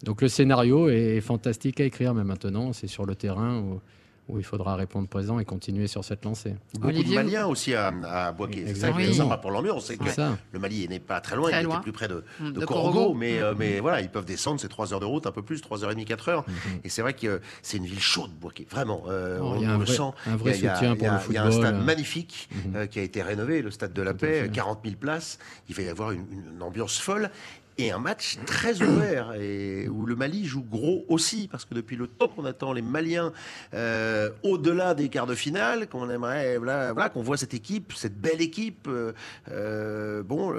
Donc 0.02 0.20
le 0.20 0.28
scénario 0.28 0.88
est 0.88 1.20
fantastique 1.20 1.80
à 1.80 1.84
écrire, 1.84 2.14
mais 2.14 2.24
maintenant, 2.24 2.72
c'est 2.72 2.86
sur 2.88 3.06
le 3.06 3.14
terrain 3.14 3.60
où 3.60 3.80
où 4.28 4.38
il 4.38 4.44
faudra 4.44 4.76
répondre 4.76 5.08
présent 5.08 5.38
et 5.38 5.44
continuer 5.44 5.86
sur 5.86 6.04
cette 6.04 6.24
lancée. 6.24 6.54
Beaucoup 6.78 7.02
de 7.02 7.14
Maliens 7.14 7.46
aussi 7.46 7.74
à, 7.74 7.92
à 8.04 8.32
Boaké. 8.32 8.64
C'est 8.66 8.74
ça 8.74 8.92
qui 8.92 9.02
est 9.02 9.12
sympa 9.12 9.38
pour 9.38 9.50
l'ambiance. 9.50 9.86
C'est 9.86 9.96
que 9.96 10.04
le 10.52 10.58
Mali 10.58 10.86
n'est 10.88 11.00
pas 11.00 11.20
très 11.20 11.36
loin, 11.36 11.50
il 11.50 11.66
était 11.66 11.80
plus 11.80 11.92
près 11.92 12.08
de, 12.08 12.24
mm, 12.40 12.52
de, 12.52 12.66
Corogo, 12.66 13.14
mais, 13.14 13.40
euh, 13.40 13.54
mais 13.56 13.80
voilà, 13.80 14.00
ils 14.00 14.10
peuvent 14.10 14.26
descendre, 14.26 14.60
c'est 14.60 14.68
3 14.68 14.92
heures 14.92 15.00
de 15.00 15.06
route, 15.06 15.26
un 15.26 15.32
peu 15.32 15.42
plus, 15.42 15.60
3 15.60 15.84
heures 15.84 15.90
et 15.90 15.94
demie, 15.94 16.04
4 16.04 16.28
heures. 16.28 16.42
Mm-hmm. 16.42 16.80
Et 16.84 16.88
c'est 16.88 17.02
vrai 17.02 17.14
que 17.14 17.40
c'est 17.62 17.78
une 17.78 17.86
ville 17.86 18.00
chaude, 18.00 18.30
Boaké, 18.40 18.66
vraiment. 18.70 19.04
Euh, 19.08 19.38
oh, 19.40 19.52
on, 19.52 19.56
il 19.56 19.62
y 19.62 19.64
a 19.64 19.70
un 19.70 19.78
le 19.78 19.84
vrai, 19.84 19.94
sent. 19.94 20.10
Un 20.26 20.36
vrai 20.36 20.54
soutien 20.54 20.96
pour 20.96 21.10
le 21.10 21.18
football. 21.18 21.30
Il 21.30 21.34
y 21.34 21.38
a 21.38 21.44
un 21.44 21.50
stade 21.50 21.84
magnifique 21.84 22.48
euh, 22.74 22.86
qui 22.86 22.98
a 22.98 23.02
été 23.02 23.22
rénové, 23.22 23.62
le 23.62 23.70
stade 23.70 23.92
de 23.92 24.02
la 24.02 24.14
Paix, 24.14 24.50
40 24.52 24.80
000 24.84 24.96
places. 24.96 25.38
Il 25.68 25.74
va 25.74 25.82
y 25.82 25.88
avoir 25.88 26.10
une, 26.10 26.26
une 26.54 26.62
ambiance 26.62 26.98
folle 26.98 27.30
et 27.78 27.92
un 27.92 27.98
match 27.98 28.38
très 28.44 28.82
ouvert 28.82 29.34
et 29.34 29.88
où 29.88 30.04
le 30.04 30.16
Mali 30.16 30.44
joue 30.44 30.64
gros 30.64 31.04
aussi 31.08 31.48
parce 31.48 31.64
que 31.64 31.74
depuis 31.74 31.94
le 31.94 32.08
temps 32.08 32.26
qu'on 32.26 32.44
attend 32.44 32.72
les 32.72 32.82
Maliens 32.82 33.32
euh, 33.72 34.30
au-delà 34.42 34.94
des 34.94 35.08
quarts 35.08 35.28
de 35.28 35.36
finale, 35.36 35.88
qu'on 35.88 36.10
aimerait 36.10 36.58
voilà, 36.58 36.92
voilà 36.92 37.08
qu'on 37.08 37.22
voit 37.22 37.36
cette 37.36 37.54
équipe, 37.54 37.92
cette 37.94 38.18
belle 38.20 38.40
équipe. 38.40 38.88
Euh, 38.88 39.12
euh 39.52 40.22
bon, 40.24 40.52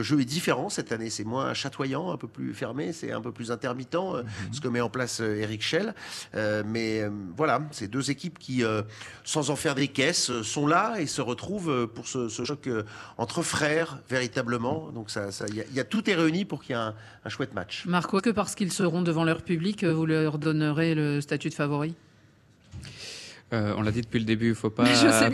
le, 0.00 0.02
jeu 0.02 0.20
est 0.20 0.24
différent 0.24 0.68
cette 0.68 0.92
année, 0.92 1.10
c'est 1.10 1.24
moins 1.24 1.54
chatoyant, 1.54 2.10
un 2.10 2.16
peu 2.16 2.28
plus 2.28 2.54
fermé, 2.54 2.92
c'est 2.92 3.12
un 3.12 3.20
peu 3.20 3.32
plus 3.32 3.50
intermittent 3.50 3.94
euh, 3.94 4.22
mm-hmm. 4.22 4.52
ce 4.52 4.60
que 4.60 4.68
met 4.68 4.80
en 4.80 4.90
place 4.90 5.20
euh, 5.20 5.36
Eric 5.36 5.62
Schell. 5.62 5.94
mais 6.66 7.02
voilà, 7.36 7.60
c'est 7.70 7.88
deux 7.88 8.10
équipes 8.10 8.38
qui, 8.38 8.62
sans 9.24 9.50
en 9.50 9.56
faire 9.56 9.74
des 9.74 9.88
caisses, 9.88 10.30
sont 10.42 10.66
là 10.66 10.96
et 10.98 11.06
se 11.06 11.20
retrouvent 11.20 11.88
pour 11.88 12.06
ce, 12.06 12.28
ce 12.28 12.44
choc 12.44 12.68
entre 13.18 13.42
frères 13.42 13.98
véritablement. 14.08 14.90
Donc 14.92 15.10
ça, 15.10 15.28
il 15.48 15.54
y, 15.54 15.76
y, 15.76 15.80
a 15.80 15.84
tout 15.84 16.08
est 16.08 16.14
réuni 16.14 16.44
pour 16.44 16.62
qu'il 16.62 16.76
y 16.76 16.78
ait 16.78 16.82
un, 16.82 16.94
un, 17.24 17.28
chouette 17.28 17.54
match. 17.54 17.84
Marco, 17.86 18.20
que 18.20 18.30
parce 18.30 18.54
qu'ils 18.54 18.72
seront 18.72 19.02
devant 19.02 19.24
leur 19.24 19.42
public, 19.42 19.84
vous 19.84 20.06
leur 20.06 20.38
donnerez 20.38 20.94
le 20.94 21.20
statut 21.20 21.48
de 21.48 21.54
favori? 21.54 21.94
Euh, 23.52 23.74
on 23.76 23.82
l'a 23.82 23.90
dit 23.90 24.00
depuis 24.00 24.20
le 24.20 24.24
début, 24.24 24.46
il 24.46 24.50
ne 24.50 24.54
faut 24.54 24.70
pas 24.70 24.84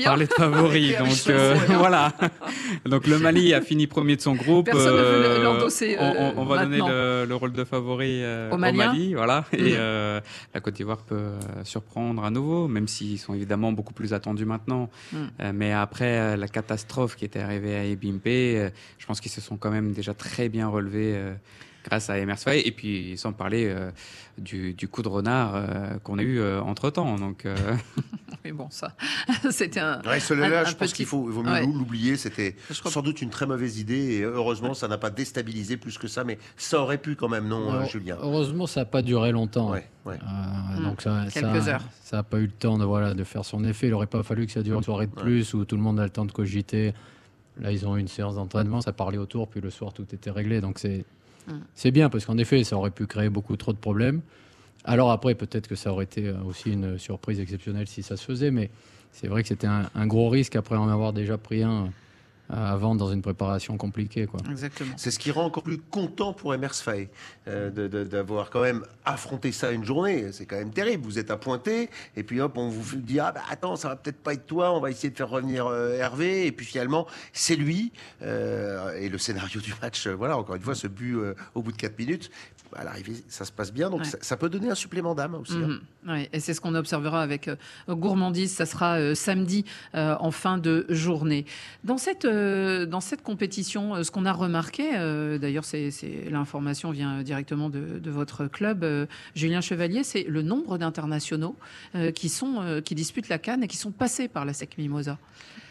parler 0.02 0.26
de 0.26 0.32
favoris. 0.32 0.96
Donc 0.98 1.08
euh, 1.28 1.54
voilà. 1.76 2.12
Donc 2.86 3.06
le 3.06 3.18
Mali 3.18 3.52
a 3.52 3.60
fini 3.60 3.86
premier 3.86 4.16
de 4.16 4.22
son 4.22 4.34
groupe. 4.34 4.66
Personne 4.66 4.94
ne 4.94 4.98
veut 4.98 5.24
Euh, 5.26 5.42
l'endosser, 5.42 5.96
on, 5.98 6.44
va 6.44 6.64
donner 6.64 6.78
le, 6.78 7.26
le 7.28 7.34
rôle 7.34 7.52
de 7.52 7.64
favori 7.64 8.22
au. 8.50 8.56
Mali, 8.56 9.14
voilà. 9.14 9.44
Mhm. 9.52 9.66
Et 9.66 9.72
la 9.72 10.60
Côte 10.62 10.74
d'Ivoire 10.74 11.02
peut 11.02 11.32
surprendre 11.64 12.24
à 12.24 12.30
nouveau, 12.30 12.68
même 12.68 12.88
s'ils 12.88 13.18
sont 13.18 13.34
évidemment 13.34 13.72
beaucoup 13.72 13.94
plus 13.94 14.14
attendus 14.14 14.46
maintenant. 14.46 14.88
Euh, 15.14 15.52
mais 15.54 15.72
après 15.72 16.36
la 16.36 16.48
catastrophe 16.48 17.16
qui 17.16 17.24
était 17.24 17.40
arrivée 17.40 17.76
à 17.76 17.84
Ebimpe, 17.84 18.24
je 18.26 19.06
pense 19.06 19.20
qu'ils 19.20 19.30
se 19.30 19.40
sont 19.40 19.56
quand 19.56 19.70
même 19.70 19.92
déjà 19.92 20.14
très 20.14 20.48
bien 20.48 20.68
relevés. 20.68 21.18
Euh, 21.86 21.88
grâce 21.90 22.10
à 22.10 22.18
Emers 22.18 22.38
Faye, 22.38 22.60
et 22.62 22.72
puis 22.72 23.14
sans 23.16 23.32
parler 23.32 23.66
euh, 23.66 23.90
du, 24.38 24.74
du 24.74 24.88
coup 24.88 25.02
de 25.02 25.08
renard 25.08 25.52
euh, 25.54 25.98
qu'on 26.02 26.18
a 26.18 26.22
eu 26.22 26.42
entre 26.58 26.90
temps. 26.90 27.16
Donc, 27.16 27.46
euh, 27.46 27.56
Mais 28.44 28.52
bon, 28.52 28.68
ça, 28.70 28.92
c'était 29.50 29.80
un. 29.80 30.00
Ouais, 30.02 30.20
celui-là, 30.20 30.64
je 30.64 30.74
pense 30.74 30.88
petit- 30.90 30.94
qu'il 30.94 31.06
faut, 31.06 31.24
il 31.28 31.32
vaut 31.32 31.42
mieux 31.42 31.50
Ouais. 31.50 31.66
l'oublier. 31.66 32.16
C'était 32.16 32.54
crois- 32.78 32.90
sans 32.92 33.02
doute 33.02 33.20
une 33.22 33.30
très 33.30 33.46
mauvaise 33.46 33.78
idée 33.80 34.14
et 34.18 34.22
heureusement, 34.22 34.72
ça 34.74 34.86
n'a 34.88 34.98
pas 34.98 35.10
déstabilisé 35.10 35.76
plus 35.76 35.98
que 35.98 36.06
ça. 36.06 36.22
Mais 36.22 36.38
ça 36.56 36.80
aurait 36.80 36.98
pu 36.98 37.16
quand 37.16 37.28
même, 37.28 37.48
non, 37.48 37.68
euh, 37.70 37.76
Alors, 37.76 37.88
Julien? 37.88 38.16
Heureusement, 38.20 38.66
ça 38.66 38.80
n'a 38.80 38.84
pas 38.86 39.02
duré 39.02 39.32
longtemps. 39.32 39.70
Ouais, 39.72 39.88
ouais. 40.04 40.14
Euh, 40.22 40.78
Hmm. 40.78 40.82
donc 40.84 41.02
ça, 41.02 41.24
Quelques 41.32 41.62
ça- 41.62 41.70
heures. 41.74 41.84
Ça 42.04 42.16
n'a 42.18 42.22
pas 42.22 42.38
eu 42.38 42.46
le 42.46 42.52
temps 42.52 42.78
de, 42.78 42.84
voilà, 42.84 43.14
de 43.14 43.24
faire 43.24 43.44
son 43.44 43.64
effet. 43.64 43.88
Il 43.88 43.90
n'aurait 43.90 44.06
pas 44.06 44.22
fallu 44.22 44.46
que 44.46 44.52
ça 44.52 44.62
dure 44.62 44.76
une 44.78 44.84
soirée 44.84 45.06
de 45.06 45.12
plus 45.14 45.54
où 45.54 45.64
tout 45.64 45.76
le 45.76 45.82
monde 45.82 45.98
a 45.98 46.04
le 46.04 46.10
temps 46.10 46.24
de 46.24 46.32
cogiter. 46.32 46.92
Là, 47.60 47.72
ils 47.72 47.86
ont 47.86 47.96
eu 47.96 48.00
une 48.00 48.06
séance 48.08 48.34
d'entraînement, 48.36 48.80
ça 48.82 48.92
parlait 48.92 49.16
autour, 49.18 49.48
puis 49.48 49.60
le 49.62 49.70
soir, 49.70 49.92
tout 49.94 50.06
était 50.12 50.30
réglé. 50.30 50.60
Donc 50.60 50.78
c'est 50.78 51.04
Hmm. 51.46 51.60
c'est 51.74 51.90
bien 51.90 52.08
parce 52.08 52.24
qu'en 52.24 52.38
effet, 52.38 52.64
ça 52.64 52.76
aurait 52.76 52.90
pu 52.90 53.06
créer 53.06 53.28
beaucoup 53.28 53.56
trop 53.56 53.72
de 53.72 53.78
problèmes. 53.78 54.20
Alors 54.84 55.10
après, 55.10 55.34
peut-être 55.34 55.68
que 55.68 55.74
ça 55.74 55.92
aurait 55.92 56.04
été 56.04 56.28
euh, 56.28 56.34
aussi 56.46 56.72
une 56.72 56.98
surprise 56.98 57.40
exceptionnelle 57.40 57.88
si 57.88 58.02
ça 58.02 58.16
se 58.16 58.24
faisait, 58.24 58.50
mais 58.50 58.70
c'est 59.12 59.28
vrai 59.28 59.42
que 59.42 59.48
c'était 59.48 59.66
un, 59.66 60.06
gros 60.06 60.28
risque 60.28 60.56
après 60.56 60.76
en 60.76 60.88
avoir 60.88 61.12
déjà 61.12 61.38
pris 61.38 61.62
un 61.62 61.90
avant 62.48 62.94
dans 62.94 63.10
une 63.12 63.22
préparation 63.22 63.76
compliquée. 63.76 64.26
Quoi. 64.26 64.40
Exactement. 64.50 64.94
C'est 64.96 65.10
ce 65.10 65.18
qui 65.18 65.30
rend 65.30 65.44
encore 65.44 65.62
plus 65.62 65.78
content 65.78 66.32
pour 66.32 66.54
Emers 66.54 66.74
Faye 66.74 67.08
euh, 67.48 67.70
de- 67.70 67.88
de- 67.88 68.04
d'avoir 68.04 68.50
quand 68.50 68.60
même 68.62 68.84
affronté 69.04 69.52
ça 69.52 69.72
une 69.72 69.84
journée. 69.84 70.32
C'est 70.32 70.46
quand 70.46 70.56
même 70.56 70.70
terrible. 70.72 71.04
Vous 71.04 71.18
êtes 71.18 71.30
à 71.30 71.36
pointer 71.36 71.90
et 72.16 72.22
puis 72.22 72.40
hop, 72.40 72.56
on 72.56 72.68
vous 72.68 72.96
dit 72.96 73.18
ah 73.20 73.32
bah 73.32 73.42
attends, 73.50 73.76
ça 73.76 73.88
va 73.88 73.96
peut-être 73.96 74.18
pas 74.18 74.34
être 74.34 74.46
toi. 74.46 74.72
On 74.72 74.80
va 74.80 74.90
essayer 74.90 75.10
de 75.10 75.16
faire 75.16 75.28
revenir 75.30 75.66
euh, 75.66 75.94
Hervé 75.96 76.46
et 76.46 76.52
puis 76.52 76.66
finalement 76.66 77.06
c'est 77.32 77.56
lui. 77.56 77.92
Euh, 78.22 78.96
et 78.98 79.08
le 79.08 79.18
scénario 79.18 79.60
du 79.60 79.74
match, 79.82 80.06
euh, 80.06 80.14
voilà 80.14 80.36
encore 80.38 80.54
une 80.56 80.62
fois, 80.62 80.74
ce 80.74 80.86
but 80.86 81.14
euh, 81.16 81.34
au 81.54 81.62
bout 81.62 81.72
de 81.72 81.76
4 81.76 81.98
minutes, 81.98 82.30
à 82.74 82.84
l'arrivée 82.84 83.14
ça 83.28 83.44
se 83.44 83.52
passe 83.52 83.72
bien. 83.72 83.90
Donc 83.90 84.00
Ouais. 84.00 84.04
ça, 84.06 84.18
ça 84.20 84.36
peut 84.36 84.48
donner 84.48 84.70
un 84.70 84.74
supplément 84.74 85.14
d'âme 85.14 85.34
aussi. 85.34 85.54
hein. 85.54 85.78
Mhm. 86.04 86.10
Ouais, 86.12 86.28
et 86.32 86.40
c'est 86.40 86.54
ce 86.54 86.60
qu'on 86.60 86.74
observera 86.74 87.22
avec 87.22 87.48
euh, 87.48 87.56
Gourmandise. 87.88 88.52
Ça 88.52 88.66
sera 88.66 88.98
euh, 88.98 89.14
samedi 89.14 89.64
euh, 89.94 90.14
en 90.20 90.30
fin 90.30 90.58
de 90.58 90.86
journée. 90.88 91.46
Dans 91.84 91.98
cette, 91.98 92.24
euh, 92.36 92.86
dans 92.86 93.00
cette 93.00 93.22
compétition, 93.22 93.94
euh, 93.96 94.02
ce 94.02 94.10
qu'on 94.10 94.24
a 94.26 94.32
remarqué, 94.32 94.90
euh, 94.94 95.38
d'ailleurs, 95.38 95.64
c'est, 95.64 95.90
l'information 96.30 96.90
vient 96.90 97.22
directement 97.22 97.70
de, 97.70 97.98
de 97.98 98.10
votre 98.10 98.46
club, 98.46 98.84
euh, 98.84 99.06
Julien 99.34 99.60
Chevalier, 99.60 100.04
c'est 100.04 100.24
le 100.28 100.42
nombre 100.42 100.78
d'internationaux 100.78 101.56
qui, 102.14 102.28
sont, 102.28 102.80
qui 102.84 102.94
disputent 102.94 103.28
la 103.28 103.38
Cannes 103.38 103.62
et 103.64 103.68
qui 103.68 103.76
sont 103.76 103.90
passés 103.92 104.28
par 104.28 104.44
la 104.44 104.52
SEC 104.52 104.76
Mimosa. 104.78 105.18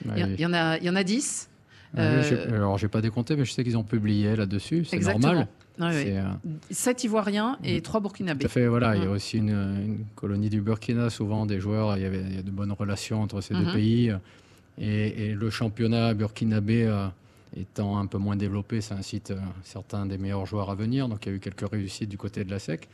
Il 0.05 0.17
y, 0.17 0.35
il 0.39 0.45
en 0.45 0.53
a, 0.53 0.77
il 0.77 0.83
y 0.83 0.89
en 0.89 0.95
a 0.95 1.03
10. 1.03 1.49
Ah 1.97 2.01
oui, 2.17 2.23
j'ai- 2.27 2.35
Euh, 2.35 2.55
alors, 2.55 2.77
j'ai 2.77 2.87
pas 2.89 3.01
décompté, 3.01 3.35
mais 3.35 3.45
je 3.45 3.51
sais 3.53 3.63
qu'ils 3.63 3.77
ont 3.77 3.83
publié 3.83 4.35
là-dessus. 4.35 4.83
C'est 4.85 4.99
normal. 4.99 5.47
Euh, 5.79 6.23
7 6.71 7.03
Ivoiriens 7.05 7.57
et 7.63 7.81
3 7.81 7.99
Burkinabés. 8.01 8.41
Tout 8.41 8.45
à 8.47 8.49
fait, 8.49 8.67
voilà. 8.67 8.95
Il 8.95 9.01
y 9.03 9.05
a 9.05 9.09
Mhm. 9.09 9.13
aussi 9.13 9.37
une, 9.37 9.49
une 9.49 10.05
colonie 10.15 10.49
du 10.49 10.61
Burkina, 10.61 11.09
souvent 11.09 11.45
des 11.45 11.59
joueurs, 11.59 11.95
il 11.97 12.03
y 12.03 12.05
avait 12.05 12.21
il 12.21 12.35
y 12.35 12.39
a 12.39 12.43
de 12.43 12.51
bonnes 12.51 12.71
relations 12.71 13.21
entre 13.21 13.39
ces 13.41 13.53
deux 13.53 13.71
pays. 13.73 14.11
Et, 14.77 15.33
le 15.33 15.49
championnat 15.49 16.13
burkinabé 16.13 16.83
euh, 16.83 17.07
étant 17.55 17.97
un 17.97 18.05
peu 18.05 18.17
moins 18.17 18.35
développé, 18.35 18.81
ça 18.81 18.95
incite 18.95 19.31
euh, 19.31 19.39
certains 19.63 20.05
des 20.05 20.17
meilleurs 20.17 20.45
joueurs 20.45 20.69
à 20.69 20.75
venir. 20.75 21.07
Donc 21.07 21.25
il 21.25 21.29
y 21.29 21.31
a 21.33 21.35
eu 21.35 21.39
quelques 21.39 21.69
réussites 21.69 22.09
du 22.09 22.17
côté 22.17 22.43
de 22.43 22.51
la 22.51 22.59
SEC. 22.59 22.87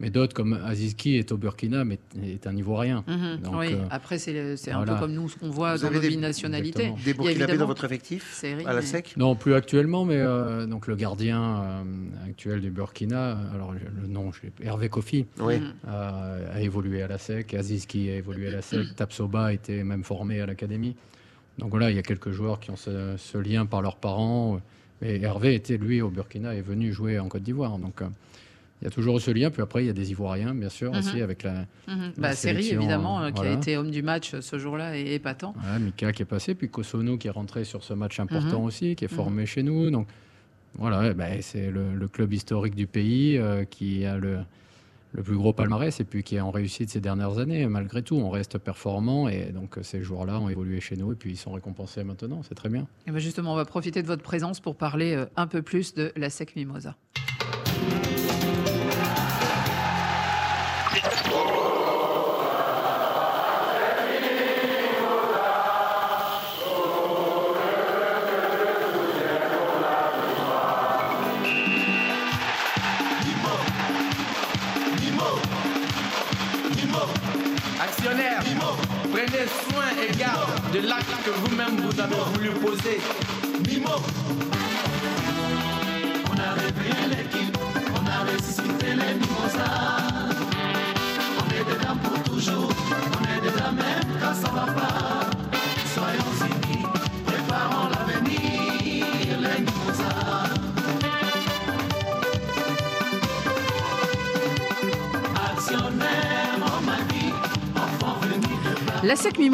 Mais 0.00 0.10
d'autres, 0.10 0.32
comme 0.34 0.52
Azizki, 0.64 1.16
est 1.16 1.32
au 1.32 1.36
Burkina, 1.36 1.84
mais 1.84 1.98
est 2.22 2.46
un 2.46 2.56
Ivoirien. 2.56 3.02
Mhm. 3.08 3.40
Donc, 3.42 3.54
oui, 3.58 3.72
euh, 3.72 3.84
après, 3.90 4.18
c'est, 4.18 4.56
un 4.70 4.84
peu 4.84 4.94
comme 4.96 5.12
nous, 5.12 5.28
ce 5.28 5.36
qu'on 5.36 5.50
voit 5.50 5.74
Vous 5.74 5.82
dans 5.82 5.90
nos. 5.90 6.00
Exactement. 6.00 6.96
Des 6.96 7.00
Il 7.02 7.06
y 7.06 7.10
a 7.10 7.14
Burkinabés 7.14 7.56
dans 7.58 7.66
votre 7.66 7.84
effectif 7.84 8.32
Série, 8.32 8.64
à 8.64 8.72
la 8.72 8.80
mais- 8.80 8.86
SEC? 8.86 9.14
Non, 9.16 9.34
plus 9.34 9.54
actuellement, 9.54 10.04
mais 10.04 10.16
euh, 10.18 10.66
donc 10.66 10.86
le 10.86 10.94
gardien 10.94 11.42
euh, 11.42 11.82
actuel 12.28 12.60
du 12.60 12.70
Burkina, 12.70 13.38
alors 13.52 13.72
le 13.72 14.06
nom, 14.06 14.30
Hervé 14.62 14.88
Kofi, 14.88 15.26
Oui. 15.40 15.58
Mhm. 15.58 15.72
euh, 15.88 16.54
a 16.56 16.60
évolué 16.60 17.02
à 17.02 17.08
la 17.08 17.18
SEC. 17.18 17.54
Aziz 17.54 17.86
qui 17.86 18.08
a 18.08 18.14
évolué 18.16 18.48
à 18.48 18.52
la 18.52 18.62
SEC. 18.62 18.94
Tapsoba 18.94 19.52
était 19.52 19.82
même 19.82 20.04
formé 20.04 20.40
à 20.40 20.46
l'académie. 20.46 20.94
Donc 21.58 21.70
voilà, 21.70 21.90
il 21.90 21.96
y 21.96 21.98
a 21.98 22.02
quelques 22.02 22.30
joueurs 22.30 22.60
qui 22.60 22.70
ont 22.70 22.76
ce, 22.76 23.16
ce 23.16 23.36
lien 23.38 23.66
par 23.66 23.82
leurs 23.82 23.96
parents. 23.96 24.60
Et 25.02 25.20
Hervé 25.22 25.54
était, 25.54 25.76
lui, 25.76 26.00
au 26.00 26.08
Burkina, 26.08 26.54
est 26.54 26.60
venu 26.60 26.92
jouer 26.92 27.18
en 27.18 27.28
Côte 27.28 27.42
d'Ivoire. 27.42 27.78
Donc 27.78 28.00
euh, 28.02 28.06
il 28.80 28.84
y 28.84 28.86
a 28.86 28.90
toujours 28.90 29.20
ce 29.20 29.30
lien. 29.30 29.50
Puis 29.50 29.62
après, 29.62 29.82
il 29.84 29.86
y 29.86 29.90
a 29.90 29.92
des 29.92 30.10
Ivoiriens, 30.10 30.54
bien 30.54 30.68
sûr, 30.68 30.92
Mhm. 30.92 30.98
aussi, 30.98 31.20
avec 31.20 31.42
la. 31.42 31.66
La 31.86 31.96
Bah, 32.16 32.32
série, 32.32 32.68
évidemment, 32.70 33.22
euh, 33.22 33.30
qui 33.30 33.42
a 33.42 33.50
été 33.52 33.76
homme 33.76 33.90
du 33.90 34.02
match 34.02 34.34
euh, 34.34 34.40
ce 34.40 34.58
jour-là 34.58 34.96
et 34.96 35.14
épatant. 35.14 35.54
Voilà, 35.60 35.78
Mika 35.78 36.12
qui 36.12 36.22
est 36.22 36.26
passé, 36.26 36.54
puis 36.54 36.68
Kosono 36.68 37.16
qui 37.18 37.28
est 37.28 37.30
rentré 37.32 37.64
sur 37.64 37.82
ce 37.84 37.94
match 37.94 38.20
important 38.20 38.60
Mhm. 38.60 38.66
aussi, 38.66 38.96
qui 38.96 39.04
est 39.04 39.10
Mhm. 39.10 39.16
formé 39.16 39.46
chez 39.46 39.62
nous. 39.62 39.90
Donc 39.90 40.06
voilà, 40.74 41.00
ouais, 41.00 41.14
ben, 41.14 41.40
c'est 41.42 41.70
le, 41.70 41.94
le 41.94 42.08
club 42.08 42.32
historique 42.32 42.74
du 42.74 42.86
pays 42.86 43.36
euh, 43.38 43.64
qui 43.64 44.04
a 44.04 44.16
le, 44.18 44.38
le 45.12 45.22
plus 45.22 45.36
gros 45.36 45.52
palmarès 45.54 45.98
et 46.00 46.04
puis 46.04 46.22
qui 46.22 46.36
est 46.36 46.40
en 46.40 46.50
réussite 46.50 46.90
ces 46.90 47.00
dernières 47.00 47.38
années. 47.38 47.66
Malgré 47.66 48.02
tout, 48.02 48.16
on 48.16 48.28
reste 48.30 48.58
performant 48.58 49.28
et 49.28 49.46
donc 49.52 49.76
ces 49.82 50.02
joueurs-là 50.02 50.38
ont 50.38 50.50
évolué 50.50 50.80
chez 50.80 50.96
nous 50.96 51.12
et 51.12 51.16
puis 51.16 51.30
ils 51.30 51.36
sont 51.36 51.52
récompensés 51.52 52.04
maintenant. 52.04 52.42
C'est 52.46 52.54
très 52.54 52.68
bien. 52.68 52.86
Et 53.06 53.10
ben 53.10 53.18
justement, 53.18 53.54
on 53.54 53.56
va 53.56 53.64
profiter 53.64 54.02
de 54.02 54.06
votre 54.06 54.22
présence 54.22 54.60
pour 54.60 54.76
parler 54.76 55.24
un 55.36 55.46
peu 55.46 55.62
plus 55.62 55.94
de 55.94 56.12
la 56.16 56.28
SEC 56.30 56.54
Mimosa. 56.56 56.94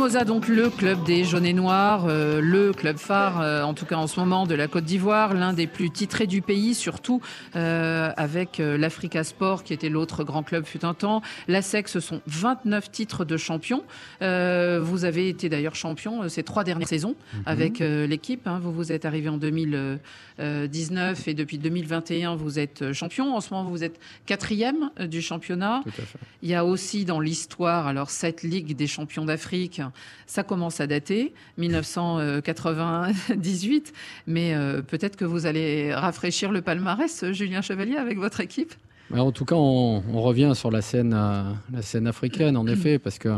Mimosa, 0.04 0.26
donc 0.26 0.48
le 0.48 0.68
club 0.68 1.02
des 1.04 1.24
jaunes 1.24 1.46
et 1.46 1.54
noirs, 1.54 2.04
euh, 2.08 2.42
le 2.42 2.74
club 2.74 2.98
phare, 2.98 3.40
euh, 3.40 3.62
en 3.62 3.72
tout 3.72 3.86
cas 3.86 3.96
en 3.96 4.06
ce 4.06 4.20
moment, 4.20 4.46
de 4.46 4.54
la 4.54 4.68
Côte 4.68 4.84
d'Ivoire, 4.84 5.32
l'un 5.32 5.54
des 5.54 5.66
plus 5.66 5.88
titrés 5.88 6.26
du 6.26 6.42
pays, 6.42 6.74
surtout 6.74 7.22
euh, 7.56 8.12
avec 8.18 8.58
l'Africa 8.58 9.24
Sport, 9.24 9.64
qui 9.64 9.72
était 9.72 9.88
l'autre 9.88 10.22
grand 10.22 10.42
club 10.42 10.66
fut 10.66 10.84
un 10.84 10.92
temps. 10.92 11.22
La 11.48 11.62
SEC, 11.62 11.88
ce 11.88 12.00
sont 12.00 12.20
29 12.26 12.90
titres 12.90 13.24
de 13.24 13.38
champion. 13.38 13.82
Vous 14.20 15.04
avez 15.06 15.30
été 15.30 15.48
d'ailleurs 15.48 15.74
champion 15.74 16.28
ces 16.28 16.42
trois 16.42 16.64
dernières 16.64 16.86
saisons 16.86 17.14
avec 17.46 17.80
euh, 17.80 18.06
l'équipe. 18.06 18.46
hein. 18.46 18.60
Vous 18.62 18.72
vous 18.72 18.92
êtes 18.92 19.06
arrivé 19.06 19.30
en 19.30 19.38
2019 19.38 21.28
et 21.28 21.32
depuis 21.32 21.56
2021, 21.56 22.34
vous 22.34 22.58
êtes 22.58 22.92
champion. 22.92 23.34
En 23.34 23.40
ce 23.40 23.54
moment, 23.54 23.70
vous 23.70 23.82
êtes 23.84 23.98
quatrième 24.26 24.90
du 25.08 25.22
championnat. 25.22 25.80
Tout 25.84 25.88
à 25.88 26.04
fait. 26.04 26.18
Il 26.42 26.50
y 26.50 26.54
a 26.54 26.66
aussi 26.66 27.06
dans 27.06 27.20
l'histoire, 27.20 27.86
alors 27.86 28.10
cette 28.10 28.42
Ligue 28.42 28.76
des 28.76 28.86
champions 28.86 29.24
d'Afrique, 29.24 29.80
ça 30.26 30.42
commence 30.42 30.80
à 30.80 30.86
dater, 30.86 31.32
1998, 31.58 33.92
mais 34.26 34.54
euh, 34.54 34.82
peut-être 34.82 35.16
que 35.16 35.24
vous 35.24 35.46
allez 35.46 35.94
rafraîchir 35.94 36.52
le 36.52 36.60
palmarès, 36.62 37.24
Julien 37.32 37.62
Chevalier, 37.62 37.96
avec 37.96 38.18
votre 38.18 38.40
équipe. 38.40 38.74
Mais 39.10 39.20
en 39.20 39.32
tout 39.32 39.44
cas, 39.44 39.56
on, 39.56 40.02
on 40.12 40.22
revient 40.22 40.52
sur 40.54 40.70
la 40.70 40.80
scène, 40.80 41.12
euh, 41.14 41.42
la 41.72 41.82
scène 41.82 42.06
africaine, 42.06 42.56
en 42.56 42.66
effet, 42.66 42.98
parce 42.98 43.18
que 43.18 43.28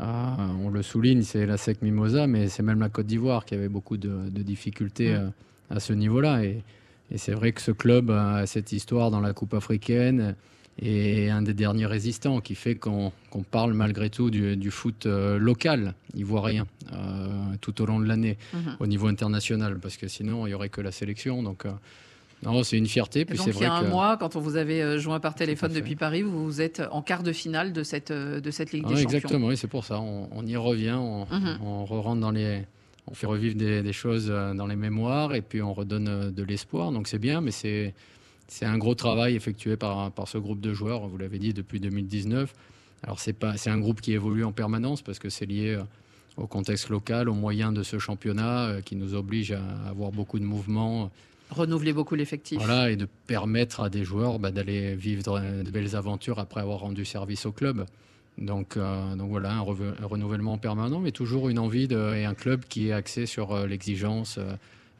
euh, 0.00 0.04
on 0.64 0.70
le 0.70 0.82
souligne, 0.82 1.22
c'est 1.22 1.46
la 1.46 1.56
SEC 1.56 1.82
Mimosa, 1.82 2.26
mais 2.26 2.48
c'est 2.48 2.62
même 2.62 2.80
la 2.80 2.88
Côte 2.88 3.06
d'Ivoire 3.06 3.44
qui 3.44 3.54
avait 3.54 3.68
beaucoup 3.68 3.96
de, 3.96 4.28
de 4.30 4.42
difficultés 4.42 5.14
euh, 5.14 5.28
à 5.70 5.80
ce 5.80 5.92
niveau-là. 5.92 6.44
Et, 6.44 6.62
et 7.10 7.18
c'est 7.18 7.32
vrai 7.32 7.52
que 7.52 7.60
ce 7.60 7.70
club 7.70 8.10
a 8.10 8.46
cette 8.46 8.72
histoire 8.72 9.10
dans 9.10 9.20
la 9.20 9.32
Coupe 9.32 9.54
africaine. 9.54 10.34
Et 10.80 11.30
un 11.30 11.42
des 11.42 11.54
derniers 11.54 11.86
résistants 11.86 12.40
qui 12.40 12.54
fait 12.54 12.74
qu'on 12.74 13.12
parle 13.50 13.74
malgré 13.74 14.10
tout 14.10 14.30
du, 14.30 14.56
du 14.56 14.70
foot 14.70 15.06
euh, 15.06 15.38
local 15.38 15.94
ivoirien 16.16 16.66
euh, 16.92 17.28
tout 17.60 17.80
au 17.80 17.86
long 17.86 18.00
de 18.00 18.06
l'année 18.06 18.38
Mhm. 18.52 18.76
au 18.80 18.86
niveau 18.86 19.06
international 19.06 19.78
parce 19.80 19.96
que 19.96 20.08
sinon 20.08 20.46
il 20.46 20.50
y 20.50 20.54
aurait 20.54 20.68
que 20.70 20.80
la 20.80 20.90
sélection 20.92 21.42
donc 21.44 21.64
euh, 21.64 21.70
non 22.42 22.62
c'est 22.64 22.76
une 22.76 22.86
fierté 22.88 23.24
puis 23.24 23.38
donc 23.38 23.46
il 23.54 23.60
y 23.60 23.64
a 23.64 23.72
un 23.72 23.84
que 23.84 23.88
mois, 23.88 24.16
quand 24.16 24.34
on 24.36 24.40
vous 24.40 24.56
avait 24.56 24.82
euh, 24.82 24.98
joint 24.98 25.20
par 25.20 25.34
téléphone 25.36 25.72
depuis 25.72 25.94
Paris, 25.96 26.22
vous 26.22 26.60
êtes 26.60 26.82
en 26.90 27.02
quart 27.02 27.22
de 27.22 27.32
finale 27.32 27.72
de 27.72 27.82
cette, 27.84 28.10
de 28.12 28.50
cette 28.50 28.72
Ligue 28.72 28.82
Ah, 28.86 28.88
des 28.90 28.94
Champions. 28.96 29.16
exactement 29.18 29.46
oui 29.48 29.56
c'est 29.56 29.68
pour 29.68 29.84
ça 29.84 30.00
on, 30.00 30.28
on 30.32 30.44
y 30.44 30.56
revient 30.56 30.96
on, 30.98 31.24
Mhm. 31.30 31.58
on 31.62 31.84
re-rentre 31.84 32.20
dans 32.20 32.32
les 32.32 32.62
on 33.06 33.14
fait 33.14 33.26
revivre 33.26 33.54
des, 33.54 33.82
des 33.82 33.92
choses 33.92 34.26
dans 34.28 34.66
les 34.66 34.76
mémoires 34.76 35.34
et 35.34 35.42
puis 35.42 35.62
on 35.62 35.72
redonne 35.74 36.32
de 36.32 36.42
l'espoir 36.42 36.90
donc 36.90 37.06
c'est 37.06 37.18
bien 37.18 37.40
mais 37.40 37.50
c'est 37.52 37.94
c'est 38.48 38.64
un 38.66 38.78
gros 38.78 38.94
travail 38.94 39.34
effectué 39.36 39.76
par, 39.76 40.10
par 40.12 40.28
ce 40.28 40.38
groupe 40.38 40.60
de 40.60 40.72
joueurs, 40.72 41.06
vous 41.08 41.18
l'avez 41.18 41.38
dit, 41.38 41.52
depuis 41.54 41.80
2019. 41.80 42.54
Alors, 43.02 43.18
c'est 43.20 43.32
pas- 43.32 43.56
c'est 43.56 43.70
un 43.70 43.78
groupe 43.78 44.00
qui 44.00 44.12
évolue 44.12 44.44
en 44.44 44.52
permanence 44.52 45.02
parce 45.02 45.18
que 45.18 45.28
c'est 45.28 45.46
lié 45.46 45.74
euh, 45.78 45.82
au 46.36 46.46
contexte 46.46 46.88
local, 46.88 47.28
aux 47.28 47.34
moyens 47.34 47.72
de 47.74 47.82
ce 47.82 47.98
championnat 47.98 48.66
euh, 48.68 48.80
qui 48.80 48.96
nous 48.96 49.14
oblige 49.14 49.52
à 49.52 49.62
avoir 49.88 50.10
beaucoup 50.10 50.38
de 50.38 50.44
mouvements. 50.44 51.10
Renouveler 51.50 51.92
beaucoup 51.92 52.14
l'effectif. 52.14 52.58
Voilà, 52.58 52.90
et 52.90 52.96
de 52.96 53.06
permettre 53.26 53.80
à 53.80 53.90
des 53.90 54.04
joueurs 54.04 54.38
bah, 54.38 54.50
d'aller 54.50 54.94
vivre 54.94 55.38
euh, 55.38 55.62
de 55.62 55.70
belles 55.70 55.94
aventures 55.96 56.38
après 56.38 56.60
avoir 56.60 56.78
rendu 56.80 57.04
service 57.04 57.44
au 57.46 57.52
club. 57.52 57.84
Donc, 58.38 58.76
euh, 58.76 59.14
donc 59.14 59.28
voilà, 59.30 59.52
un, 59.54 59.60
renouvellement 59.60 60.58
permanent, 60.58 60.98
mais 60.98 61.12
toujours 61.12 61.48
une 61.50 61.58
envie 61.58 61.86
de- 61.86 62.14
et 62.16 62.24
un 62.24 62.34
club 62.34 62.64
qui 62.68 62.88
est 62.88 62.92
axé 62.92 63.26
sur 63.26 63.52
euh, 63.52 63.66
l'exigence, 63.66 64.36
euh, 64.38 64.54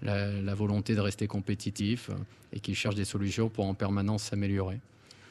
la, 0.04 0.28
la 0.30 0.54
volonté 0.54 0.94
de 0.94 1.00
rester 1.00 1.26
compétitif 1.26 2.10
euh, 2.10 2.14
et 2.52 2.60
qui 2.60 2.74
cherche 2.74 2.94
des 2.94 3.04
solutions 3.04 3.48
pour 3.48 3.66
en 3.66 3.74
permanence 3.74 4.24
s'améliorer. 4.24 4.78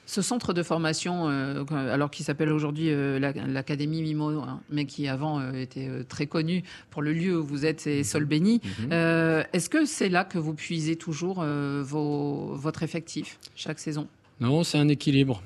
Ce 0.05 0.21
centre 0.21 0.51
de 0.51 0.63
formation, 0.63 1.29
euh, 1.29 1.63
alors 1.71 2.11
qui 2.11 2.23
s'appelle 2.23 2.51
aujourd'hui 2.51 2.89
euh, 2.89 3.19
la- 3.19 3.31
l'Académie 3.31 4.01
Mimo, 4.01 4.31
hein, 4.41 4.59
mais 4.69 4.83
qui 4.85 5.07
avant 5.07 5.39
euh, 5.39 5.53
était 5.53 5.87
très 6.09 6.27
connu 6.27 6.63
pour 6.89 7.01
le 7.01 7.13
lieu 7.13 7.39
où 7.39 7.45
vous 7.45 7.65
êtes, 7.65 7.79
c'est 7.79 8.03
Solbeni. 8.03 8.59
Euh, 8.91 9.43
Est-ce 9.53 9.69
que 9.69 9.85
c'est 9.85 10.09
là 10.09 10.25
que 10.25 10.37
vous 10.37 10.53
puisez 10.55 10.97
toujours 10.97 11.41
vos- 11.83 12.53
votre 12.55 12.83
effectif 12.83 13.39
chaque 13.55 13.79
saison? 13.79 14.07
Non, 14.41 14.63
c'est 14.65 14.77
un 14.77 14.89
équilibre. 14.89 15.41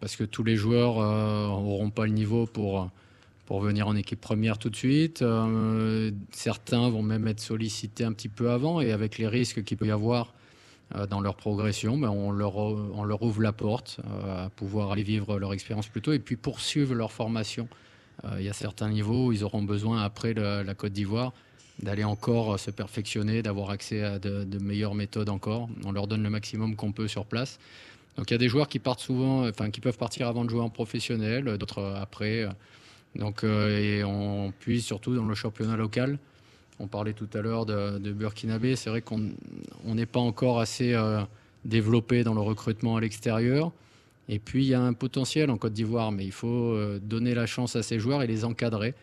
parce 0.00 0.16
que 0.16 0.24
tous 0.24 0.42
les 0.42 0.56
joueurs 0.56 0.96
n'auront 0.96 1.90
pas 1.90 2.06
le 2.06 2.12
niveau 2.12 2.46
pour, 2.46 2.90
pour 3.46 3.60
venir 3.60 3.86
en 3.88 3.96
équipe 3.96 4.20
première 4.20 4.58
tout 4.58 4.70
de 4.70 4.76
suite. 4.76 5.22
Euh, 5.22 6.10
certains 6.30 6.88
vont 6.88 7.02
même 7.02 7.26
être 7.28 7.40
sollicités 7.40 8.04
un 8.04 8.12
petit 8.12 8.28
peu 8.28 8.50
avant 8.50 8.80
et 8.80 8.92
avec 8.92 9.18
les 9.18 9.28
risques 9.28 9.64
qu'il 9.64 9.76
peut 9.76 9.86
y 9.86 9.90
avoir 9.90 10.32
euh, 10.94 11.06
dans 11.06 11.20
leur 11.20 11.36
progression, 11.36 11.98
ben, 11.98 12.08
on, 12.08 12.30
leur, 12.30 12.56
ouvre 13.22 13.42
la 13.42 13.52
porte 13.52 14.00
euh, 14.04 14.46
à 14.46 14.50
pouvoir 14.50 14.92
aller 14.92 15.02
vivre 15.02 15.38
leur 15.38 15.52
expérience 15.52 15.88
plus 15.88 16.00
tôt 16.00 16.12
et 16.12 16.18
puis 16.18 16.36
poursuivre 16.36 16.94
leur 16.94 17.12
formation. 17.12 17.68
Il 18.38 18.44
y 18.44 18.48
a 18.48 18.52
certains 18.52 18.88
niveaux 18.88 19.26
où 19.26 19.32
ils 19.32 19.42
auront 19.42 19.64
besoin, 19.64 20.02
après 20.02 20.34
la 20.34 20.74
Côte 20.74 20.92
d'Ivoire, 20.92 21.32
d'aller 21.82 22.04
encore 22.04 22.60
se 22.60 22.70
perfectionner, 22.70 23.42
d'avoir 23.42 23.70
accès 23.70 24.04
à 24.04 24.20
de, 24.20 24.44
de 24.44 24.58
meilleures 24.60 24.94
méthodes 24.94 25.28
encore. 25.28 25.68
On 25.84 25.90
leur 25.90 26.06
donne 26.06 26.22
le 26.22 26.30
maximum 26.30 26.76
qu'on 26.76 26.92
peut 26.92 27.08
sur 27.08 27.26
place. 27.26 27.58
Donc 28.16 28.30
il 28.30 28.34
y 28.34 28.36
a 28.36 28.38
des 28.38 28.48
joueurs 28.48 28.68
qui 28.68 28.78
partent 28.78 29.00
souvent, 29.00 29.46
enfin 29.48 29.68
qui 29.70 29.80
peuvent 29.80 29.98
partir 29.98 30.28
avant 30.28 30.44
de 30.44 30.50
jouer 30.50 30.60
en 30.60 30.70
professionnel, 30.70 31.58
d'autres 31.58 31.82
après. 32.00 32.46
Donc 33.16 33.44
euh, 33.44 33.68
et 33.78 34.04
on 34.04 34.52
puise 34.58 34.84
surtout 34.84 35.14
dans 35.14 35.24
le 35.24 35.34
championnat 35.34 35.76
local. 35.76 36.18
On 36.80 36.88
parlait 36.88 37.12
tout 37.12 37.28
à 37.34 37.40
l'heure 37.40 37.66
de, 37.66 37.98
de 37.98 38.12
Burkinabé. 38.12 38.74
C'est 38.76 38.90
vrai 38.90 39.00
qu'on 39.00 39.30
on 39.84 39.94
n'est 39.94 40.06
pas 40.06 40.20
encore 40.20 40.58
assez 40.58 40.94
euh, 40.94 41.20
développé 41.64 42.24
dans 42.24 42.34
le 42.34 42.40
recrutement 42.40 42.96
à 42.96 43.00
l'extérieur. 43.00 43.72
Et 44.28 44.38
puis 44.38 44.64
il 44.64 44.68
y 44.68 44.74
a 44.74 44.80
un 44.80 44.94
potentiel 44.94 45.50
en 45.50 45.56
Côte 45.56 45.74
d'Ivoire, 45.74 46.10
mais 46.10 46.24
il 46.24 46.32
faut 46.32 46.72
euh, 46.72 46.98
donner 47.00 47.34
la 47.34 47.46
chance 47.46 47.76
à 47.76 47.82
ces 47.82 47.98
joueurs 47.98 48.22
et 48.22 48.26
les 48.26 48.44
encadrer. 48.44 48.94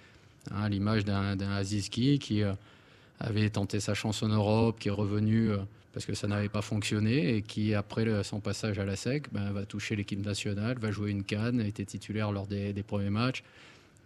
Hein, 0.50 0.70
l'image 0.70 1.06
d'un 1.06 1.40
Azizki 1.40 2.18
qui 2.18 2.42
avait 3.20 3.50
tenté 3.52 3.80
sa 3.80 3.94
chance 3.94 4.24
en 4.24 4.30
Europe, 4.30 4.80
qui 4.80 4.88
est 4.88 4.92
revenu 4.92 5.52
parce 5.94 6.08
que 6.08 6.16
ça 6.16 6.28
n'avait 6.28 6.50
pas 6.50 6.64
fonctionné 6.64 7.36
et 7.36 7.42
qui, 7.44 7.76
après 7.76 8.24
son 8.24 8.40
passage 8.40 8.80
à 8.80 8.86
la 8.86 8.96
SEC, 8.96 9.32
ben, 9.32 9.52
va 9.52 9.68
toucher 9.68 9.96
l'équipe 9.96 10.26
nationale, 10.26 10.80
va 10.80 10.90
jouer 10.90 11.12
une 11.12 11.24
canne, 11.24 11.62
était 11.62 11.86
titulaire 11.86 12.32
lors 12.32 12.48
des 12.48 12.74
premiers 12.82 13.12
matchs. 13.12 13.44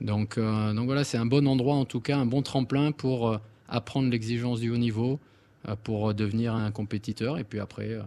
Donc, 0.01 0.37
euh, 0.37 0.73
donc 0.73 0.85
voilà, 0.85 1.03
c'est 1.03 1.17
un 1.17 1.25
bon 1.25 1.47
endroit 1.47 1.75
en 1.75 1.85
tout 1.85 2.01
cas, 2.01 2.17
un 2.17 2.25
bon 2.25 2.41
tremplin 2.41 2.91
pour 2.91 3.29
euh, 3.29 3.37
apprendre 3.69 4.09
l'exigence 4.09 4.59
du 4.59 4.69
haut 4.69 4.77
niveau, 4.77 5.19
euh, 5.67 5.75
pour 5.83 6.13
devenir 6.13 6.53
un 6.53 6.71
compétiteur 6.71 7.37
et 7.37 7.43
puis 7.43 7.59
après 7.59 7.97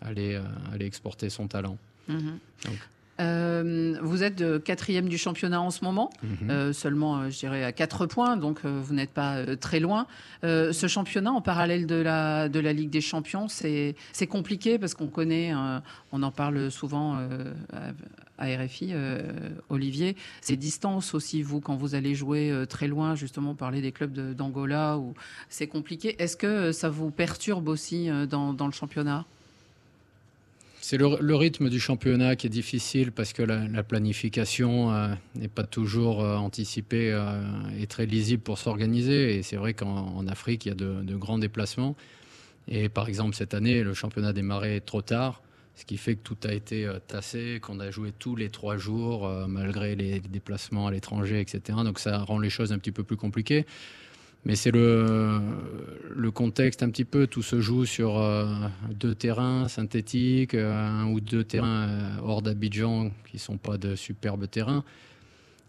aller, 0.00 0.40
aller 0.72 0.86
exporter 0.86 1.30
son 1.30 1.48
talent. 1.48 1.76
Mhm. 2.08 2.38
Donc. 2.64 2.78
Euh, 3.20 3.96
vous 4.02 4.22
êtes 4.24 4.36
de 4.36 4.58
quatrième 4.58 5.08
du 5.08 5.18
championnat 5.18 5.60
en 5.60 5.70
ce 5.70 5.84
moment, 5.84 6.10
Mhm. 6.22 6.50
euh, 6.50 6.72
seulement, 6.72 7.18
euh, 7.18 7.30
je 7.30 7.38
dirais, 7.38 7.62
à 7.62 7.70
quatre 7.72 8.06
points, 8.06 8.36
donc 8.36 8.64
vous 8.64 8.92
n'êtes 8.94 9.12
pas 9.12 9.56
très 9.56 9.78
loin. 9.80 10.06
Euh, 10.42 10.72
ce 10.72 10.86
championnat, 10.88 11.30
en 11.32 11.40
parallèle 11.40 11.86
de 11.86 11.94
la, 11.94 12.48
de 12.48 12.58
la 12.60 12.72
Ligue 12.72 12.90
des 12.90 13.00
Champions, 13.00 13.46
c'est 13.48 13.94
compliqué 14.28 14.78
parce 14.78 14.94
qu'on 14.94 15.06
connaît, 15.06 15.52
on 16.12 16.22
en 16.22 16.30
parle 16.32 16.70
souvent 16.70 17.18
à 18.38 18.44
RFI, 18.46 18.92
Olivier, 19.68 20.16
ces 20.40 20.56
distances 20.56 21.14
aussi, 21.14 21.42
vous, 21.42 21.60
quand 21.60 21.76
vous 21.76 21.94
allez 21.94 22.14
jouer 22.16 22.52
très 22.68 22.88
loin, 22.88 23.14
justement, 23.14 23.54
parler 23.54 23.80
des 23.80 23.92
clubs 23.92 24.12
de- 24.12 24.32
d'Angola, 24.32 24.98
où 24.98 25.14
c'est 25.48 25.68
compliqué. 25.68 26.20
Est-ce 26.20 26.36
que 26.36 26.72
ça 26.72 26.88
vous 26.88 27.10
perturbe 27.12 27.68
aussi 27.68 28.08
dans, 28.28 28.52
dans 28.52 28.66
le 28.66 28.72
championnat? 28.72 29.24
C'est 30.86 30.98
le, 30.98 31.34
rythme 31.34 31.70
du 31.70 31.80
championnat 31.80 32.36
qui 32.36 32.46
est 32.46 32.50
difficile 32.50 33.10
parce 33.10 33.32
que 33.32 33.42
la, 33.42 33.66
la 33.68 33.82
planification 33.82 34.92
euh, 34.92 35.14
n'est 35.34 35.48
pas 35.48 35.64
toujours 35.64 36.22
euh, 36.22 36.36
anticipée 36.36 37.10
euh, 37.10 37.40
et 37.80 37.86
très 37.86 38.04
lisible 38.04 38.42
pour 38.42 38.58
s'organiser. 38.58 39.34
Et 39.34 39.42
c'est 39.42 39.56
vrai 39.56 39.72
qu'en 39.72 40.14
en 40.14 40.26
Afrique, 40.26 40.66
il 40.66 40.68
y 40.68 40.72
a 40.72 40.74
de, 40.74 41.02
de 41.02 41.16
grands 41.16 41.38
déplacements. 41.38 41.96
Et 42.68 42.90
par 42.90 43.08
exemple, 43.08 43.34
cette 43.34 43.54
année, 43.54 43.82
le 43.82 43.94
championnat 43.94 44.28
a 44.28 44.32
démarré 44.34 44.82
trop 44.84 45.00
tard, 45.00 45.40
ce 45.74 45.86
qui 45.86 45.96
fait 45.96 46.16
que 46.16 46.22
tout 46.22 46.36
a 46.44 46.52
été 46.52 46.86
tassé, 47.06 47.60
qu'on 47.62 47.80
a 47.80 47.90
joué 47.90 48.12
tous 48.18 48.36
les 48.36 48.50
trois 48.50 48.76
jours, 48.76 49.26
malgré 49.48 49.96
les 49.96 50.20
déplacements 50.20 50.88
à 50.88 50.90
l'étranger, 50.90 51.40
etc. 51.40 51.78
Donc 51.82 51.98
ça 51.98 52.18
rend 52.18 52.38
les 52.38 52.50
choses 52.50 52.72
un 52.72 52.78
petit 52.78 52.92
peu 52.92 53.04
plus 53.04 53.16
compliquées. 53.16 53.64
Mais 54.46 54.56
c'est 54.56 54.70
le, 54.70 55.40
contexte 56.34 56.82
un 56.82 56.90
petit 56.90 57.04
peu. 57.04 57.26
Tout 57.26 57.42
se 57.42 57.60
joue 57.60 57.86
sur 57.86 58.18
euh, 58.18 58.46
deux 58.90 59.14
terrains 59.14 59.68
synthétiques, 59.68 60.54
euh, 60.54 60.74
un 60.74 61.06
ou 61.10 61.20
deux 61.20 61.44
terrains 61.44 61.88
euh, 61.88 62.16
hors 62.22 62.42
d'Abidjan 62.42 63.10
qui 63.30 63.38
sont 63.38 63.56
pas 63.56 63.78
de 63.78 63.94
superbes 63.94 64.48
terrains. 64.48 64.84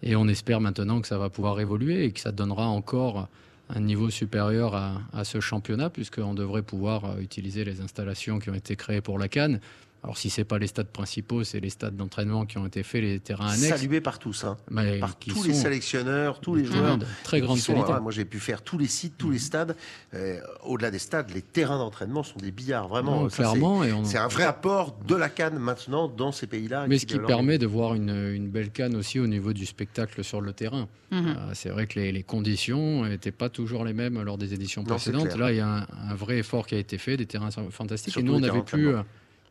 Et 0.03 0.15
on 0.15 0.27
espère 0.27 0.59
maintenant 0.59 0.99
que 0.99 1.07
ça 1.07 1.17
va 1.17 1.29
pouvoir 1.29 1.59
évoluer 1.61 2.05
et 2.05 2.11
que 2.11 2.19
ça 2.19 2.31
donnera 2.31 2.67
encore 2.67 3.29
un 3.69 3.79
niveau 3.79 4.09
supérieur 4.09 4.75
à, 4.75 5.01
à 5.13 5.23
ce 5.23 5.39
championnat, 5.39 5.89
puisqu'on 5.89 6.33
devrait 6.33 6.61
pouvoir 6.61 7.19
utiliser 7.19 7.63
les 7.63 7.81
installations 7.81 8.39
qui 8.39 8.49
ont 8.49 8.53
été 8.53 8.75
créées 8.75 9.01
pour 9.01 9.17
la 9.17 9.29
Cannes. 9.29 9.59
Alors 10.05 10.19
si 10.19 10.29
c'est 10.29 10.43
pas 10.43 10.59
les 10.59 10.67
stades 10.67 10.89
principaux, 10.89 11.43
c'est 11.43 11.59
les 11.59 11.71
stades 11.71 11.95
d'entraînement 11.95 12.45
qui 12.45 12.59
ont 12.59 12.67
été 12.67 12.83
faits, 12.83 13.01
les 13.01 13.19
terrains 13.19 13.47
annexes. 13.47 13.69
Salué 13.79 14.01
par 14.01 14.19
tous, 14.19 14.43
hein. 14.43 14.55
Mais 14.69 14.99
par 14.99 15.17
qui 15.17 15.31
tous 15.31 15.43
les 15.45 15.53
sélectionneurs, 15.55 16.39
tous 16.41 16.53
les 16.53 16.63
joueurs. 16.63 16.83
grande- 16.99 17.07
très 17.23 17.41
grande 17.41 17.57
sont- 17.57 17.73
qualité. 17.73 17.91
ah, 17.95 17.99
moi, 17.99 18.11
j'ai 18.11 18.23
pu 18.23 18.39
faire 18.39 18.61
tous 18.61 18.77
les 18.77 18.85
sites, 18.85 19.15
tous 19.17 19.31
les 19.31 19.39
stades. 19.39 19.75
Euh, 20.13 20.39
Au-delà 20.63 20.91
des 20.91 20.99
stades, 20.99 21.31
les 21.33 21.41
terrains 21.41 21.79
d'entraînement 21.79 22.21
sont 22.21 22.37
des 22.37 22.51
billards, 22.51 22.87
vraiment. 22.87 23.23
Non, 23.23 23.29
Ça, 23.29 23.37
clairement, 23.37 23.81
c'est- 23.81 23.89
et 23.89 23.93
on- 23.93 24.03
C'est 24.05 24.19
un 24.19 24.27
vrai 24.27 24.43
apport 24.43 24.95
de 25.07 25.15
la 25.15 25.27
Cannes 25.29 25.57
maintenant 25.57 26.07
dans 26.07 26.31
ces 26.31 26.45
pays-là. 26.45 26.85
Mais 26.87 26.99
ce 26.99 27.07
qui 27.07 27.17
leur- 27.17 27.25
permet 27.25 27.57
de 27.57 27.65
voir 27.65 27.95
une, 27.95 28.09
une 28.31 28.47
belle 28.47 28.69
canne 28.69 28.95
aussi 28.95 29.19
au 29.19 29.25
niveau 29.25 29.53
du 29.53 29.65
spectacle 29.65 30.23
sur 30.23 30.39
le 30.39 30.53
terrain. 30.53 30.87
Mhm. 31.09 31.27
Euh, 31.27 31.33
c'est 31.55 31.69
vrai 31.69 31.87
que 31.87 31.99
les, 31.99 32.11
les 32.11 32.21
conditions 32.23 33.05
n'étaient 33.05 33.31
pas 33.31 33.49
toujours 33.49 33.83
les 33.83 33.93
mêmes 33.93 34.21
lors 34.21 34.37
des 34.37 34.53
éditions 34.53 34.83
précédentes. 34.83 35.35
Là, 35.35 35.51
il 35.51 35.57
y 35.57 35.61
a 35.61 35.67
un, 35.67 35.87
un 36.11 36.13
vrai 36.15 36.37
effort 36.37 36.67
qui 36.67 36.75
a 36.75 36.77
été 36.77 36.99
fait, 36.99 37.17
des 37.17 37.25
terrains 37.25 37.49
fantastiques. 37.71 38.13
Surtout 38.13 38.27
et 38.27 38.29
nous, 38.29 38.35
on 38.39 38.43
avait 38.43 38.61
pu 38.61 38.87
euh, 38.89 39.01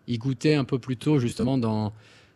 y 0.09 0.19
goûter 0.19 0.55
un 0.55 0.65
peu 0.65 0.79
plus 0.79 0.97
tôt, 0.97 1.19
justement, 1.19 1.57
dans, 1.59 1.93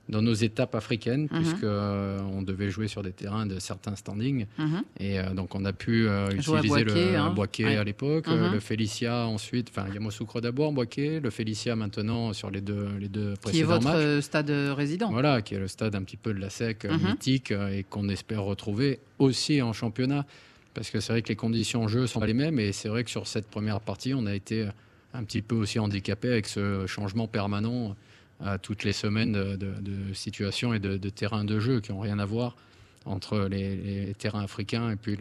dans 0.08 0.22
nos 0.22 0.32
étapes 0.32 0.74
africaines, 0.74 1.28
Mhm. 1.30 1.38
puisque 1.38 1.64
euh, 1.64 2.18
on 2.32 2.40
devait 2.40 2.70
jouer 2.70 2.88
sur 2.88 3.02
des 3.02 3.12
terrains 3.12 3.44
de 3.44 3.58
certains 3.58 3.94
standings. 3.94 4.46
Mhm. 4.58 4.82
Et 5.00 5.18
euh, 5.20 5.34
donc, 5.34 5.54
on 5.54 5.64
a 5.66 5.74
pu 5.74 6.08
euh, 6.08 6.30
utiliser 6.30 6.68
Boaké, 6.84 6.84
le 7.12 7.16
hein. 7.18 7.30
Boaké 7.30 7.64
Ouais. 7.66 7.76
à 7.76 7.84
l'époque, 7.84 8.26
euh, 8.28 8.46
Mhm. 8.48 8.54
le 8.54 8.60
Félicia 8.60 9.26
ensuite, 9.26 9.68
enfin, 9.70 9.86
Yamoussoukro 9.92 10.40
d'abord, 10.40 10.72
Boaké, 10.72 11.20
le 11.20 11.28
Félicia 11.28 11.76
maintenant 11.76 12.32
sur 12.32 12.50
les 12.50 12.62
deux, 12.62 12.88
les 12.98 13.08
deux 13.08 13.26
Qui 13.26 13.32
est 13.32 13.36
précédents 13.42 13.68
votre 13.68 13.84
matchs. 13.84 13.94
euh, 13.96 14.20
stade 14.22 14.48
euh, 14.50 14.72
résident 14.74 15.10
Voilà, 15.12 15.42
qui 15.42 15.54
est 15.54 15.58
le 15.58 15.68
stade 15.68 15.94
un 15.94 16.02
petit 16.02 16.16
peu 16.16 16.32
de 16.32 16.38
la 16.40 16.48
SEC 16.48 16.86
euh, 16.86 16.96
Mhm. 16.96 17.10
mythique 17.10 17.50
euh, 17.52 17.68
et 17.76 17.82
qu'on 17.84 18.08
espère 18.08 18.42
retrouver 18.44 19.00
aussi 19.18 19.60
en 19.60 19.74
championnat. 19.74 20.24
Parce 20.72 20.90
que 20.90 21.00
c'est 21.00 21.12
vrai 21.12 21.20
que 21.22 21.28
les 21.28 21.36
conditions 21.36 21.82
en 21.82 21.88
jeu 21.88 22.06
sont 22.06 22.20
pas 22.20 22.26
les 22.26 22.34
mêmes 22.34 22.58
et 22.60 22.72
c'est 22.72 22.88
vrai 22.88 23.02
que 23.04 23.10
sur 23.10 23.26
cette 23.26 23.48
première 23.50 23.80
partie, 23.80 24.14
on 24.14 24.24
a 24.26 24.34
été 24.34 24.62
euh, 24.62 24.70
un 25.14 25.24
petit 25.24 25.42
peu 25.42 25.54
aussi 25.54 25.78
handicapé 25.78 26.30
avec 26.30 26.46
ce 26.46 26.86
changement 26.86 27.26
permanent 27.26 27.96
à 28.40 28.58
toutes 28.58 28.84
les 28.84 28.92
semaines 28.92 29.32
de, 29.32 30.14
situations 30.14 30.72
et 30.74 30.78
de, 30.78 31.08
terrains 31.08 31.44
de 31.44 31.58
jeu 31.58 31.80
qui 31.80 31.92
n'ont 31.92 32.00
rien 32.00 32.18
à 32.18 32.24
voir 32.24 32.56
entre 33.04 33.48
les, 33.50 34.14
terrains 34.18 34.42
africains 34.42 34.90
et 34.90 34.96
puis 34.96 35.18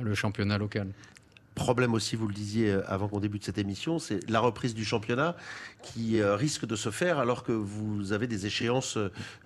le 0.00 0.14
championnat 0.14 0.58
local. 0.58 0.88
Problème 1.58 1.92
aussi, 1.94 2.16
vous 2.16 2.26
le 2.26 2.34
disiez 2.34 2.70
euh, 2.70 2.80
avant 2.86 3.08
qu'on 3.08 3.20
débute 3.20 3.44
cette 3.44 3.58
émission, 3.58 3.98
c'est 3.98 4.28
la 4.30 4.40
reprise 4.40 4.74
du 4.74 4.84
championnat 4.84 5.36
qui 5.82 6.20
euh, 6.20 6.34
risque 6.36 6.66
de 6.66 6.74
se 6.76 6.90
faire 6.90 7.18
alors 7.18 7.42
que 7.44 7.52
vous 7.52 8.12
avez 8.12 8.26
des 8.26 8.46
échéances 8.46 8.96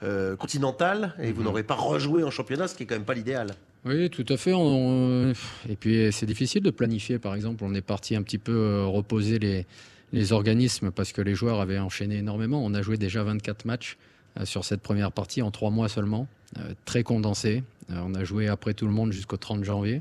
euh, 0.03 0.37
continentales 0.37 1.15
et 1.19 1.33
vous 1.33 1.41
Mhm. 1.41 1.47
n'aurez 1.49 1.63
pas 1.65 1.75
rejoué 1.75 2.23
en 2.23 2.31
championnat, 2.31 2.69
ce 2.69 2.75
qui 2.77 2.85
est 2.85 2.87
quand 2.87 2.95
même 2.95 3.05
pas 3.05 3.15
l'idéal. 3.15 3.49
Oui, 3.85 4.09
tout 4.11 4.25
à 4.29 4.37
fait. 4.37 4.53
On- 4.53 5.33
Et 5.69 5.75
puis, 5.77 6.13
c'est 6.13 6.27
difficile 6.27 6.63
de 6.63 6.71
planifier. 6.71 7.19
Par 7.19 7.35
exemple, 7.35 7.65
on 7.65 7.75
est 7.75 7.81
parti 7.83 8.15
un 8.15 8.23
petit 8.23 8.39
peu 8.39 8.85
reposer 8.87 9.41
les, 9.41 9.67
les 10.13 10.33
organismes 10.33 10.93
parce 10.93 11.11
que 11.13 11.21
les 11.21 11.35
joueurs 11.35 11.61
avaient 11.61 11.81
enchaîné 11.81 12.19
énormément. 12.19 12.65
On 12.65 12.75
a 12.75 12.83
joué 12.83 12.97
déjà 12.97 13.25
24 13.25 13.65
matchs 13.65 13.97
sur 14.45 14.65
cette 14.65 14.81
première 14.83 15.11
partie 15.13 15.43
en 15.43 15.51
trois 15.51 15.71
mois 15.71 15.89
seulement, 15.89 16.27
euh, 16.59 16.73
très 16.85 17.03
condensé. 17.03 17.65
Euh, 17.91 18.01
on 18.07 18.15
a 18.15 18.23
joué 18.25 18.47
après 18.49 18.73
tout 18.73 18.87
le 18.87 18.93
monde 18.93 19.13
jusqu'au 19.13 19.37
30 19.37 19.65
janvier. 19.65 20.01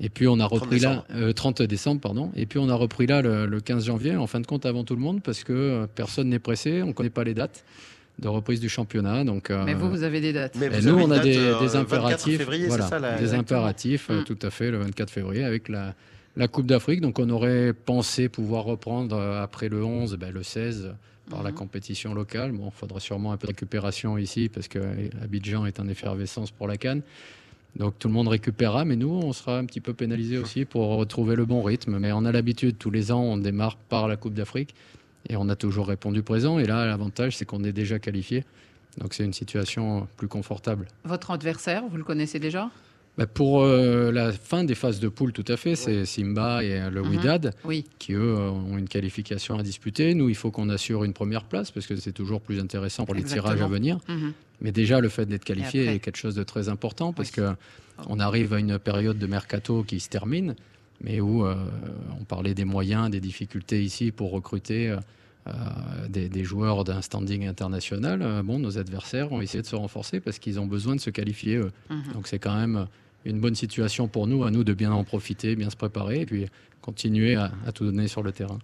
Et 0.00 0.08
puis 0.08 0.26
on 0.26 0.40
a 0.40 0.46
30 0.48 0.60
repris 0.60 0.78
là, 0.80 1.04
euh, 1.14 1.32
30 1.32 1.62
décembre, 1.62 2.00
pardon. 2.00 2.32
Et 2.34 2.46
puis 2.46 2.58
on 2.58 2.68
a 2.68 2.74
repris 2.74 3.06
là 3.06 3.22
le, 3.22 3.46
le 3.46 3.60
15 3.60 3.84
janvier, 3.86 4.16
en 4.16 4.26
fin 4.26 4.40
de 4.40 4.46
compte 4.46 4.66
avant 4.66 4.84
tout 4.84 4.94
le 4.94 5.00
monde, 5.00 5.22
parce 5.22 5.44
que 5.44 5.52
euh, 5.52 5.86
personne 5.92 6.28
n'est 6.28 6.38
pressé, 6.40 6.82
on 6.82 6.88
ne 6.88 6.92
connaît 6.92 7.10
pas 7.10 7.24
les 7.24 7.34
dates 7.34 7.64
de 8.20 8.28
reprise 8.28 8.60
du 8.60 8.68
championnat. 8.68 9.24
Donc, 9.24 9.50
euh, 9.50 9.64
Mais 9.64 9.74
vous, 9.74 9.90
vous 9.90 10.02
avez 10.04 10.20
des 10.20 10.32
dates. 10.32 10.54
Mais 10.56 10.68
nous, 10.82 10.94
on 10.94 11.10
a 11.10 11.16
date, 11.16 11.24
des, 11.24 11.36
euh, 11.36 11.58
des 11.60 11.66
24 11.66 11.76
impératifs. 11.76 12.38
février, 12.38 12.62
c'est 12.64 12.68
voilà, 12.68 12.86
ça, 12.88 12.98
la- 13.00 13.16
des 13.16 13.22
exactement. 13.22 13.58
impératifs, 13.60 14.06
euh, 14.10 14.20
Mm. 14.20 14.24
tout 14.24 14.38
à 14.42 14.50
fait, 14.50 14.70
le 14.70 14.78
24 14.78 15.10
février, 15.10 15.42
avec 15.44 15.68
la, 15.68 15.94
la 16.36 16.46
Coupe 16.48 16.66
d'Afrique. 16.66 17.00
Donc, 17.00 17.18
on 17.18 17.28
aurait 17.30 17.72
pensé 17.72 18.28
pouvoir 18.28 18.64
reprendre 18.64 19.16
après 19.20 19.68
le 19.68 19.84
11, 19.84 20.16
ben, 20.16 20.32
le 20.32 20.42
16, 20.44 20.94
par 21.30 21.42
la 21.42 21.50
Mhm. 21.50 21.56
compétition 21.56 22.14
locale. 22.14 22.52
Bon, 22.52 22.66
il 22.74 22.78
faudra 22.78 23.00
sûrement 23.00 23.32
un 23.32 23.36
peu 23.36 23.46
de 23.48 23.52
récupération 23.52 24.16
ici, 24.18 24.48
parce 24.48 24.68
que 24.68 24.78
Abidjan 25.22 25.66
est 25.66 25.80
en 25.80 25.88
effervescence 25.88 26.50
pour 26.52 26.68
la 26.68 26.76
Cannes. 26.76 27.02
Donc 27.76 27.98
tout 27.98 28.08
le 28.08 28.14
monde 28.14 28.28
récupérera, 28.28 28.84
mais 28.84 28.96
nous, 28.96 29.10
on 29.10 29.32
sera 29.32 29.58
un 29.58 29.64
petit 29.64 29.80
peu 29.80 29.94
pénalisé 29.94 30.38
aussi 30.38 30.64
pour 30.64 30.96
retrouver 30.96 31.34
le 31.34 31.44
bon 31.44 31.62
rythme. 31.62 31.98
Mais 31.98 32.12
on 32.12 32.24
a 32.24 32.32
l'habitude, 32.32 32.78
tous 32.78 32.90
les 32.90 33.10
ans, 33.10 33.20
on 33.20 33.36
démarre 33.36 33.76
par 33.76 34.06
la 34.06 34.16
Coupe 34.16 34.34
d'Afrique 34.34 34.74
et 35.28 35.36
on 35.36 35.48
a 35.48 35.56
toujours 35.56 35.88
répondu 35.88 36.22
présent. 36.22 36.58
Et 36.58 36.66
là, 36.66 36.86
l'avantage, 36.86 37.36
c'est 37.36 37.44
qu'on 37.44 37.64
est 37.64 37.72
déjà 37.72 37.98
qualifié. 37.98 38.44
Donc 38.98 39.14
c'est 39.14 39.24
une 39.24 39.32
situation 39.32 40.06
plus 40.16 40.28
confortable. 40.28 40.86
Votre 41.04 41.32
adversaire, 41.32 41.82
vous 41.90 41.96
le 41.96 42.04
connaissez 42.04 42.38
déjà? 42.38 42.70
Bah, 43.16 43.26
pour 43.28 43.62
euh, 43.62 44.10
la 44.10 44.32
fin 44.32 44.64
des 44.64 44.74
phases 44.74 44.98
de 44.98 45.08
poule, 45.08 45.32
tout 45.32 45.44
à 45.46 45.56
fait, 45.56 45.76
c'est 45.76 46.04
Simba 46.04 46.64
et 46.64 46.80
euh, 46.80 46.90
le 46.90 47.00
Mhm. 47.02 47.10
Wydad 47.10 47.54
Oui. 47.64 47.84
qui, 48.00 48.12
eux, 48.12 48.34
euh, 48.36 48.50
ont 48.50 48.76
une 48.76 48.88
qualification 48.88 49.56
à 49.56 49.62
disputer. 49.62 50.14
Nous, 50.14 50.28
il 50.28 50.34
faut 50.34 50.50
qu'on 50.50 50.68
assure 50.68 51.04
une 51.04 51.12
première 51.12 51.44
place 51.44 51.70
parce 51.70 51.86
que 51.86 51.94
c'est 51.94 52.10
toujours 52.12 52.40
plus 52.40 52.58
intéressant 52.58 53.04
pour 53.04 53.14
les 53.14 53.20
Exactement. 53.20 53.54
tirages 53.54 53.62
à 53.62 53.68
venir. 53.68 53.98
Mhm. 54.08 54.32
Mais 54.62 54.72
déjà, 54.72 54.98
le 55.00 55.08
fait 55.08 55.26
d'être 55.26 55.44
qualifié 55.44 55.82
après 55.82 55.94
est 55.96 55.98
quelque 56.00 56.16
chose 56.16 56.34
de 56.34 56.42
très 56.42 56.68
important 56.68 57.12
parce 57.12 57.30
que 57.30 57.54
on 58.08 58.18
arrive 58.18 58.52
à 58.52 58.58
une 58.58 58.80
période 58.80 59.18
de 59.18 59.26
mercato 59.28 59.84
qui 59.84 60.00
se 60.00 60.08
termine, 60.08 60.56
mais 61.00 61.20
où 61.20 61.46
euh, 61.46 61.54
on 62.20 62.24
parlait 62.24 62.54
des 62.54 62.64
moyens, 62.64 63.10
des 63.10 63.20
difficultés 63.20 63.80
ici 63.80 64.10
pour 64.10 64.32
recruter 64.32 64.96
euh, 65.46 65.52
des, 66.08 66.28
des 66.28 66.42
joueurs 66.42 66.82
d'un 66.82 67.00
standing 67.02 67.46
international. 67.46 68.22
Euh, 68.22 68.42
bon, 68.42 68.58
nos 68.58 68.76
adversaires 68.78 69.30
ont 69.30 69.40
essayé 69.40 69.62
de 69.62 69.68
se 69.68 69.76
renforcer 69.76 70.18
parce 70.18 70.40
qu'ils 70.40 70.58
ont 70.58 70.66
besoin 70.66 70.96
de 70.96 71.00
se 71.00 71.10
qualifier 71.10 71.56
eux. 71.58 71.70
Mhm. 71.90 72.12
Donc 72.14 72.26
c'est 72.26 72.40
quand 72.40 72.56
même 72.56 72.86
une 73.24 73.40
bonne 73.40 73.54
situation 73.54 74.08
pour 74.08 74.26
nous, 74.26 74.44
à 74.44 74.50
nous 74.50 74.64
de 74.64 74.74
bien 74.74 74.92
en 74.92 75.04
profiter, 75.04 75.56
bien 75.56 75.70
se 75.70 75.76
préparer 75.76 76.20
et 76.20 76.26
puis 76.26 76.46
continuer 76.80 77.34
à, 77.34 77.50
tout 77.74 77.86
donner 77.86 78.08
sur 78.08 78.22
le 78.22 78.30
terrain. 78.30 78.58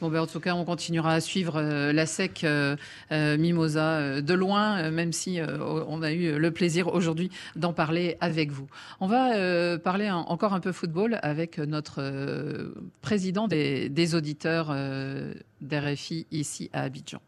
Bon, 0.00 0.08
ben, 0.08 0.22
en 0.22 0.26
tout 0.26 0.40
cas, 0.40 0.54
on 0.54 0.64
continuera 0.64 1.12
à 1.12 1.20
suivre 1.20 1.56
euh, 1.56 1.92
la 1.92 2.06
SEC 2.06 2.44
euh, 2.44 2.76
euh, 3.12 3.36
Mimosa 3.36 4.22
de 4.22 4.34
loin, 4.34 4.90
même 4.90 5.12
si 5.12 5.38
on 5.42 6.02
a 6.02 6.12
eu 6.12 6.38
le 6.38 6.50
plaisir 6.50 6.88
aujourd'hui 6.94 7.30
d'en 7.56 7.74
parler 7.74 8.16
avec 8.20 8.50
vous. 8.50 8.68
On 9.00 9.06
va 9.06 9.78
parler 9.78 10.10
encore 10.10 10.54
un 10.54 10.60
peu 10.60 10.72
football 10.72 11.18
avec 11.22 11.58
notre 11.58 12.02
président 13.02 13.48
des, 13.48 13.90
des 13.90 14.14
auditeurs 14.14 14.74
d'RFI 15.60 16.26
ici 16.30 16.70
à 16.72 16.82
Abidjan. 16.82 17.20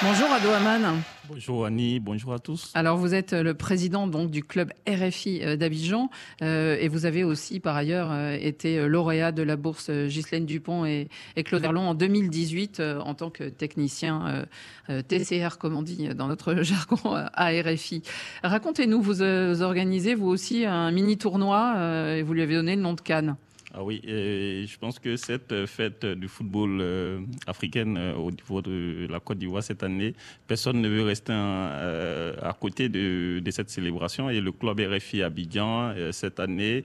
Bonjour 0.00 0.30
Ado 0.30 0.50
Aman. 0.50 1.02
Bonjour 1.28 1.66
Annie, 1.66 1.98
bonjour 1.98 2.32
à 2.32 2.38
tous. 2.38 2.70
Alors 2.74 2.96
vous 2.96 3.14
êtes 3.14 3.32
le 3.32 3.54
président 3.54 4.06
donc 4.06 4.30
du 4.30 4.44
club 4.44 4.72
RFI 4.88 5.40
euh, 5.42 5.56
d'Abidjan 5.56 6.08
euh, 6.40 6.76
et 6.78 6.86
vous 6.86 7.04
avez 7.04 7.24
aussi 7.24 7.58
par 7.58 7.74
ailleurs 7.74 8.12
euh, 8.12 8.36
été 8.40 8.86
lauréat 8.86 9.32
de 9.32 9.42
la 9.42 9.56
bourse 9.56 9.88
euh, 9.90 10.06
Ghislaine 10.06 10.46
Dupont 10.46 10.84
et, 10.84 11.08
et 11.34 11.42
Claude 11.42 11.62
Verlon 11.62 11.80
en 11.88 11.94
2018 11.94 12.78
euh, 12.78 13.00
en 13.00 13.14
tant 13.14 13.30
que 13.30 13.42
technicien 13.48 14.24
euh, 14.28 14.44
euh, 14.90 15.02
TCR 15.02 15.58
comme 15.58 15.76
on 15.76 15.82
dit 15.82 16.08
dans 16.14 16.28
notre 16.28 16.54
jargon 16.62 17.16
euh, 17.16 17.26
à 17.34 17.48
RFI. 17.50 18.02
Racontez-nous, 18.44 19.02
vous, 19.02 19.20
euh, 19.22 19.52
vous 19.52 19.62
organisez 19.62 20.14
vous 20.14 20.28
aussi 20.28 20.64
un 20.64 20.92
mini 20.92 21.18
tournoi 21.18 21.74
euh, 21.76 22.16
et 22.16 22.22
vous 22.22 22.34
lui 22.34 22.42
avez 22.42 22.54
donné 22.54 22.76
le 22.76 22.82
nom 22.82 22.94
de 22.94 23.00
Cannes. 23.00 23.36
Ah 23.74 23.84
oui, 23.84 24.00
je 24.02 24.78
pense 24.78 24.98
que 24.98 25.16
cette 25.16 25.66
fête 25.66 26.06
du 26.06 26.26
football 26.26 26.78
euh, 26.80 27.20
africaine 27.46 27.98
euh, 27.98 28.14
au 28.14 28.30
niveau 28.30 28.62
de 28.62 29.06
la 29.10 29.20
Côte 29.20 29.36
d'Ivoire 29.38 29.62
cette 29.62 29.82
année, 29.82 30.14
personne 30.46 30.80
ne 30.80 30.88
veut 30.88 31.02
rester 31.02 31.34
euh, 31.34 32.34
à 32.40 32.54
côté 32.54 32.88
de, 32.88 33.42
cette 33.50 33.68
célébration 33.68 34.30
et 34.30 34.40
le 34.40 34.52
club 34.52 34.80
RFI 34.80 35.22
Abidjan 35.22 35.92
euh, 35.94 36.12
cette 36.12 36.40
année 36.40 36.84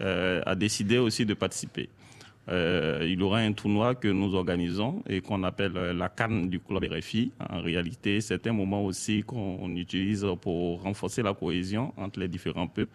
euh, 0.00 0.40
a 0.46 0.54
décidé 0.54 0.96
aussi 0.96 1.26
de 1.26 1.34
participer. 1.34 1.90
Il 2.48 3.20
y 3.20 3.22
aura 3.22 3.38
un 3.38 3.52
tournoi 3.52 3.94
que 3.94 4.08
nous 4.08 4.34
organisons 4.34 5.02
et 5.08 5.20
qu'on 5.20 5.44
appelle 5.44 5.74
la 5.74 6.08
Cannes 6.08 6.48
du 6.48 6.58
club 6.58 6.84
RFI. 6.90 7.30
En 7.48 7.60
réalité, 7.60 8.20
c'est 8.20 8.46
un 8.48 8.52
moment 8.52 8.84
aussi 8.84 9.22
qu'on 9.22 9.70
utilise 9.76 10.26
pour 10.40 10.82
renforcer 10.82 11.22
la 11.22 11.34
cohésion 11.34 11.94
entre 11.96 12.18
les 12.18 12.26
différents 12.26 12.66
peuples 12.66 12.90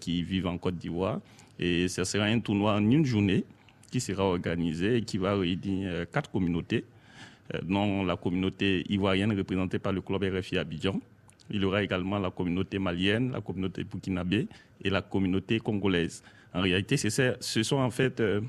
qui 0.00 0.22
vivent 0.22 0.46
en 0.46 0.56
Côte 0.56 0.76
d'Ivoire. 0.78 1.20
Et 1.62 1.86
ce 1.86 2.02
sera 2.02 2.24
un 2.24 2.40
tournoi 2.40 2.74
en 2.74 2.90
une 2.90 3.04
journée 3.04 3.44
qui 3.88 4.00
sera 4.00 4.24
organisé 4.24 4.96
et 4.96 5.02
qui 5.02 5.16
va 5.16 5.36
réunir 5.36 5.90
euh, 5.92 6.04
quatre 6.12 6.28
communautés, 6.28 6.84
euh, 7.54 7.60
dont 7.62 8.04
la 8.04 8.16
communauté 8.16 8.84
ivoirienne 8.88 9.32
représentée 9.38 9.78
par 9.78 9.92
le 9.92 10.00
club 10.00 10.24
RFI 10.24 10.58
Abidjan. 10.58 11.00
Il 11.50 11.62
y 11.62 11.64
aura 11.64 11.84
également 11.84 12.18
la 12.18 12.32
communauté 12.32 12.80
malienne, 12.80 13.30
la 13.30 13.40
communauté 13.40 13.84
burkinabé 13.84 14.48
et 14.82 14.90
la 14.90 15.02
communauté 15.02 15.60
congolaise. 15.60 16.24
En 16.52 16.62
réalité, 16.62 16.96
ce 16.96 17.62
sont 17.62 17.76
en 17.76 17.90
fait 17.90 18.18
euh, 18.18 18.40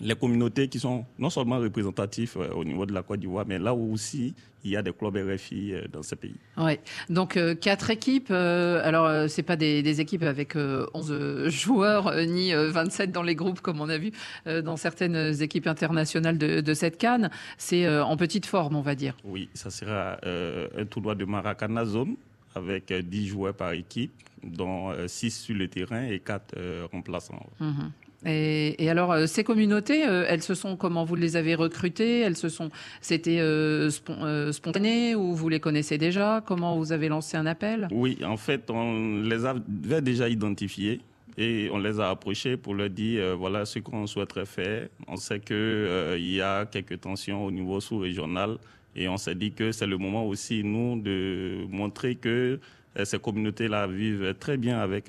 les 0.00 0.14
communautés 0.14 0.68
qui 0.68 0.78
sont 0.78 1.04
non 1.18 1.30
seulement 1.30 1.58
représentatives 1.58 2.34
euh, 2.36 2.50
au 2.54 2.64
niveau 2.64 2.86
de 2.86 2.92
la 2.92 3.02
Côte 3.02 3.20
d'Ivoire, 3.20 3.44
mais 3.46 3.58
là 3.58 3.74
aussi 3.74 4.34
il 4.64 4.72
y 4.72 4.76
a 4.76 4.82
des 4.82 4.92
clubs 4.92 5.16
RFI 5.16 5.72
euh, 5.72 5.86
dans 5.92 6.02
ces 6.02 6.16
pays. 6.16 6.34
Ouais. 6.56 6.80
Donc 7.08 7.36
euh, 7.36 7.54
quatre 7.54 7.90
équipes. 7.90 8.30
alors 8.30 9.28
c'est 9.28 9.42
pas 9.42 9.56
des, 9.56 9.82
des 9.82 10.00
équipes 10.00 10.24
avec 10.24 10.56
euh, 10.56 10.86
11 10.94 11.48
joueurs 11.48 12.12
ni 12.26 12.52
euh, 12.52 12.70
27 12.70 13.12
dans 13.12 13.22
les 13.22 13.34
groupes 13.34 13.60
comme 13.60 13.80
on 13.80 13.88
a 13.88 13.98
vu 13.98 14.12
dans 14.46 14.76
certaines 14.76 15.42
équipes 15.42 15.66
internationales 15.66 16.38
de, 16.38 16.60
de 16.60 16.74
cette 16.74 16.98
canne. 16.98 17.30
C'est 17.56 17.88
en 17.88 18.16
petite 18.16 18.46
forme, 18.46 18.76
on 18.76 18.80
va 18.82 18.94
dire. 18.94 19.16
Oui, 19.24 19.48
ça 19.54 19.70
sera 19.70 20.18
un 20.24 20.84
tournoi 20.86 21.14
de 21.14 21.24
Maracana 21.24 21.84
Zone 21.84 22.16
avec 22.54 22.90
euh, 22.90 23.02
10 23.02 23.26
joueurs 23.28 23.54
par 23.54 23.72
équipe, 23.72 24.12
dont 24.42 24.92
6 25.06 25.30
sur 25.30 25.54
le 25.56 25.68
terrain 25.68 26.04
et 26.06 26.18
4 26.20 26.54
remplaçants. 26.92 27.46
Mhm. 27.60 27.90
Et, 28.26 28.90
alors, 28.90 29.12
euh, 29.12 29.26
ces 29.26 29.44
communautés, 29.44 30.06
euh, 30.06 30.24
elles 30.28 30.42
se 30.42 30.54
sont 30.54 30.76
comment 30.76 31.04
vous 31.04 31.14
les 31.14 31.36
avez 31.36 31.54
recrutées? 31.54 32.20
Elles 32.20 32.36
se 32.36 32.48
sont, 32.48 32.70
c'était 33.00 33.38
euh, 33.38 33.90
spon- 33.90 34.52
spontané 34.52 35.14
ou 35.14 35.34
vous 35.34 35.48
les 35.48 35.60
connaissez 35.60 35.98
déjà? 35.98 36.42
Comment 36.44 36.76
vous 36.76 36.90
avez 36.92 37.08
lancé 37.08 37.36
un 37.36 37.46
appel? 37.46 37.86
Oui, 37.92 38.18
en 38.24 38.36
fait, 38.36 38.70
on 38.70 39.22
les 39.22 39.44
avait 39.44 40.02
déjà 40.02 40.28
identifiés 40.28 41.00
et 41.36 41.68
on 41.72 41.78
les 41.78 42.00
a 42.00 42.10
approchés 42.10 42.56
pour 42.56 42.74
leur 42.74 42.90
dire 42.90 43.36
voilà 43.36 43.64
ce 43.64 43.78
qu'on 43.78 44.08
souhaiterait 44.08 44.46
faire. 44.46 44.88
On 45.06 45.14
sait 45.16 45.38
qu'il 45.38 45.88
il 46.18 46.34
y 46.34 46.40
a 46.40 46.66
quelques 46.66 47.00
tensions 47.00 47.44
au 47.44 47.52
niveau 47.52 47.78
sous-régional 47.80 48.56
et 48.96 49.08
on 49.08 49.16
s'est 49.16 49.36
dit 49.36 49.52
que 49.52 49.70
c'est 49.70 49.86
le 49.86 49.96
moment 49.96 50.26
aussi, 50.26 50.64
nous, 50.64 51.00
de 51.00 51.66
montrer 51.70 52.16
que 52.16 52.58
ces 53.04 53.20
communautés-là 53.20 53.86
vivent 53.86 54.34
très 54.40 54.56
bien 54.56 54.80
avec 54.80 55.06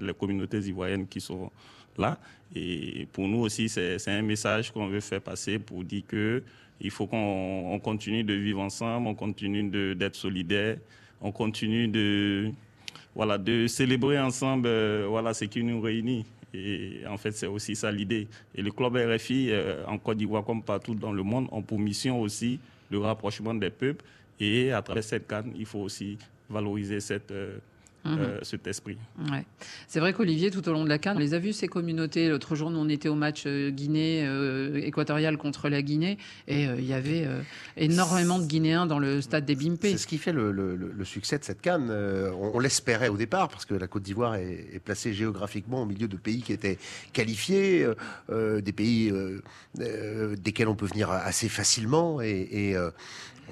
les 0.00 0.14
communautés 0.14 0.58
ivoiriennes 0.58 1.06
qui 1.06 1.20
sont 1.20 1.52
là. 1.96 2.18
Et 2.54 3.06
pour 3.12 3.28
nous 3.28 3.40
aussi, 3.40 3.68
c'est 3.68 4.08
un 4.08 4.22
message 4.22 4.72
qu'on 4.72 4.88
veut 4.88 5.00
faire 5.00 5.20
passer 5.20 5.58
pour 5.58 5.84
dire 5.84 6.02
que 6.06 6.42
il 6.80 6.90
faut 6.90 7.06
qu'on 7.06 7.72
on 7.72 7.78
continue 7.78 8.24
de 8.24 8.32
vivre 8.34 8.60
ensemble, 8.60 9.06
on 9.06 9.14
continue 9.14 9.94
d'être 9.94 10.16
solidaires, 10.16 10.78
on 11.20 11.30
continue 11.30 11.88
de, 11.88 12.50
voilà, 13.14 13.38
de 13.38 13.66
célébrer 13.66 14.18
ensemble 14.18 14.66
euh, 14.66 15.06
voilà, 15.08 15.34
ce 15.34 15.44
qui 15.44 15.62
nous 15.62 15.80
réunit. 15.80 16.24
Et 16.52 17.02
en 17.08 17.16
fait, 17.16 17.32
c'est 17.32 17.46
aussi 17.46 17.76
ça 17.76 17.92
l'idée. 17.92 18.26
Et 18.54 18.62
le 18.62 18.72
club 18.72 18.96
RFI, 18.96 19.50
euh, 19.50 19.84
en 19.86 19.98
Côte 19.98 20.16
d'Ivoire 20.16 20.44
comme 20.44 20.62
partout 20.62 20.94
dans 20.94 21.12
le 21.12 21.22
monde, 21.22 21.46
ont 21.52 21.62
pour 21.62 21.78
mission 21.78 22.20
aussi 22.20 22.58
le 22.90 22.98
rapprochement 22.98 23.54
des 23.54 23.70
peuples. 23.70 24.04
Et 24.40 24.72
à 24.72 24.82
travers 24.82 25.04
cette 25.04 25.28
canne, 25.28 25.52
il 25.56 25.66
faut 25.66 25.80
aussi 25.80 26.18
valoriser 26.48 26.98
cette, 27.00 27.30
euh, 27.30 27.58
Mhm. 28.04 28.18
euh, 28.18 28.38
cet 28.42 28.66
esprit. 28.66 28.96
Ouais. 29.30 29.44
C'est 29.88 30.00
vrai 30.00 30.12
qu'Olivier, 30.12 30.50
tout 30.50 30.66
au 30.68 30.72
long 30.72 30.84
de 30.84 30.88
la 30.88 30.98
CAN, 30.98 31.14
on 31.16 31.18
les 31.18 31.34
a 31.34 31.38
vus, 31.38 31.52
ces 31.52 31.68
communautés. 31.68 32.28
L'autre 32.28 32.54
jour, 32.56 32.70
nous, 32.70 32.78
on 32.78 32.88
était 32.88 33.08
au 33.10 33.14
match 33.14 33.44
euh, 33.46 33.70
Guinée 33.70 34.24
euh, 34.26 34.80
équatoriale 34.82 35.36
contre 35.36 35.68
la 35.68 35.82
Guinée 35.82 36.16
et 36.48 36.66
euh, 36.66 36.76
il 36.78 36.86
y 36.86 36.94
avait 36.94 37.24
euh, 37.26 37.40
énormément 37.76 38.38
de 38.38 38.46
Guinéens 38.46 38.86
dans 38.86 38.98
le 38.98 39.20
stade 39.20 39.44
des 39.44 39.54
Bimpé. 39.54 39.90
C'est 39.92 39.98
ce 39.98 40.06
qui 40.06 40.18
fait 40.18 40.32
le, 40.32 40.50
le- 40.50 40.76
le- 40.76 40.92
le 40.92 41.04
succès 41.04 41.38
de 41.38 41.44
cette 41.44 41.60
canne. 41.60 41.88
Euh, 41.90 42.30
on 42.32 42.50
on 42.54 42.58
l'espérait 42.58 43.08
au 43.08 43.16
départ 43.16 43.48
parce 43.48 43.64
que 43.64 43.74
la 43.74 43.86
Côte 43.86 44.02
d'Ivoire 44.02 44.34
est, 44.34 44.66
est 44.72 44.80
placée 44.80 45.12
géographiquement 45.12 45.82
au 45.82 45.86
milieu 45.86 46.08
de 46.08 46.16
pays 46.16 46.42
qui 46.42 46.52
étaient 46.52 46.78
qualifiés, 47.12 47.86
des 48.30 48.72
pays 48.72 49.10
euh, 49.10 49.40
euh, 49.80 50.36
desquels 50.36 50.68
on 50.68 50.74
peut 50.74 50.86
venir 50.86 51.10
assez 51.10 51.48
facilement 51.48 52.20
et, 52.20 52.48
et, 52.50 52.76
euh, 52.76 52.90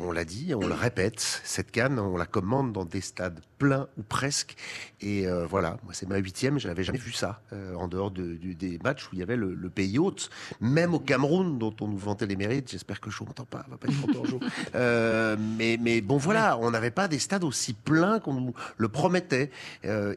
on 0.01 0.13
l'a 0.13 0.25
dit, 0.25 0.55
on 0.55 0.67
le 0.67 0.75
répète, 0.75 1.41
cette 1.45 1.71
canne, 1.73 1.99
on 1.99 2.17
la 2.17 2.27
commande 2.27 2.73
dans 2.73 2.85
des 2.85 3.01
stades 3.01 3.41
pleins 3.59 3.89
ou 3.99 4.03
presque. 4.03 4.57
Et 5.01 5.27
euh, 5.27 5.47
voilà, 5.47 5.77
moi 5.85 5.93
c'est 5.93 6.09
ma 6.09 6.17
huitième, 6.17 6.59
je 6.59 6.69
n'avais 6.69 6.85
jamais 6.85 6.99
vu 6.99 7.13
ça 7.13 7.41
euh, 7.53 7.75
en 7.75 7.89
dehors 7.89 8.11
de- 8.11 8.35
des 8.37 8.79
matchs 8.83 9.05
où 9.07 9.11
il 9.15 9.19
y 9.19 9.23
avait 9.23 9.37
le, 9.37 9.55
le 9.55 9.71
pays 9.71 9.99
hôte, 9.99 10.31
même 10.61 10.95
au 10.95 10.99
Cameroun 11.01 11.59
dont 11.59 11.75
on 11.81 11.89
nous 11.89 11.99
vantait 11.99 12.27
les 12.27 12.37
mérites. 12.37 12.71
J'espère 12.71 13.01
que 13.01 13.11
je 13.11 13.23
m'entends 13.23 13.45
pas, 13.45 13.65
va 13.69 13.77
pas 13.77 13.89
être. 13.89 13.95
Euh, 14.75 15.37
mais, 15.59 15.79
mais 15.81 16.01
bon 16.01 16.17
voilà, 16.19 16.59
on 16.59 16.71
n'avait 16.71 16.91
pas 16.91 17.09
des 17.09 17.19
stades 17.19 17.45
aussi 17.45 17.73
pleins 17.75 18.21
qu'on 18.21 18.35
nous 18.35 18.55
le 18.77 18.89
promettait. 18.89 19.51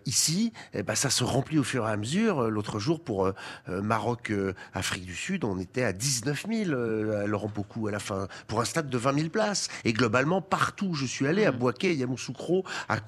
Ici, 0.06 0.54
eh 0.74 0.84
ben, 0.84 0.96
ça 0.96 1.10
se 1.10 1.24
remplit 1.24 1.58
au 1.60 1.64
fur 1.64 1.88
et 1.88 1.92
à 1.92 1.98
mesure. 1.98 2.50
L'autre 2.50 2.80
jour 2.80 3.04
pour 3.04 3.32
Maroc, 3.68 4.32
Afrique 4.74 5.06
du 5.06 5.16
Sud, 5.16 5.44
on 5.44 5.58
était 5.60 5.84
à 5.84 5.94
19 5.94 6.46
000 6.50 6.72
euh, 6.72 7.24
à 7.24 7.28
Laurent 7.28 7.48
Pocou 7.50 7.88
à 7.88 7.92
la 7.92 8.00
fin 8.00 8.28
pour 8.48 8.62
un 8.62 8.66
stade 8.66 8.90
de 8.90 8.98
20 8.98 9.14
000 9.18 9.30
places. 9.30 9.70
Et 9.86 9.94
globalement 9.94 10.42
partout 10.42 10.88
où 10.88 10.94
je 10.96 11.06
suis 11.06 11.28
allé, 11.28 11.46
à 11.46 11.52
Boaké, 11.52 11.96
Yamoussoukro, 11.96 12.64
à 12.90 13.00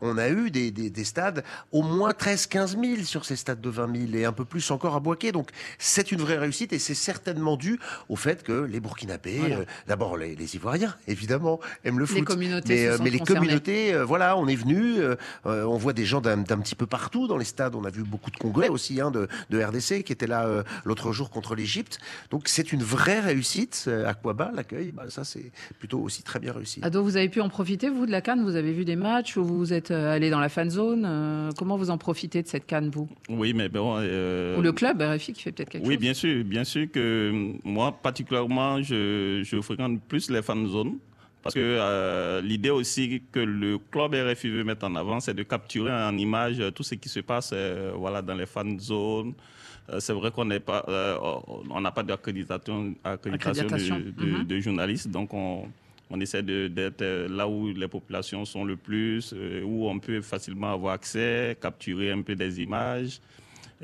On 0.00 0.18
a 0.18 0.28
eu 0.28 0.50
des, 0.50 0.70
des, 0.70 0.90
des 0.90 1.04
stades 1.04 1.44
au 1.72 1.82
moins 1.82 2.10
13-15 2.12 2.80
000 2.96 3.02
sur 3.04 3.24
ces 3.24 3.36
stades 3.36 3.60
de 3.60 3.68
20 3.70 3.96
000 4.08 4.14
et 4.14 4.24
un 4.24 4.32
peu 4.32 4.44
plus 4.44 4.70
encore 4.70 4.94
à 4.94 5.00
Boaké. 5.00 5.32
Donc 5.32 5.50
c'est 5.78 6.12
une 6.12 6.20
vraie 6.20 6.38
réussite 6.38 6.72
et 6.72 6.78
c'est 6.78 6.94
certainement 6.94 7.56
dû 7.56 7.78
au 8.08 8.16
fait 8.16 8.42
que 8.42 8.52
les 8.64 8.80
Burkinabés, 8.80 9.38
Voilà. 9.38 9.56
euh, 9.58 9.64
d'abord 9.86 10.16
les, 10.16 10.34
les 10.36 10.54
Ivoiriens 10.56 10.94
évidemment 11.08 11.60
aiment 11.84 11.98
le 11.98 12.04
Les 12.04 12.10
foot, 12.10 12.24
communautés 12.24 12.68
mais, 12.74 12.84
se 12.86 12.90
euh, 12.90 12.96
sont 12.96 13.02
mais 13.04 13.10
les 13.10 13.18
concernées. 13.18 13.40
communautés, 13.40 13.94
euh, 13.94 14.04
voilà, 14.04 14.36
on 14.36 14.46
est 14.48 14.54
venu, 14.56 14.96
euh, 14.98 15.16
on 15.44 15.76
voit 15.76 15.92
des 15.92 16.04
gens 16.04 16.20
d'un 16.20 16.42
petit 16.42 16.74
peu 16.74 16.86
partout 16.86 17.26
dans 17.28 17.36
les 17.38 17.44
stades. 17.44 17.74
On 17.74 17.84
a 17.84 17.90
vu 17.90 18.02
beaucoup 18.02 18.30
de 18.30 18.36
Congolais 18.36 18.68
aussi, 18.68 19.00
hein, 19.00 19.10
de, 19.10 19.28
de 19.50 19.62
RDC 19.62 20.02
qui 20.04 20.12
étaient 20.12 20.26
là 20.26 20.64
l'autre 20.84 21.12
jour 21.12 21.30
contre 21.30 21.54
l'Égypte. 21.54 21.98
Donc 22.30 22.48
c'est 22.48 22.72
une 22.72 22.82
vraie 22.82 23.20
réussite. 23.20 23.88
Aquaba, 24.06 24.50
l'accueil, 24.54 24.92
bah, 24.92 25.04
ça 25.08 25.24
c'est 25.24 25.50
plutôt 25.78 26.00
aussi 26.00 26.22
très 26.22 26.38
bien 26.38 26.52
réussi. 26.52 26.80
Ado, 26.82 27.02
vous 27.02 27.16
avez 27.16 27.28
pu 27.28 27.40
en 27.40 27.48
profiter, 27.48 27.88
vous, 27.88 28.06
de 28.06 28.10
la 28.10 28.20
Cannes? 28.20 28.42
Vous 28.44 28.56
avez 28.56 28.72
vu 28.72 28.84
des 28.84 28.96
matchs 28.96 29.31
ou 29.36 29.44
vous 29.44 29.72
êtes 29.72 29.90
euh, 29.90 30.14
allé 30.14 30.30
dans 30.30 30.40
la 30.40 30.48
fan 30.48 30.70
zone 30.70 31.04
Euh, 31.06 31.50
Comment 31.58 31.76
vous 31.76 31.90
en 31.90 31.98
profitez 31.98 32.42
de 32.42 32.48
cette 32.48 32.66
Cannes, 32.66 32.90
vous? 32.92 33.08
Oui, 33.28 33.52
mais 33.54 33.68
bon. 33.68 33.96
euh, 33.98 34.56
Ou 34.58 34.62
le 34.62 34.72
club 34.72 35.00
RFI 35.02 35.32
qui 35.32 35.42
fait 35.42 35.52
peut-être 35.52 35.70
quelque 35.70 35.86
Oui, 35.86 35.94
chose 35.94 36.00
bien 36.00 36.14
sûr, 36.14 36.44
bien 36.44 36.64
sûr 36.64 36.86
que 36.90 37.52
moi, 37.64 37.92
particulièrement, 37.92 38.82
je, 38.82 39.42
je 39.44 39.60
fréquente 39.60 40.00
plus 40.08 40.30
les 40.30 40.42
fan 40.42 40.66
zones. 40.66 40.98
Parce 41.42 41.56
que 41.56 41.60
euh, 41.60 42.40
l'idée 42.40 42.70
aussi 42.70 43.20
que 43.32 43.40
le 43.40 43.76
club 43.90 44.14
RFI 44.14 44.48
veut 44.48 44.62
mettre 44.62 44.86
en 44.86 44.94
avant, 44.94 45.18
c'est 45.18 45.34
de 45.34 45.42
capturer 45.42 45.90
en 45.92 46.16
image 46.16 46.62
tout 46.74 46.84
ce 46.84 46.94
qui 46.94 47.08
se 47.08 47.18
passe 47.18 47.50
euh, 47.52 47.90
voilà, 47.96 48.22
dans 48.22 48.34
les 48.36 48.46
fan 48.46 48.78
zones. 48.78 49.32
Euh, 49.90 49.98
c'est 49.98 50.12
vrai 50.12 50.30
qu'on 50.30 50.44
n'est 50.44 50.60
pas, 50.60 50.84
on 51.68 51.80
n'a 51.80 51.90
pas 51.90 52.04
d'accréditation 52.04 52.94
accréditation 53.02 53.64
Accréditation, 53.64 53.98
de, 53.98 54.10
de- 54.12 54.30
mhm. 54.38 54.44
de 54.44 54.60
journalistes, 54.60 55.10
donc 55.10 55.34
on, 55.34 55.64
on 56.12 56.20
essaie 56.20 56.42
d'être 56.42 57.00
euh, 57.00 57.26
là 57.26 57.48
où 57.48 57.72
les 57.72 57.88
populations 57.88 58.44
sont 58.44 58.64
le 58.64 58.76
plus, 58.76 59.32
euh, 59.34 59.62
où 59.62 59.88
on 59.88 59.98
peut 59.98 60.20
facilement 60.20 60.70
avoir 60.72 60.92
accès, 60.92 61.56
capturer 61.60 62.10
un 62.10 62.20
peu 62.20 62.36
des 62.36 62.60
images. 62.60 63.20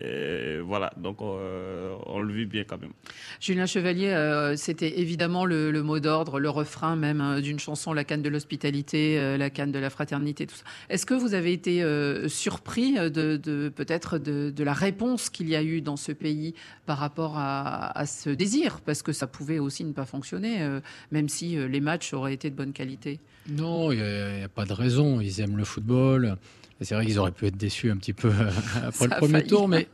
Et 0.01 0.59
voilà, 0.61 0.93
donc 0.97 1.21
euh, 1.21 1.95
on 2.07 2.21
le 2.21 2.33
vit 2.33 2.47
bien 2.47 2.63
quand 2.63 2.81
même. 2.81 2.93
Julien 3.41 3.67
Chevalier, 3.67 4.11
euh, 4.11 4.55
c'était 4.55 5.01
évidemment 5.01 5.45
le, 5.45 5.73
le 5.73 5.83
mot 5.83 5.99
d'ordre, 5.99 6.39
le 6.39 6.49
refrain 6.51 6.95
même 6.95 7.21
euh, 7.21 7.41
d'une 7.41 7.59
chanson, 7.59 7.93
la 7.93 8.05
canne 8.05 8.23
de 8.23 8.29
l'hospitalité, 8.29 9.19
euh, 9.19 9.37
la 9.37 9.51
canne 9.51 9.73
de 9.73 9.79
la 9.81 9.91
fraternité, 9.91 10.47
tout 10.47 10.55
ça. 10.55 10.65
Est-ce 10.89 11.05
que 11.05 11.15
vous 11.15 11.35
avez 11.35 11.53
été 11.53 11.83
euh, 11.83 12.29
surpris 12.29 12.95
de, 12.95 13.37
de- 13.37 13.69
peut-être 13.75 14.19
de, 14.19 14.51
de 14.51 14.65
la 14.65 14.73
réponse 14.73 15.31
qu'il 15.31 15.49
y 15.49 15.57
a 15.57 15.63
eu 15.65 15.81
dans 15.81 15.97
ce 15.97 16.13
pays 16.13 16.55
par 16.87 16.99
rapport 16.99 17.37
à, 17.37 17.99
à 17.99 18.07
ce 18.07 18.31
désir? 18.31 18.81
Parce 18.87 19.03
que 19.03 19.13
ça 19.13 19.27
pouvait 19.27 19.59
aussi 19.59 19.85
ne 19.85 19.93
pas 19.93 20.05
fonctionner, 20.07 20.63
euh, 20.63 20.81
même 21.11 21.29
si 21.29 21.57
euh, 21.59 21.67
les 21.67 21.81
matchs 21.81 22.13
auraient 22.13 22.35
été 22.35 22.51
de 22.51 22.55
bonne 22.55 22.73
qualité. 22.73 23.19
Non, 23.49 23.91
il 23.91 23.99
n'y 23.99 24.43
a, 24.45 24.49
pas 24.49 24.65
de 24.67 24.73
raison. 24.75 25.21
Ils 25.21 25.41
aiment 25.41 25.57
le 25.57 25.65
football. 25.65 26.37
C'est 26.81 26.95
vrai 26.95 27.07
qu'ils 27.07 27.19
auraient 27.19 27.33
pu 27.33 27.47
être 27.47 27.57
déçus 27.57 27.91
un 27.91 27.97
petit 27.97 28.13
peu 28.13 28.31
après 28.83 28.93
Ça 28.93 29.05
le 29.07 29.17
premier 29.17 29.33
failli. 29.33 29.49
tour. 29.49 29.69
Mais, 29.69 29.89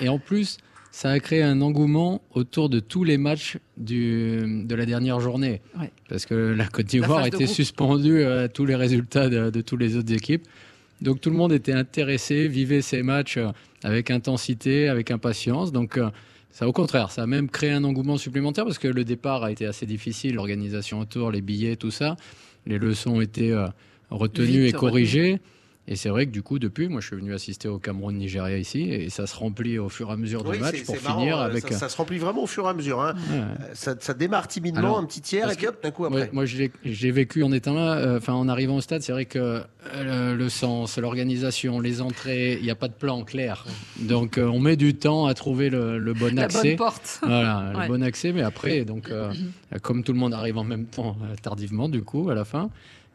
et 0.00 0.08
en 0.08 0.18
plus, 0.18 0.58
ça 0.90 1.10
a 1.10 1.20
créé 1.20 1.42
un 1.42 1.60
engouement 1.60 2.22
autour 2.32 2.68
de 2.68 2.80
tous 2.80 3.04
les 3.04 3.18
matchs 3.18 3.58
du, 3.76 4.64
de 4.64 4.74
la 4.74 4.86
dernière 4.86 5.20
journée. 5.20 5.60
Ouais. 5.78 5.90
Parce 6.08 6.26
que 6.26 6.34
la 6.34 6.66
Côte 6.66 6.86
d'Ivoire 6.86 7.26
était 7.26 7.46
suspendue 7.46 8.22
à 8.24 8.48
tous 8.48 8.64
les 8.64 8.76
résultats 8.76 9.28
de, 9.28 9.50
de 9.50 9.60
toutes 9.60 9.80
les 9.80 9.96
autres 9.96 10.12
équipes. 10.12 10.46
Donc 11.00 11.20
tout 11.20 11.30
le 11.30 11.36
monde 11.36 11.52
était 11.52 11.72
intéressé, 11.72 12.48
vivait 12.48 12.82
ces 12.82 13.02
matchs 13.02 13.36
euh, 13.36 13.50
avec 13.84 14.10
intensité, 14.10 14.88
avec 14.88 15.10
impatience. 15.10 15.72
Donc 15.72 15.96
euh, 15.96 16.10
ça, 16.50 16.66
au 16.66 16.72
contraire, 16.72 17.10
ça 17.10 17.22
a 17.22 17.26
même 17.26 17.48
créé 17.48 17.70
un 17.70 17.84
engouement 17.84 18.16
supplémentaire 18.16 18.64
parce 18.64 18.78
que 18.78 18.88
le 18.88 19.04
départ 19.04 19.44
a 19.44 19.52
été 19.52 19.66
assez 19.66 19.86
difficile, 19.86 20.34
l'organisation 20.34 20.98
autour, 21.00 21.30
les 21.30 21.40
billets, 21.40 21.76
tout 21.76 21.90
ça. 21.90 22.16
Les 22.66 22.78
leçons 22.78 23.16
ont 23.16 23.20
été 23.20 23.52
euh, 23.52 23.66
retenues 24.10 24.64
Vite 24.64 24.74
et 24.74 24.78
corrigées. 24.78 25.40
Et 25.90 25.96
c'est 25.96 26.10
vrai 26.10 26.26
que 26.26 26.30
du 26.30 26.42
coup, 26.42 26.58
depuis, 26.58 26.86
moi, 26.88 27.00
je 27.00 27.06
suis 27.06 27.16
venu 27.16 27.32
assister 27.32 27.66
au 27.66 27.78
Cameroun-Nigeria 27.78 28.58
ici, 28.58 28.82
et 28.90 29.08
ça 29.08 29.26
se 29.26 29.34
remplit 29.34 29.78
au 29.78 29.88
fur 29.88 30.10
et 30.10 30.12
à 30.12 30.16
mesure 30.16 30.44
du 30.44 30.50
Oui, 30.50 30.58
match 30.58 30.84
pour 30.84 30.94
marrant, 31.02 31.20
finir 31.20 31.38
euh, 31.38 31.46
avec. 31.46 31.66
Ça, 31.72 31.78
ça 31.78 31.88
se 31.88 31.96
remplit 31.96 32.18
vraiment 32.18 32.42
au 32.42 32.46
fur 32.46 32.66
et 32.66 32.68
à 32.68 32.74
mesure. 32.74 33.00
hein. 33.00 33.14
Ouais. 33.30 33.36
Euh, 33.38 33.54
Ça, 33.72 33.94
ça 33.98 34.12
démarre 34.12 34.48
timidement, 34.48 34.80
Alors, 34.80 34.98
un 34.98 35.04
petit 35.06 35.22
tiers, 35.22 35.50
et 35.50 35.56
puis 35.56 35.66
hop, 35.66 35.82
d'un 35.82 35.90
coup 35.90 36.04
après. 36.04 36.20
Ouais, 36.20 36.30
moi, 36.32 36.44
j'ai 36.44 37.10
vécu 37.10 37.42
en 37.42 37.52
étant 37.52 37.72
là, 37.72 37.96
euh, 37.96 38.18
enfin 38.18 38.34
en 38.34 38.48
arrivant 38.48 38.76
au 38.76 38.80
stade, 38.82 39.00
c'est 39.00 39.12
vrai 39.12 39.24
que 39.24 39.62
euh, 39.94 40.34
le, 40.36 40.48
sens, 40.50 40.98
l'organisation, 40.98 41.80
les 41.80 42.02
entrées, 42.02 42.58
il 42.58 42.62
n'y 42.64 42.70
a 42.70 42.74
pas 42.74 42.88
de 42.88 42.92
plan 42.92 43.24
clair. 43.24 43.64
Donc 43.98 44.36
euh, 44.36 44.44
on 44.46 44.60
met 44.60 44.76
du 44.76 44.94
temps 44.94 45.24
à 45.24 45.32
trouver 45.32 45.70
le, 45.70 45.98
le 45.98 46.12
bon 46.12 46.34
La 46.34 46.42
accès. 46.44 46.62
bonne 46.70 46.76
porte. 46.76 47.20
Voilà, 47.22 47.72
Ouais. 47.74 47.82
le 47.84 47.88
bon 47.88 48.02
accès, 48.02 48.32
mais 48.32 48.42
après, 48.42 48.84
donc 48.84 49.10
euh, 49.10 49.32
comme 49.82 50.04
tout 50.04 50.12
le 50.12 50.18
monde 50.18 50.34
arrive 50.34 50.58
en 50.58 50.64
même 50.64 50.84
temps, 50.84 51.16
euh, 51.22 51.34
tardivement 51.40 51.88
du 51.88 52.02
coup, 52.02 52.28
à 52.28 52.34
la 52.34 52.44
fin, 52.44 52.68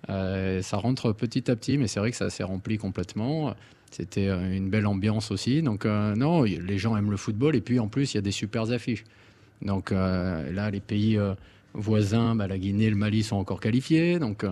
euh, 0.10 0.62
ça 0.62 0.78
rentre 0.78 1.14
petit 1.14 1.50
à 1.50 1.56
petit, 1.56 1.78
mais 1.78 1.88
c'est 1.88 2.00
vrai 2.00 2.12
que 2.12 2.18
ça 2.18 2.30
s'est 2.30 2.44
rempli 2.44 2.78
complètement. 2.78 3.54
C'était 3.92 4.28
euh, 4.28 4.52
une 4.56 4.70
belle 4.70 4.88
ambiance 4.88 5.32
aussi. 5.32 5.62
Donc 5.62 5.86
euh, 5.86 6.16
non, 6.16 6.44
les 6.44 6.78
gens 6.78 6.98
aiment 6.98 7.12
le 7.12 7.18
football 7.18 7.56
et 7.56 7.62
puis 7.62 7.80
en 7.80 7.88
plus 7.88 8.14
il 8.14 8.18
y 8.18 8.20
a 8.20 8.22
des 8.22 8.32
super 8.32 8.72
affiches. 8.72 9.04
Donc 9.62 9.92
euh, 9.92 10.52
là, 10.52 10.70
les 10.72 10.80
pays 10.82 11.18
euh, 11.18 11.34
voisins, 11.74 12.36
bah, 12.36 12.48
la 12.48 12.58
Guinée, 12.58 12.90
le 12.90 12.96
Mali 12.96 13.24
sont 13.24 13.38
encore 13.38 13.60
qualifiés. 13.60 14.20
Donc 14.20 14.44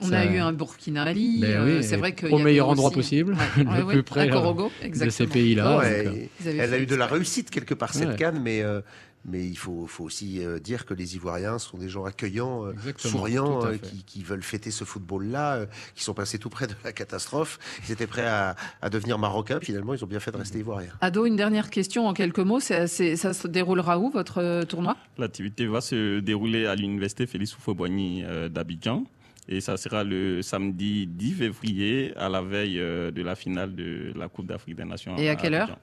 On 0.00 0.06
ça- 0.08 0.20
a 0.20 0.24
eu 0.24 0.38
un 0.38 0.52
Burkina-Mali. 0.52 1.38
Ben 1.40 1.50
euh, 1.60 1.76
oui, 1.78 1.84
c'est 1.84 1.96
vrai 1.96 2.14
qu'il 2.14 2.28
y 2.28 2.32
au 2.32 2.36
avait 2.36 2.44
meilleur 2.44 2.66
aussi- 2.68 2.72
endroit 2.78 2.90
possible, 2.90 3.34
Ouais, 3.34 3.64
le 3.64 3.70
ouais, 3.70 3.84
plus 3.84 3.96
ouais, 3.98 4.02
près 4.02 4.28
de 4.28 5.10
ces 5.10 5.26
pays-là. 5.26 5.80
Euh, 5.84 6.14
elle 6.44 6.74
a 6.74 6.78
eu 6.78 6.86
de 6.86 6.94
la 6.96 7.06
réussite 7.06 7.50
quelque 7.50 7.74
part 7.74 7.92
cette 7.94 8.08
Ouais. 8.08 8.16
canne, 8.16 8.40
mais 8.42 8.62
euh, 8.62 8.80
mais 9.28 9.46
il 9.46 9.56
faut, 9.56 9.86
faut 9.86 10.04
aussi 10.04 10.44
euh, 10.44 10.58
dire 10.58 10.86
que 10.86 10.94
les 10.94 11.16
Ivoiriens 11.16 11.58
sont 11.58 11.76
des 11.78 11.88
gens 11.88 12.04
accueillants, 12.04 12.66
euh, 12.66 12.72
Exactement, 12.72 13.10
souriants, 13.12 13.64
euh, 13.66 13.76
qui, 13.76 14.02
qui 14.04 14.22
veulent 14.22 14.42
fêter 14.42 14.70
ce 14.70 14.84
football-là, 14.84 15.54
euh, 15.56 15.66
qui 15.94 16.02
sont 16.02 16.14
passés 16.14 16.38
tout 16.38 16.48
près 16.48 16.66
de 16.66 16.74
la 16.84 16.92
catastrophe. 16.92 17.58
Ils 17.86 17.92
étaient 17.92 18.06
prêts 18.06 18.26
à, 18.26 18.56
à 18.82 18.90
devenir 18.90 19.18
marocains. 19.18 19.60
Finalement, 19.60 19.94
ils 19.94 20.02
ont 20.02 20.08
bien 20.08 20.20
fait 20.20 20.30
de 20.32 20.36
rester 20.38 20.58
Ivoiriens. 20.60 20.92
Ado, 21.00 21.26
une 21.26 21.36
dernière 21.36 21.70
question 21.70 22.06
en 22.08 22.14
quelques 22.14 22.38
mots. 22.38 22.60
C'est- 22.60 22.86
c'est- 22.86 23.16
ça 23.16 23.32
se 23.34 23.46
déroulera 23.48 23.98
où 23.98 24.10
votre 24.10 24.64
tournoi? 24.64 24.96
L'activité 25.18 25.66
va 25.66 25.80
se 25.80 26.20
dérouler 26.20 26.66
à 26.66 26.74
l'université 26.74 27.26
Félix 27.26 27.54
Houphouët-Boigny 27.56 28.24
euh, 28.24 28.48
d'Abidjan. 28.48 29.04
Et 29.50 29.60
ça 29.62 29.76
sera 29.78 30.04
le 30.04 30.42
samedi 30.42 31.06
10 31.06 31.32
février, 31.32 32.12
à 32.16 32.28
la 32.28 32.42
veille 32.42 32.78
euh, 32.78 33.10
de 33.10 33.22
la 33.22 33.34
finale 33.34 33.74
de 33.74 34.12
la 34.14 34.28
Coupe 34.28 34.46
d'Afrique 34.46 34.76
des 34.76 34.84
Nations. 34.84 35.16
Et 35.16 35.30
à 35.30 35.36
quelle 35.36 35.54
heure? 35.54 35.78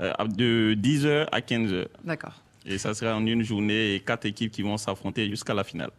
Heure 0.00 0.28
De 0.28 0.74
10h 0.80 1.26
à 1.32 1.40
15h. 1.40 1.86
D'accord. 2.04 2.40
Et 2.70 2.78
ça 2.78 2.94
sera 2.94 3.16
en 3.16 3.26
une 3.26 3.42
journée 3.42 3.94
et 3.94 4.00
quatre 4.00 4.26
équipes 4.26 4.52
qui 4.52 4.62
vont 4.62 4.76
s'affronter 4.76 5.28
jusqu'à 5.28 5.54
la 5.54 5.64
finale. 5.64 5.90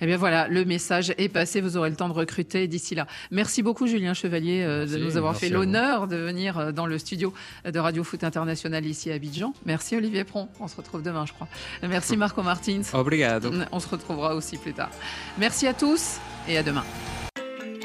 Eh 0.00 0.06
bien 0.06 0.16
voilà, 0.16 0.48
le 0.48 0.64
message 0.64 1.14
est 1.18 1.28
passé. 1.28 1.60
Vous 1.60 1.76
aurez 1.76 1.90
le 1.90 1.96
temps 1.96 2.08
de 2.08 2.14
recruter 2.14 2.66
d'ici 2.68 2.94
là. 2.94 3.06
Merci 3.30 3.62
beaucoup, 3.62 3.86
Julien 3.86 4.14
Chevalier, 4.14 4.62
euh, 4.62 4.86
de 4.86 4.98
nous 4.98 5.16
avoir 5.16 5.36
fait 5.36 5.48
l'honneur 5.48 6.08
de 6.08 6.16
venir 6.16 6.58
euh, 6.58 6.72
dans 6.72 6.86
le 6.86 6.98
studio 6.98 7.32
de 7.64 7.78
Radio 7.78 8.04
Foot 8.04 8.24
International 8.24 8.84
ici 8.84 9.10
à 9.10 9.14
Abidjan. 9.14 9.54
Merci, 9.64 9.96
Olivier 9.96 10.24
Pron. 10.24 10.48
On 10.60 10.68
se 10.68 10.76
retrouve 10.76 11.02
demain, 11.02 11.26
je 11.26 11.32
crois. 11.32 11.48
Merci, 11.82 12.16
Marco 12.18 12.42
Martins. 12.42 12.82
Obrigado. 12.92 13.50
On 13.70 13.80
se 13.80 13.88
retrouvera 13.88 14.34
aussi 14.34 14.58
plus 14.58 14.74
tard. 14.74 14.90
Merci 15.38 15.66
à 15.66 15.74
tous 15.74 16.18
et 16.48 16.58
à 16.58 16.62
demain. 16.62 16.84